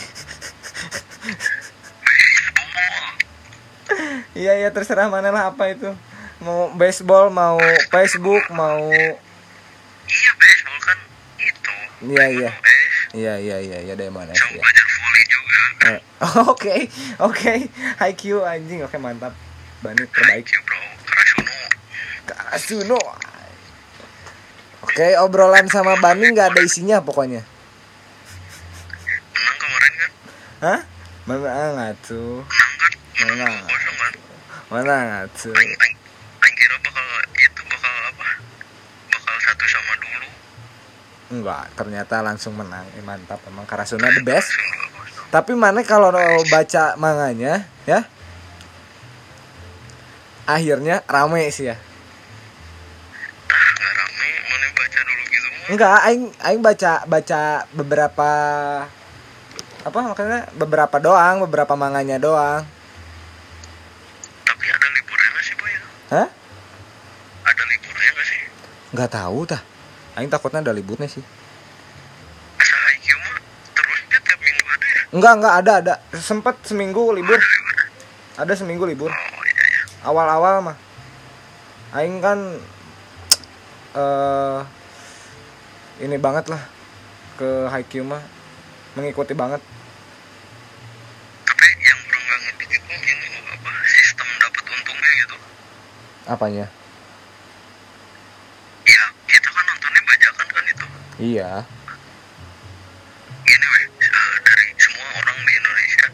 iya 4.38 4.52
iya 4.62 4.68
terserah 4.70 5.10
mana 5.10 5.34
lah 5.34 5.50
apa 5.50 5.74
itu 5.74 5.90
mau 6.40 6.70
baseball 6.72 7.28
mau 7.34 7.58
Facebook 7.90 8.46
mau 8.54 8.78
Iya 12.00 12.24
iya. 12.32 12.48
eh 12.48 12.56
Iya 13.12 13.34
iya 13.36 13.56
iya 13.60 13.78
iya 13.84 13.92
Diamond 13.92 14.32
S 14.32 14.40
sama 14.40 14.56
ya. 14.56 14.62
belajar 14.64 14.86
volley 14.88 15.24
juga 15.28 15.60
Eh, 15.84 16.00
Oke 16.48 16.74
oke 17.20 17.52
High 18.00 18.16
Q 18.16 18.40
anjing 18.40 18.80
oke 18.80 18.96
mantap. 18.96 19.36
Bani 19.84 20.08
terbaik. 20.08 20.48
you 20.48 20.60
bro 20.64 20.80
Karasuno 21.04 21.52
Karasuno. 22.24 23.00
Oke 24.80 25.06
obrolan 25.20 25.68
sama 25.68 26.00
Bani 26.00 26.24
nggak 26.32 26.56
ada 26.56 26.60
isinya 26.64 27.04
pokoknya. 27.04 27.44
menang 29.30 29.56
kemarin 29.60 29.92
kan 30.60 30.76
Hah? 30.76 30.80
Mana 31.24 31.72
nggak 31.72 31.92
tuh? 32.02 32.44
menang 32.44 32.72
kan 32.76 32.92
menang 33.16 33.32
Menang. 33.32 33.54
dua 33.56 33.68
kosong 33.68 33.96
kan 33.96 34.12
Mana 34.68 34.94
nggak 35.00 35.24
tuh? 35.34 35.54
Aing, 35.56 35.72
aing, 35.74 35.96
aing 36.36 36.54
kira 36.54 36.76
bakal 36.78 37.06
itu 37.34 37.60
bakal 37.66 37.92
apa 38.06 38.26
bakal 39.08 39.34
satu 39.38 39.64
sama 39.66 39.92
dulu 39.96 40.28
Enggak, 41.30 41.64
ternyata 41.74 42.14
langsung 42.20 42.58
menang. 42.58 42.82
Eh, 42.92 43.04
mantap 43.06 43.38
emang 43.46 43.62
Karasuna 43.62 44.10
the 44.10 44.18
best. 44.20 44.50
Tapi 45.30 45.54
mana 45.54 45.86
kalau 45.86 46.10
baca 46.50 46.98
manganya 46.98 47.70
ya? 47.86 48.02
Akhirnya 50.42 51.06
rame 51.06 51.46
sih 51.48 51.70
ya. 51.70 51.78
ah 53.46 53.70
gitu 55.22 55.46
Enggak, 55.70 56.02
aing 56.02 56.34
aing 56.42 56.58
baca 56.60 57.06
baca 57.06 57.42
beberapa 57.70 58.30
apa 59.80 59.96
makanya 60.04 60.44
beberapa 60.52 61.00
doang, 61.00 61.40
beberapa 61.48 61.72
manganya 61.72 62.20
doang. 62.20 62.68
tapi 64.44 64.64
ada 64.68 64.86
liburnya 64.92 65.28
nggak 65.32 65.44
sih 65.44 65.54
boy 65.56 65.72
Hah? 66.12 66.28
ada 67.48 67.62
liburnya 67.64 68.08
nggak 68.12 68.26
sih 68.28 68.40
Enggak 68.92 69.10
tahu 69.14 69.38
tah. 69.48 69.62
Aing 70.18 70.28
takutnya 70.28 70.60
ada 70.60 70.74
liburnya 70.76 71.08
sih. 71.08 71.24
tiap 74.20 74.40
minggu 74.42 74.64
ada 74.68 74.86
ya 74.86 75.02
Enggak, 75.16 75.32
enggak 75.40 75.54
ada 75.64 75.72
ada. 75.80 75.94
Sempet 76.18 76.60
seminggu 76.66 77.16
libur. 77.16 77.40
ada 78.36 78.52
seminggu 78.52 78.84
libur. 78.84 79.08
oh 79.08 79.44
iya 79.48 79.64
iya 79.64 79.82
Awal-awal 80.04 80.54
mah. 80.60 80.76
Aing 81.96 82.20
kan 82.20 82.38
eh 83.96 84.60
ini 86.04 86.16
banget 86.20 86.52
lah 86.52 86.62
ke 87.40 87.66
Haikyuu 87.72 88.04
mah 88.04 88.39
mengikuti 88.92 89.32
banget. 89.32 89.62
tapi 91.42 91.64
yang 91.80 92.00
kurang 92.02 92.22
nggak 92.22 92.40
ngerti 92.44 92.64
itu 92.70 92.90
ini 92.90 93.26
apa 93.48 93.70
sistem 93.86 94.28
dapat 94.38 94.64
untungnya 94.66 95.10
gitu 95.20 95.36
Apanya? 96.26 96.66
ya 98.82 99.02
kita 99.26 99.48
kan 99.48 99.64
nontonnya 99.64 100.02
bajakan 100.04 100.46
kan 100.48 100.64
itu 100.66 100.84
Iya. 101.20 101.50
gini 103.42 103.66
weh 103.66 103.84
eh, 104.00 104.34
dari 104.40 104.66
semua 104.76 105.08
orang 105.16 105.38
di 105.38 105.52
Indonesia 105.52 106.06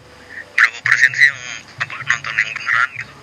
berapa 0.53 0.79
persen 0.83 1.11
sih 1.12 1.27
yang 1.27 1.41
apa 1.79 1.95
nonton 2.03 2.35
yang 2.35 2.51
beneran 2.53 2.89
gitu 2.97 3.14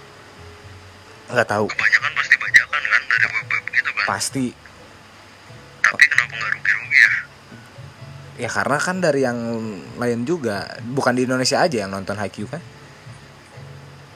Enggak 1.29 1.47
tahu. 1.47 1.65
kebanyakan 1.67 2.11
pasti 2.13 2.35
bajakan 2.37 2.81
kan 2.83 3.01
dari 3.07 3.27
web-web 3.27 3.63
gitu 3.69 3.89
kan 3.91 4.05
Pasti. 4.07 4.45
Ya 8.33 8.49
karena 8.49 8.81
kan 8.81 8.97
dari 8.97 9.21
yang 9.21 9.37
lain 10.01 10.25
juga, 10.25 10.65
bukan 10.89 11.13
di 11.13 11.29
Indonesia 11.29 11.61
aja 11.61 11.85
yang 11.85 11.93
nonton 11.93 12.17
Haikyuu 12.17 12.49
kan? 12.49 12.61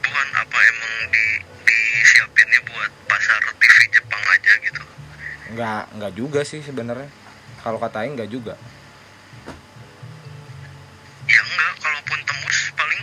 bukan 0.02 0.28
apa 0.34 0.58
emang 0.58 0.94
di 1.14 1.24
disiapinnya 1.62 2.60
buat 2.66 2.90
pasar 3.06 3.38
TV 3.60 3.78
Jepang 3.92 4.22
aja 4.26 4.52
gitu 4.64 4.82
Enggak, 5.54 5.82
enggak 5.94 6.12
juga 6.18 6.40
sih 6.42 6.58
sebenarnya. 6.60 7.06
Kalau 7.62 7.78
kata 7.78 8.02
Aing 8.02 8.18
enggak 8.18 8.32
juga. 8.32 8.54
ya 11.28 11.40
enggak 11.44 11.72
kalaupun 11.78 12.18
tembus 12.24 12.58
paling 12.72 13.02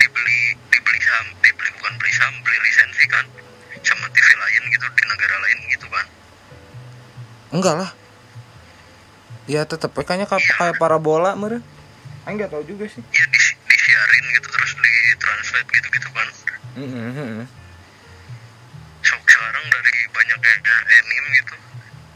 dibeli 0.00 0.40
dibeli 0.72 1.00
saham 1.04 1.26
dibeli 1.44 1.68
bukan 1.76 1.92
beli 2.00 2.12
saham 2.16 2.34
beli 2.40 2.58
lisensi 2.64 3.04
kan 3.12 3.24
sama 3.84 4.08
TV 4.08 4.28
lain 4.40 4.62
gitu 4.72 4.86
di 4.88 5.04
negara 5.04 5.36
lain 5.44 5.58
gitu 5.68 5.86
kan 5.92 6.06
Enggak 7.52 7.74
lah. 7.76 7.90
Ya 9.46 9.62
tetep 9.62 9.94
kayaknya 9.94 10.26
kayak 10.26 10.42
kayak 10.50 10.76
parabola 10.76 11.32
meren. 11.32 11.62
Aing 12.24 12.36
enggak 12.36 12.50
tahu 12.50 12.66
juga 12.66 12.84
sih. 12.84 12.98
ya 13.06 13.24
di 13.24 13.38
disiarin 13.64 14.24
gitu 14.32 14.48
terus 14.48 14.72
ditranslate 14.74 15.68
gitu 15.70 15.88
gitu 15.88 16.08
kan 16.10 16.28
Heeh. 16.74 17.46
so 19.00 19.14
sekarang 19.16 19.64
dari 19.64 19.94
banyaknya 20.10 20.52
anime 20.90 21.28
gitu 21.38 21.54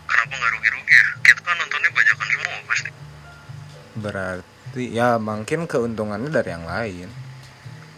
kenapa 0.05 0.33
nggak 0.35 0.51
rugi-rugi 0.51 0.91
ya 0.93 1.07
kita 1.23 1.41
kan 1.41 1.55
nontonnya 1.57 1.91
bajakan 1.91 2.27
semua 2.29 2.59
pasti 2.67 2.91
Berarti 3.93 4.85
ya 4.91 5.09
mungkin 5.17 5.61
keuntungannya 5.65 6.29
dari 6.29 6.51
yang 6.51 6.67
lain. 6.67 7.09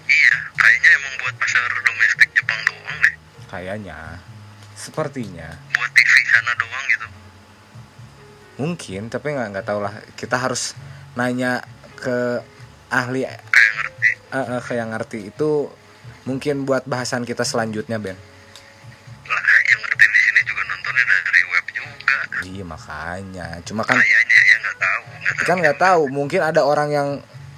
iya 0.04 0.36
kayaknya 0.52 0.90
emang 0.94 1.14
buat 1.18 1.34
pasar 1.34 1.70
domestik 1.80 2.28
Jepang 2.30 2.60
doang 2.62 2.96
deh 3.00 3.14
Kayaknya. 3.48 3.98
Sepertinya. 4.74 5.48
buat 5.72 5.90
TV 5.90 6.12
sana 6.28 6.52
doang 6.54 6.84
gitu 6.86 7.06
Mungkin, 8.62 9.10
tapi 9.10 9.34
nggak 9.34 9.48
nggak 9.58 9.66
tahu 9.66 9.82
lah. 9.82 9.94
Kita 10.14 10.38
harus 10.38 10.78
nanya 11.18 11.66
ke 11.98 12.38
ahli 12.92 13.26
ngerti 13.26 14.08
eh, 14.30 14.62
ke 14.62 14.72
yang 14.78 14.90
ngerti 14.94 15.18
itu 15.34 15.66
mungkin 16.22 16.62
buat 16.62 16.86
bahasan 16.86 17.26
kita 17.26 17.42
selanjutnya 17.42 17.98
Ben. 17.98 18.14
lah 18.14 19.42
yang 19.66 19.80
ngerti 19.80 20.04
di 20.06 20.20
sini 20.22 20.40
juga 20.46 20.62
nontonnya 20.70 21.04
dari 21.08 21.42
web 21.50 21.66
juga 21.72 22.16
Iya 22.42 22.64
makanya. 22.68 23.46
Cuma 23.66 23.82
kan 23.82 23.96
kayaknya 23.98 24.38
ya 24.46 24.56
nggak 24.60 24.76
tahu 24.78 25.02
tahu 25.22 25.46
kan 25.48 25.56
nggak 25.58 25.78
tahu. 25.80 26.02
Mungkin 26.12 26.40
ada 26.42 26.62
orang 26.62 26.88
yang 26.92 27.08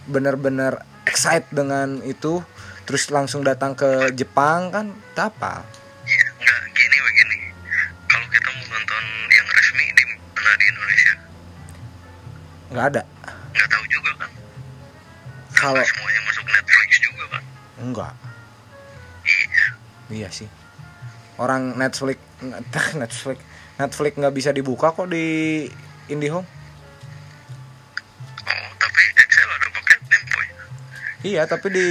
benar-benar 0.08 0.84
excited 1.04 1.48
dengan 1.52 2.00
itu, 2.04 2.40
terus 2.84 3.08
langsung 3.08 3.44
datang 3.44 3.76
ke 3.76 4.12
Jepang 4.12 4.72
kan, 4.72 4.86
apa? 5.16 5.64
Di 10.54 10.66
mana 10.70 10.86
di 10.86 10.94
Indonesia 10.94 11.14
Nggak 12.66 12.86
ada. 12.88 13.02
nggak 13.50 13.68
tahu 13.68 13.84
juga 13.86 14.10
kan 14.16 14.30
Kalau 15.52 15.74
Nggak 15.76 15.88
semuanya 15.88 16.20
masuk 16.24 16.44
Netflix 16.46 16.90
juga 17.00 17.24
kan 17.28 17.42
enggak, 17.76 18.14
iya 19.24 19.66
iya 20.08 20.28
sih. 20.30 20.48
Orang 21.36 21.74
Netflix 21.74 22.18
Netflix 23.00 23.38
Netflix 23.74 24.12
nggak 24.14 24.30
bisa 24.32 24.50
dibuka 24.50 24.90
kok 24.90 25.06
di 25.06 25.66
IndiHome. 26.06 26.46
oh 28.40 28.68
tapi 28.76 29.00
Excel 29.12 29.48
ada 29.48 29.68
paketnya 29.70 30.18
boy 30.28 30.46
Iya, 31.24 31.42
tapi 31.44 31.66
di 31.68 31.88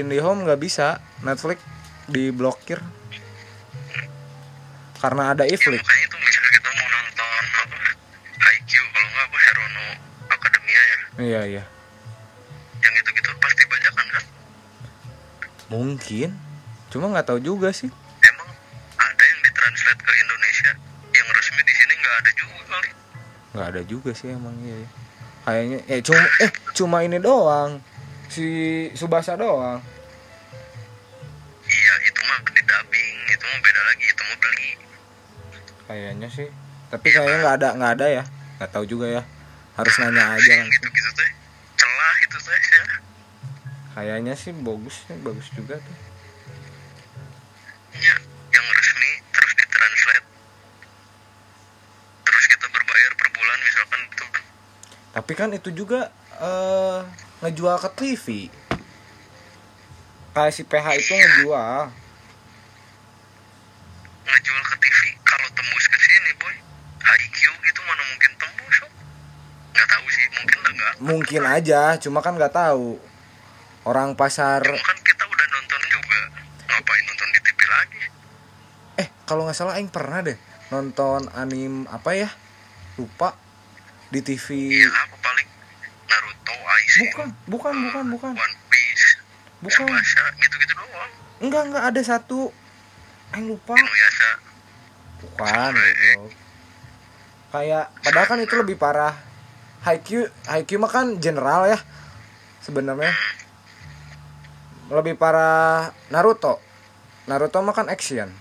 IndiHome 0.00 0.42
nggak 0.42 0.58
bisa. 0.58 0.98
Netflix 1.20 1.62
diblokir. 2.06 2.82
Karena 4.96 5.30
ada 5.30 5.44
ya 5.44 5.54
iflix. 5.54 5.78
makanya 5.78 6.04
itu 6.04 6.16
misalnya 6.18 6.50
kita 6.52 6.68
mau 6.72 6.88
nonton 6.88 7.28
apa 7.54 7.76
Haikyuu 8.40 8.86
kalau 8.88 9.08
nggak 9.08 9.24
apa 9.24 9.36
Herono 9.38 9.86
Academia 10.28 10.82
ya 10.82 10.98
Iya, 11.18 11.40
iya. 11.50 11.64
yang 12.78 12.94
itu 12.94 13.10
gitu 13.10 13.30
pasti 13.42 13.62
bajakan 13.66 14.06
kan 14.14 14.24
Mungkin. 15.68 16.30
Cuma 16.94 17.10
nggak 17.10 17.26
tahu 17.26 17.42
juga 17.42 17.74
sih. 17.74 17.90
emang 18.22 18.48
ada 18.96 19.22
yang 19.26 19.40
ditranslate 19.42 19.98
ke 19.98 20.12
Indonesia 20.14 20.70
yang 21.10 21.26
resmi 21.34 21.60
di 21.66 21.74
sini 21.74 21.92
nggak 21.98 22.16
ada 22.22 22.30
juga 22.32 22.56
kali 22.64 22.90
nggak 23.48 23.68
ada 23.74 23.82
juga 23.82 24.10
sih 24.14 24.30
emang 24.30 24.54
iya, 24.62 24.76
iya. 24.78 24.88
Kayaknya 25.42 25.78
eh 25.90 26.00
cuma 26.04 26.22
eh 26.44 26.50
cuma 26.76 26.96
ini 27.02 27.18
doang. 27.18 27.82
Si 28.30 28.46
Subasa 28.94 29.34
doang. 29.34 29.80
iya 31.68 31.94
itu 32.04 32.20
mah 32.24 32.38
di 32.48 32.62
dubbing 32.64 33.16
itu 33.28 33.44
mah 33.44 33.60
beda 33.60 33.80
lagi 33.84 34.04
itu 34.08 34.22
mah 34.24 34.36
beli 34.40 34.68
Kayaknya 35.88 36.28
sih. 36.30 36.48
Tapi 36.94 37.06
kayaknya 37.10 37.36
nggak 37.42 37.56
ada 37.58 37.68
nggak 37.74 37.92
ada 37.98 38.06
ya. 38.06 38.24
Nggak 38.60 38.70
tahu 38.70 38.84
juga 38.86 39.08
ya. 39.10 39.22
Harus 39.78 39.94
nanya 40.02 40.34
aja 40.34 40.52
langsung. 40.58 40.74
gitu 40.74 40.86
gitu 40.90 41.10
teh 41.14 41.30
celah 41.78 42.16
itu 42.26 42.36
teh 42.42 42.60
ya 42.60 42.84
Kayaknya 43.98 44.34
sih 44.38 44.54
bagus 44.54 45.02
bagus 45.10 45.50
juga 45.58 45.74
tuh. 45.82 45.96
Ya, 47.98 48.14
yang 48.54 48.66
resmi 48.78 49.10
terus 49.34 49.52
ditranslate 49.58 50.26
terus 52.22 52.44
kita 52.46 52.66
berbayar 52.70 53.10
per 53.18 53.28
bulan 53.34 53.58
misalkan 53.58 54.00
itu 54.06 54.26
Tapi 55.18 55.32
kan 55.34 55.50
itu 55.50 55.70
juga 55.74 56.14
eh 56.38 57.00
ngejual 57.42 57.76
ke 57.82 57.90
TV. 57.98 58.26
Kayak 60.30 60.52
si 60.54 60.62
PH 60.62 60.86
itu 60.94 61.14
ngejual 64.28 64.62
ke 64.62 64.76
TV 64.78 65.00
kalau 65.24 65.48
tembus 65.56 65.86
ke 65.88 65.98
sini 65.98 66.32
boy 66.38 66.54
Haikyuu 67.02 67.56
gitu 67.64 67.80
mana 67.88 68.02
mungkin 68.12 68.32
tembus 68.36 68.76
oh. 68.84 68.92
nggak 69.72 69.88
tahu 69.88 70.06
sih 70.12 70.26
mungkin 70.98 71.42
aja, 71.46 71.96
cuma 72.02 72.22
kan 72.22 72.34
nggak 72.34 72.54
tahu. 72.54 72.98
Orang 73.86 74.18
pasar 74.18 74.60
cuma 74.60 74.78
kan 74.82 74.98
kita 75.00 75.24
udah 75.24 75.46
nonton 75.48 75.80
juga. 75.88 76.20
Ngapain 76.68 77.02
nonton 77.08 77.28
di 77.32 77.40
TV 77.40 77.60
lagi? 77.66 78.02
Eh 79.00 79.08
kalau 79.24 79.46
nggak 79.46 79.56
salah 79.56 79.78
aing 79.78 79.90
pernah 79.90 80.20
deh 80.20 80.38
nonton 80.68 81.30
anim 81.32 81.88
apa 81.88 82.10
ya? 82.14 82.28
Lupa. 82.98 83.34
di 84.08 84.24
TV 84.24 84.72
Iya 84.72 84.88
apa 84.88 85.20
paling 85.20 85.48
Naruto, 86.08 86.54
Aisin, 86.56 87.00
bukan 87.04 87.28
bukan 87.44 87.74
bukan 87.76 88.04
bukan. 88.16 88.32
One 88.32 88.56
Piece, 88.72 89.20
bukan. 89.60 89.84
Gitu-gitu 90.40 90.72
doang. 90.72 91.12
enggak 91.44 91.62
enggak 91.68 91.84
ada 91.92 92.00
satu. 92.00 92.48
Aing 93.36 93.52
lupa. 93.52 93.76
Inuyasha, 93.76 94.30
bukan 95.20 95.72
kayak 97.48 97.84
padahal 98.04 98.26
kan 98.28 98.38
itu 98.44 98.54
lebih 98.60 98.76
parah 98.76 99.16
Haikyuu 99.86 100.26
Haikyuu 100.50 100.80
mah 100.82 100.90
kan 100.90 101.06
general 101.22 101.68
ya 101.68 101.78
sebenarnya. 102.60 103.14
Lebih 104.88 105.20
parah 105.20 105.92
Naruto. 106.08 106.58
Naruto 107.28 107.60
mah 107.60 107.76
kan 107.76 107.92
action. 107.92 108.32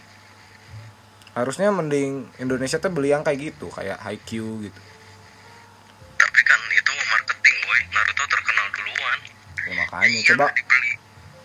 Harusnya 1.35 1.69
mending 1.69 2.25
Indonesia 2.41 2.81
tuh 2.81 2.89
beli 2.89 3.13
yang 3.13 3.21
kayak 3.21 3.53
gitu 3.53 3.67
kayak 3.69 3.99
Haikyuu 4.01 4.65
gitu. 4.65 4.81
Tapi 6.17 6.39
kan 6.41 6.59
itu 6.73 6.91
marketing 7.11 7.55
boy. 7.61 7.79
Naruto 7.93 8.23
terkenal 8.25 8.65
duluan. 8.73 9.19
ya 9.67 9.73
makanya 9.83 10.07
Iya, 10.07 10.27
coba. 10.33 10.45
dibeli. 10.55 10.91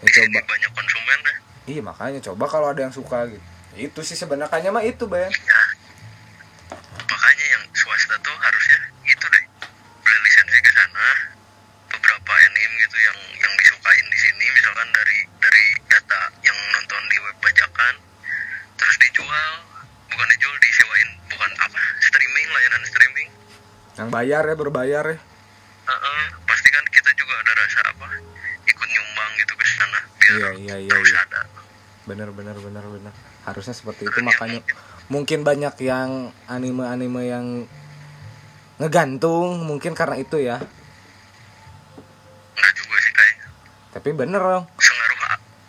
ya 0.02 0.08
coba. 0.14 0.38
banyak 0.46 0.70
konsumennya. 0.74 1.34
iya 1.66 1.82
makanya 1.82 2.20
coba 2.22 2.44
kalau 2.46 2.66
ada 2.70 2.80
yang 2.86 2.94
suka 2.94 3.26
gitu. 3.26 3.42
Itu 3.72 4.00
sih 4.04 4.16
sebenarnya 4.16 4.68
mah 4.70 4.84
itu 4.84 5.04
Ben 5.08 5.26
Ya. 5.32 5.60
Makanya 7.02 7.44
yang 7.56 7.62
swasta 7.72 8.14
tuh 8.20 8.36
harusnya 8.36 8.78
gitu 9.04 9.24
deh. 9.26 9.44
Beli 10.04 10.18
lisensi 10.22 10.58
ke 10.60 10.70
sana. 10.72 11.06
Beberapa 11.88 12.32
anime 12.32 12.74
gitu 12.84 12.96
yang 13.00 13.18
yang 13.40 13.52
disukain 13.56 14.06
di 14.08 14.18
sini 14.20 14.44
misalkan 14.52 14.88
dari 14.92 15.18
dari 15.40 15.64
data 15.88 16.20
yang 16.44 16.56
nonton 16.76 17.02
di 17.08 17.16
web 17.20 17.36
bajakan 17.40 17.94
terus 18.76 18.96
dijual 19.00 19.52
bukan 20.08 20.26
dijual 20.36 20.56
disewain 20.60 21.08
bukan 21.28 21.50
apa 21.60 21.80
streaming 22.00 22.48
layanan 22.52 22.82
streaming 22.84 23.28
yang 23.96 24.08
bayar 24.22 24.46
ya 24.46 24.54
berbayar 24.54 25.04
ya. 25.10 25.18
Heeh, 25.82 26.24
pasti 26.46 26.68
kan 26.70 26.84
kita 26.94 27.10
juga 27.18 27.34
ada 27.42 27.52
rasa 27.58 27.80
apa 27.90 28.06
ikut 28.70 28.86
nyumbang 28.86 29.30
gitu 29.42 29.52
ke 29.58 29.66
sana 29.66 29.98
biar 30.14 30.30
Iya, 30.30 30.48
iya, 30.62 30.76
iya, 30.86 30.94
terus 30.94 31.10
iya. 31.10 31.26
ada. 31.26 31.40
Bener 32.06 32.30
bener 32.30 32.54
bener 32.62 32.84
bener 32.86 33.12
harusnya 33.42 33.74
seperti 33.74 34.06
itu 34.06 34.18
makanya 34.22 34.62
mungkin. 35.10 35.42
banyak 35.42 35.74
yang 35.82 36.30
anime-anime 36.46 37.22
yang 37.26 37.46
ngegantung 38.78 39.66
mungkin 39.66 39.98
karena 39.98 40.14
itu 40.22 40.38
ya. 40.38 40.62
Enggak 42.54 42.72
juga 42.78 42.96
sih 43.02 43.10
kayaknya 43.10 43.46
tapi 43.90 44.08
bener 44.14 44.38
dong. 44.38 44.64
Sengaruh 44.78 45.18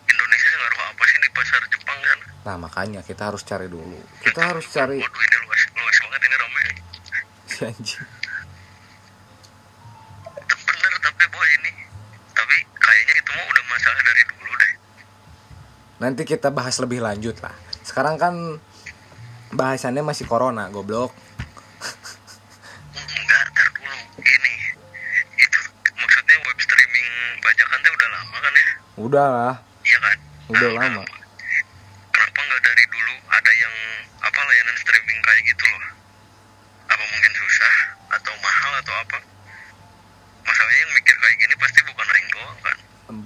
Indonesia 0.06 0.48
sengaruh 0.54 0.80
apa 0.94 1.04
sih 1.10 1.18
di 1.26 1.30
pasar 1.34 1.62
Jepang 1.74 2.00
kan? 2.00 2.18
Nah 2.46 2.56
makanya 2.62 3.02
kita 3.02 3.34
harus 3.34 3.42
cari 3.42 3.66
dulu. 3.66 3.98
Kita 4.22 4.42
harus 4.54 4.70
cari 4.70 5.02
waduh 5.02 5.22
ini 5.26 5.38
luas 5.42 5.62
luas 5.74 5.98
banget 6.06 6.22
ini 6.22 6.36
rame. 6.38 6.64
Si 7.54 7.62
anjing 7.66 8.23
nanti 16.04 16.28
kita 16.28 16.52
bahas 16.52 16.76
lebih 16.78 17.00
lanjut 17.00 17.40
lah. 17.40 17.56
Sekarang 17.82 18.20
kan 18.20 18.36
bahasannya 19.50 20.04
masih 20.04 20.28
corona 20.28 20.68
goblok. 20.68 21.16
Enggak 22.94 23.44
tar 23.52 23.68
dulu. 23.72 23.98
Ini 24.20 24.54
itu 25.38 25.60
maksudnya 25.94 26.36
web 26.44 26.60
streaming 26.60 27.08
bajakan 27.40 27.78
tuh 27.80 27.92
udah 27.94 28.10
lama 28.12 28.36
kan 28.38 28.52
ya? 28.54 28.68
Udah 29.00 29.28
lah. 29.30 29.54
Iya 29.82 29.98
kan? 29.98 30.18
Udah 30.52 30.70
Nah, 30.70 30.80
lama. 30.84 31.04
kenapa 32.12 32.40
nggak 32.42 32.62
dari 32.62 32.86
dulu 32.86 33.14
ada 33.30 33.52
yang 33.54 33.76
apa 34.20 34.40
layanan 34.42 34.76
streaming 34.78 35.20
kayak 35.22 35.42
gitu 35.46 35.64
loh? 35.66 35.84
Apa 36.86 37.04
mungkin 37.06 37.34
susah? 37.34 37.76
Atau 38.12 38.34
mahal? 38.38 38.72
Atau 38.78 38.94
apa? 38.94 39.18
Masalahnya 40.44 40.80
yang 40.82 40.92
mikir 40.94 41.16
kayak 41.16 41.38
gini 41.38 41.56
pasti 41.56 41.80
bukan 41.82 42.06
aing 42.06 42.28
doang 42.30 42.58
kan? 42.60 42.78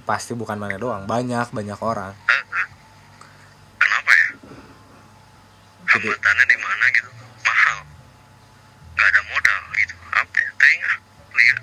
Pasti 0.04 0.32
bukan 0.32 0.56
mana 0.56 0.76
doang. 0.76 1.02
Banyak 1.04 1.50
banyak 1.50 1.78
orang 1.78 2.14
Eh, 2.24 2.32
eh. 2.32 2.66
kenapa 3.76 4.10
ya 4.10 4.26
Jadi- 5.80 5.87
hambatannya 5.98 6.44
di 6.46 6.58
mana 6.62 6.84
gitu. 6.94 7.10
Mahal. 7.42 7.78
Nggak 8.94 9.08
ada 9.10 9.22
modal 9.26 9.60
gitu. 9.74 9.94
Apa 10.14 10.36
ya? 10.38 10.50
Teringat. 10.58 11.00
Lihat. 11.34 11.58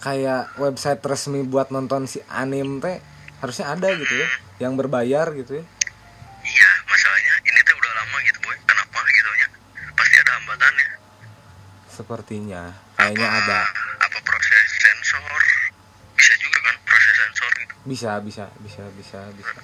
Kayak 0.00 0.42
website 0.56 1.02
resmi 1.04 1.40
buat 1.44 1.68
nonton 1.68 2.08
si 2.08 2.24
anime 2.32 2.80
teh 2.80 2.96
harusnya 3.40 3.72
ada 3.72 3.88
gitu 3.96 4.14
ya 4.20 4.28
yang 4.60 4.76
berbayar 4.76 5.32
gitu 5.36 5.60
ya. 5.60 5.64
Iya 6.40 6.70
masalahnya 6.88 7.34
ini 7.44 7.60
tuh 7.64 7.76
udah 7.76 7.92
lama 8.00 8.16
gitu 8.24 8.38
boy. 8.44 8.56
Kenapa 8.64 8.98
gitu? 9.04 9.30
Nya 9.36 9.46
pasti 9.96 10.16
ada 10.16 10.32
hambatannya. 10.40 10.88
Sepertinya. 11.88 12.62
Kayaknya 12.96 13.28
apa, 13.28 13.40
ada. 13.44 13.58
apa 14.08 14.18
proses 14.24 14.66
sensor? 14.80 15.42
Bisa 16.16 16.32
juga 16.40 16.58
kan 16.64 16.76
proses 16.84 17.14
sensor 17.16 17.50
gitu. 17.60 17.74
Bisa 17.84 18.10
bisa 18.24 18.44
bisa 18.64 18.84
bisa 18.96 19.20
bisa 19.36 19.56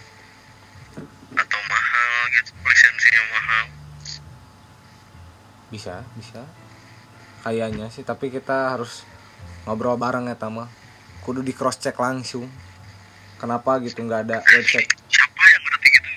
atau 1.36 1.60
mahal 1.68 2.20
gitu 2.32 2.50
lisensinya 2.64 3.22
mahal 3.34 3.66
bisa 5.76 6.00
bisa. 6.16 6.40
Kayaknya 7.44 7.92
sih 7.92 8.00
tapi 8.00 8.32
kita 8.32 8.72
harus 8.72 9.04
ngobrol 9.68 10.00
bareng 10.00 10.32
ya 10.32 10.36
tama. 10.40 10.72
Kudu 11.20 11.44
di 11.44 11.52
cross 11.52 11.76
check 11.76 12.00
langsung. 12.00 12.48
Kenapa 13.36 13.76
gitu 13.84 14.00
nggak 14.00 14.22
ada 14.24 14.40
website? 14.40 14.88
Siapa 14.88 15.42
yang 15.52 15.62
ngerti 15.68 15.88
gitu? 15.92 16.08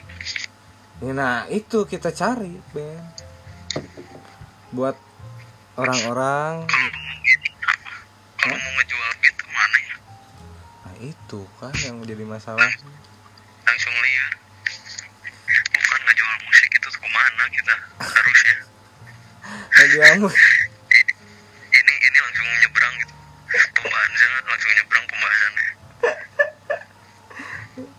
Nah 1.12 1.44
itu 1.52 1.84
kita 1.84 2.16
cari 2.16 2.56
Ben. 2.72 3.04
Buat 4.72 4.96
orang-orang. 5.76 6.64
Kalau 8.40 8.56
mau 8.56 8.72
gitu 8.72 8.72
ngejual 8.80 9.12
gitu 9.20 9.44
mana 9.52 9.78
ya? 9.84 9.96
Nah 10.88 10.96
itu 11.04 11.40
kan 11.60 11.74
yang 11.84 12.00
jadi 12.08 12.24
masalah 12.24 12.72
langsung 13.68 13.94
liar 14.02 14.32
bukan 15.70 16.00
ngejual 16.08 16.36
musik 16.48 16.70
itu 16.74 16.88
tuh 16.90 17.00
ke 17.04 17.10
mana 17.12 17.44
kita 17.54 17.76
harusnya 18.02 18.56
kamu 20.00 20.32
ini 21.70 21.94
ini, 22.00 22.20
langsung 22.24 22.48
nyebrang 22.48 22.94
gitu. 23.04 23.14
Pembahasannya 23.76 24.40
langsung 24.48 24.72
nyebrang 24.80 25.06
pembahasannya. 25.12 25.68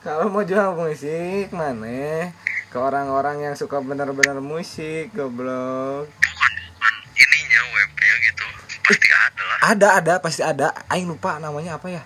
Kalau 0.01 0.27
mau 0.33 0.43
jual 0.49 0.69
musik 0.81 1.53
mana? 1.53 2.33
Ke 2.73 2.79
orang-orang 2.81 3.45
yang 3.45 3.55
suka 3.59 3.85
benar-benar 3.85 4.41
musik 4.41 5.13
goblok. 5.13 6.09
Bukan 6.09 6.53
bukan. 6.73 6.95
Ininya 7.13 7.61
webnya 7.77 8.15
gitu. 8.25 8.47
Pasti 8.89 9.09
ada 9.13 9.43
lah. 9.45 9.59
Ada 9.61 9.89
ada 10.01 10.15
pasti 10.25 10.43
ada. 10.47 10.69
Aing 10.89 11.05
lupa 11.05 11.37
namanya 11.37 11.77
apa 11.77 11.93
ya. 11.93 12.03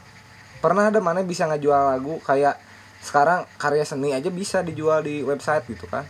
Pernah 0.59 0.91
ada 0.91 0.99
mana 0.99 1.23
bisa 1.23 1.47
ngejual 1.47 1.95
lagu 1.95 2.19
kayak 2.27 2.59
sekarang 3.05 3.45
karya 3.61 3.85
seni 3.85 4.17
aja 4.17 4.33
bisa 4.33 4.65
dijual 4.65 5.05
di 5.05 5.21
website 5.21 5.69
gitu 5.69 5.85
kan 5.85 6.09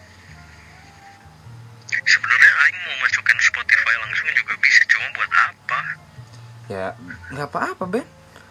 ya 6.85 6.91
nggak 7.33 7.49
apa-apa 7.49 7.85
Ben. 7.89 8.07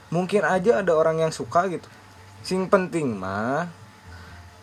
Mungkin 0.09 0.45
aja 0.45 0.81
ada 0.81 0.93
orang 0.93 1.21
yang 1.21 1.33
suka 1.33 1.69
gitu. 1.69 1.85
Sing 2.41 2.65
penting 2.69 3.17
mah 3.17 3.69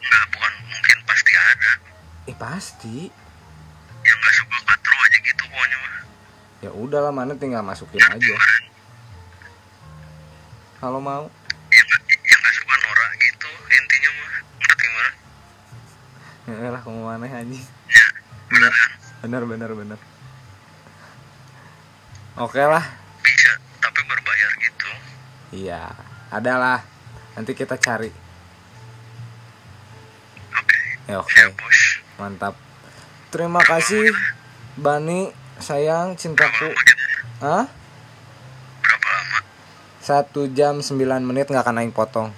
nggak 0.00 0.24
bukan 0.34 0.52
mungkin 0.66 0.98
pasti 1.06 1.32
ada. 1.34 1.70
Eh 2.26 2.36
pasti. 2.36 2.96
Yang 4.02 4.16
nggak 4.18 4.34
suka 4.34 4.56
katro 4.66 4.94
aja 4.98 5.18
gitu 5.22 5.42
pokoknya 5.46 5.76
mah. 5.78 5.94
Ya 6.60 6.70
udahlah 6.74 7.12
mana 7.14 7.32
tinggal 7.38 7.62
masukin 7.62 8.02
aja. 8.02 8.34
kalau 10.80 10.98
mau. 10.98 11.28
Yang 11.70 11.86
nggak 11.86 12.02
yang 12.10 12.40
nggak 12.40 12.54
suka 12.58 12.74
norak 12.74 13.10
gitu 13.22 13.50
intinya 13.70 14.10
mah. 14.18 14.32
Ngerti 14.58 14.86
mana? 14.90 15.10
Ya 16.50 16.68
lah 16.74 16.80
kamu 16.82 17.00
mana 17.06 17.26
anjing 17.30 17.62
ya 17.86 18.06
Ya, 18.50 18.70
benar 19.22 19.46
benar 19.46 19.70
benar. 19.78 19.98
Oke 22.34 22.58
lah 22.58 22.82
bisa 23.20 23.52
tapi 23.78 24.00
berbayar 24.08 24.50
gitu 24.58 24.90
iya 25.54 25.90
adalah. 26.30 26.82
Nanti 27.34 27.54
kita 27.54 27.78
cari. 27.78 28.10
Oke. 30.50 30.78
Ya 31.10 31.16
oke. 31.18 31.30
Siap 31.30 31.52
bos. 31.58 31.78
Mantap. 32.18 32.54
Terima 33.30 33.62
kasih 33.62 34.10
Bani. 34.78 35.30
Sayang 35.60 36.16
cintaku. 36.16 36.72
Lama 36.72 36.80
gitu 36.80 37.04
ah 37.44 37.66
berapa 38.80 39.08
lama? 39.12 39.38
Satu 40.00 40.48
jam 40.48 40.80
9 40.80 40.96
menit 41.20 41.52
nggak 41.52 41.64
akan 41.64 41.84
aing 41.84 41.92
potong. 41.92 42.32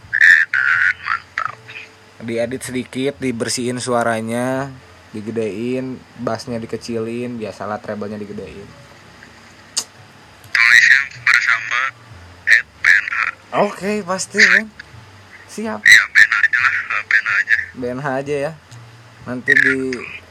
Diedit 2.22 2.62
sedikit 2.62 3.18
dibersihin 3.18 3.78
suaranya 3.78 4.70
digedein 5.12 6.01
bassnya 6.16 6.56
dikecilin 6.56 7.36
biasalah 7.36 7.76
treble-nya 7.84 8.16
digedein 8.16 8.64
Oke 13.53 14.01
pasti 14.01 14.41
Ben 14.41 14.65
siap. 15.45 15.85
Ya 15.85 16.03
BNH 16.09 16.37
aja 16.41 16.57
lah 16.57 16.73
eh, 16.73 17.05
BNH 17.05 17.31
aja. 17.37 17.57
BNH 17.77 18.07
aja 18.09 18.35
ya. 18.49 18.53
Nanti 19.29 19.53
di 19.53 19.79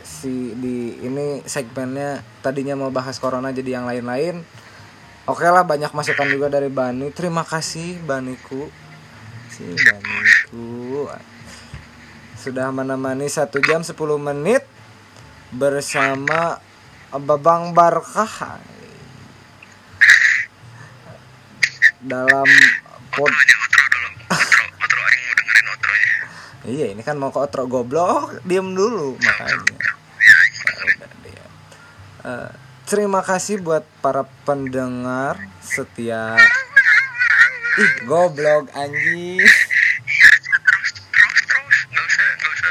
si 0.01 0.57
di 0.57 0.97
ini 1.05 1.45
segmennya 1.45 2.25
tadinya 2.41 2.73
mau 2.73 2.89
bahas 2.89 3.21
corona 3.21 3.53
jadi 3.53 3.77
yang 3.77 3.85
lain-lain. 3.85 4.41
Oke 5.29 5.45
lah 5.45 5.61
banyak 5.61 5.93
masukan 5.93 6.33
juga 6.33 6.49
dari 6.49 6.73
Bani. 6.73 7.13
Terima 7.13 7.45
kasih 7.45 8.01
Baniku. 8.01 8.73
Si 9.53 9.69
Baniku. 9.69 11.05
Sudah 12.41 12.73
menemani 12.73 13.29
satu 13.29 13.61
jam 13.61 13.85
10 13.85 13.93
menit 14.17 14.65
bersama 15.53 16.57
Babang 17.13 17.77
Barkah. 17.77 18.57
Dalam 22.01 22.49
pod 23.11 23.27
Outronya, 23.27 23.55
outro 23.59 23.83
dulu. 23.91 24.09
Outro, 24.31 24.63
outro 24.79 24.99
aing 25.03 25.21
mau 25.21 25.33
dengerin 25.35 25.65
outronya. 25.67 26.13
iya 26.71 26.85
ini 26.93 27.01
kan 27.03 27.15
mau 27.19 27.29
ke 27.33 27.39
outro 27.39 27.63
goblok. 27.67 28.39
Diem 28.47 28.71
dulu 28.71 29.19
makanya. 29.19 29.77
Ya. 31.27 31.45
Eh, 32.21 32.49
terima 32.87 33.19
kasih 33.19 33.59
buat 33.59 33.83
para 33.99 34.23
pendengar 34.47 35.39
setia. 35.59 36.39
Ih 37.79 37.91
goblok 38.07 38.71
anjing. 38.75 39.43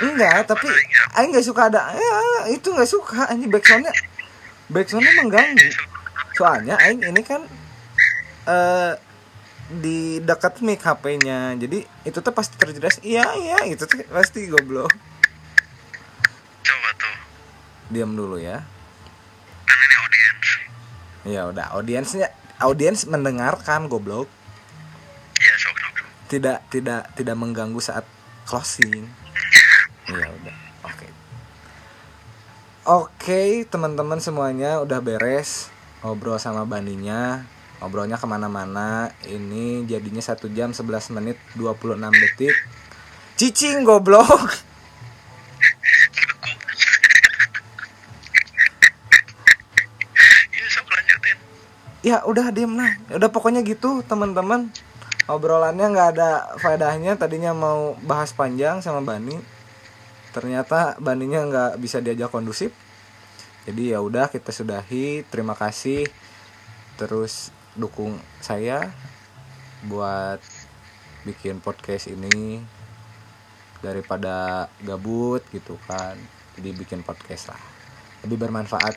Enggak 0.01 0.49
tapi 0.49 0.69
Aing, 1.11 1.35
nggak 1.35 1.45
suka 1.45 1.69
ada 1.69 1.93
ya, 1.93 2.49
itu 2.49 2.73
nggak 2.73 2.89
suka 2.89 3.29
anjing. 3.29 3.53
Backsoundnya 3.53 3.93
backsoundnya 4.73 5.13
mengganggu. 5.21 5.69
Soalnya 6.39 6.81
Aing 6.81 7.05
ini 7.05 7.21
kan 7.21 7.45
eh 8.49 8.93
di 9.71 10.19
dekat 10.19 10.59
mic 10.67 10.83
HP-nya 10.83 11.55
jadi 11.55 11.87
itu 12.03 12.19
tuh 12.19 12.35
pasti 12.35 12.59
terjelas 12.59 12.99
iya 13.07 13.23
iya 13.39 13.63
itu 13.71 13.87
tuh 13.87 14.03
pasti 14.11 14.51
goblok. 14.51 14.91
Coba 16.67 16.91
tuh. 16.99 17.15
diam 17.95 18.19
dulu 18.19 18.35
ya. 18.43 18.67
Kan 19.67 19.79
ini 19.79 19.95
audiens. 20.03 20.49
ya 21.23 21.41
udah 21.47 21.67
audiensnya 21.79 22.29
audiens 22.59 23.07
mendengarkan 23.07 23.87
goblok. 23.87 24.27
Iya, 25.39 25.55
sok, 25.63 25.79
tidak 26.27 26.59
tidak 26.75 27.07
tidak 27.15 27.37
mengganggu 27.39 27.79
saat 27.79 28.03
closing. 28.51 29.07
Ya 30.11 30.27
udah 30.27 30.57
oke. 30.83 31.07
Oke 32.91 33.43
teman-teman 33.71 34.19
semuanya 34.19 34.83
udah 34.83 34.99
beres 34.99 35.71
ngobrol 36.03 36.43
sama 36.43 36.67
baninya 36.67 37.47
ngobrolnya 37.81 38.21
ke 38.21 38.29
mana-mana. 38.29 39.09
Ini 39.25 39.89
jadinya 39.89 40.21
satu 40.21 40.53
jam 40.53 40.77
11 40.77 41.17
menit 41.17 41.41
26 41.57 41.97
detik. 42.13 42.55
Cicing 43.41 43.89
goblok. 43.89 44.29
Iya, 52.01 52.25
ya 52.25 52.29
udah 52.29 52.49
diem 52.53 52.73
lah. 52.77 52.93
Ya 53.09 53.15
udah 53.21 53.31
pokoknya 53.33 53.61
gitu 53.65 54.05
teman-teman. 54.05 54.73
Obrolannya 55.29 55.93
nggak 55.93 56.09
ada 56.17 56.31
faedahnya. 56.61 57.17
Tadinya 57.17 57.57
mau 57.57 57.97
bahas 58.05 58.33
panjang 58.33 58.85
sama 58.85 59.05
Bani. 59.05 59.37
Ternyata 60.33 60.97
Baninya 61.01 61.45
nggak 61.49 61.73
bisa 61.81 62.01
diajak 62.05 62.33
kondusif. 62.33 62.73
Jadi 63.69 63.93
ya 63.93 64.01
udah 64.01 64.33
kita 64.33 64.53
sudahi. 64.53 65.29
Terima 65.29 65.53
kasih. 65.53 66.09
Terus 66.97 67.53
dukung 67.79 68.19
saya 68.43 68.91
buat 69.87 70.43
bikin 71.25 71.61
podcast 71.61 72.11
ini 72.11 72.65
daripada 73.81 74.69
gabut 74.85 75.45
gitu 75.53 75.77
kan 75.89 76.17
jadi 76.59 76.75
bikin 76.77 77.01
podcast 77.01 77.53
lah 77.53 77.61
lebih 78.25 78.37
bermanfaat. 78.37 78.95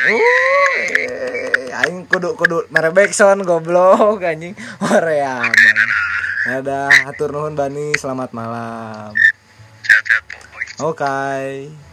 Uh, 0.00 1.76
aing 1.84 2.08
kudu 2.08 2.34
kudu 2.34 2.66
mere 2.72 2.90
backsound 2.90 3.44
goblok 3.46 4.24
anjing. 4.24 4.56
Hoream. 4.80 5.52
Ada 6.48 6.88
atur 7.06 7.30
nuhun 7.36 7.54
Bani, 7.54 7.92
selamat 8.00 8.32
malam. 8.32 9.12
Oke. 10.80 11.89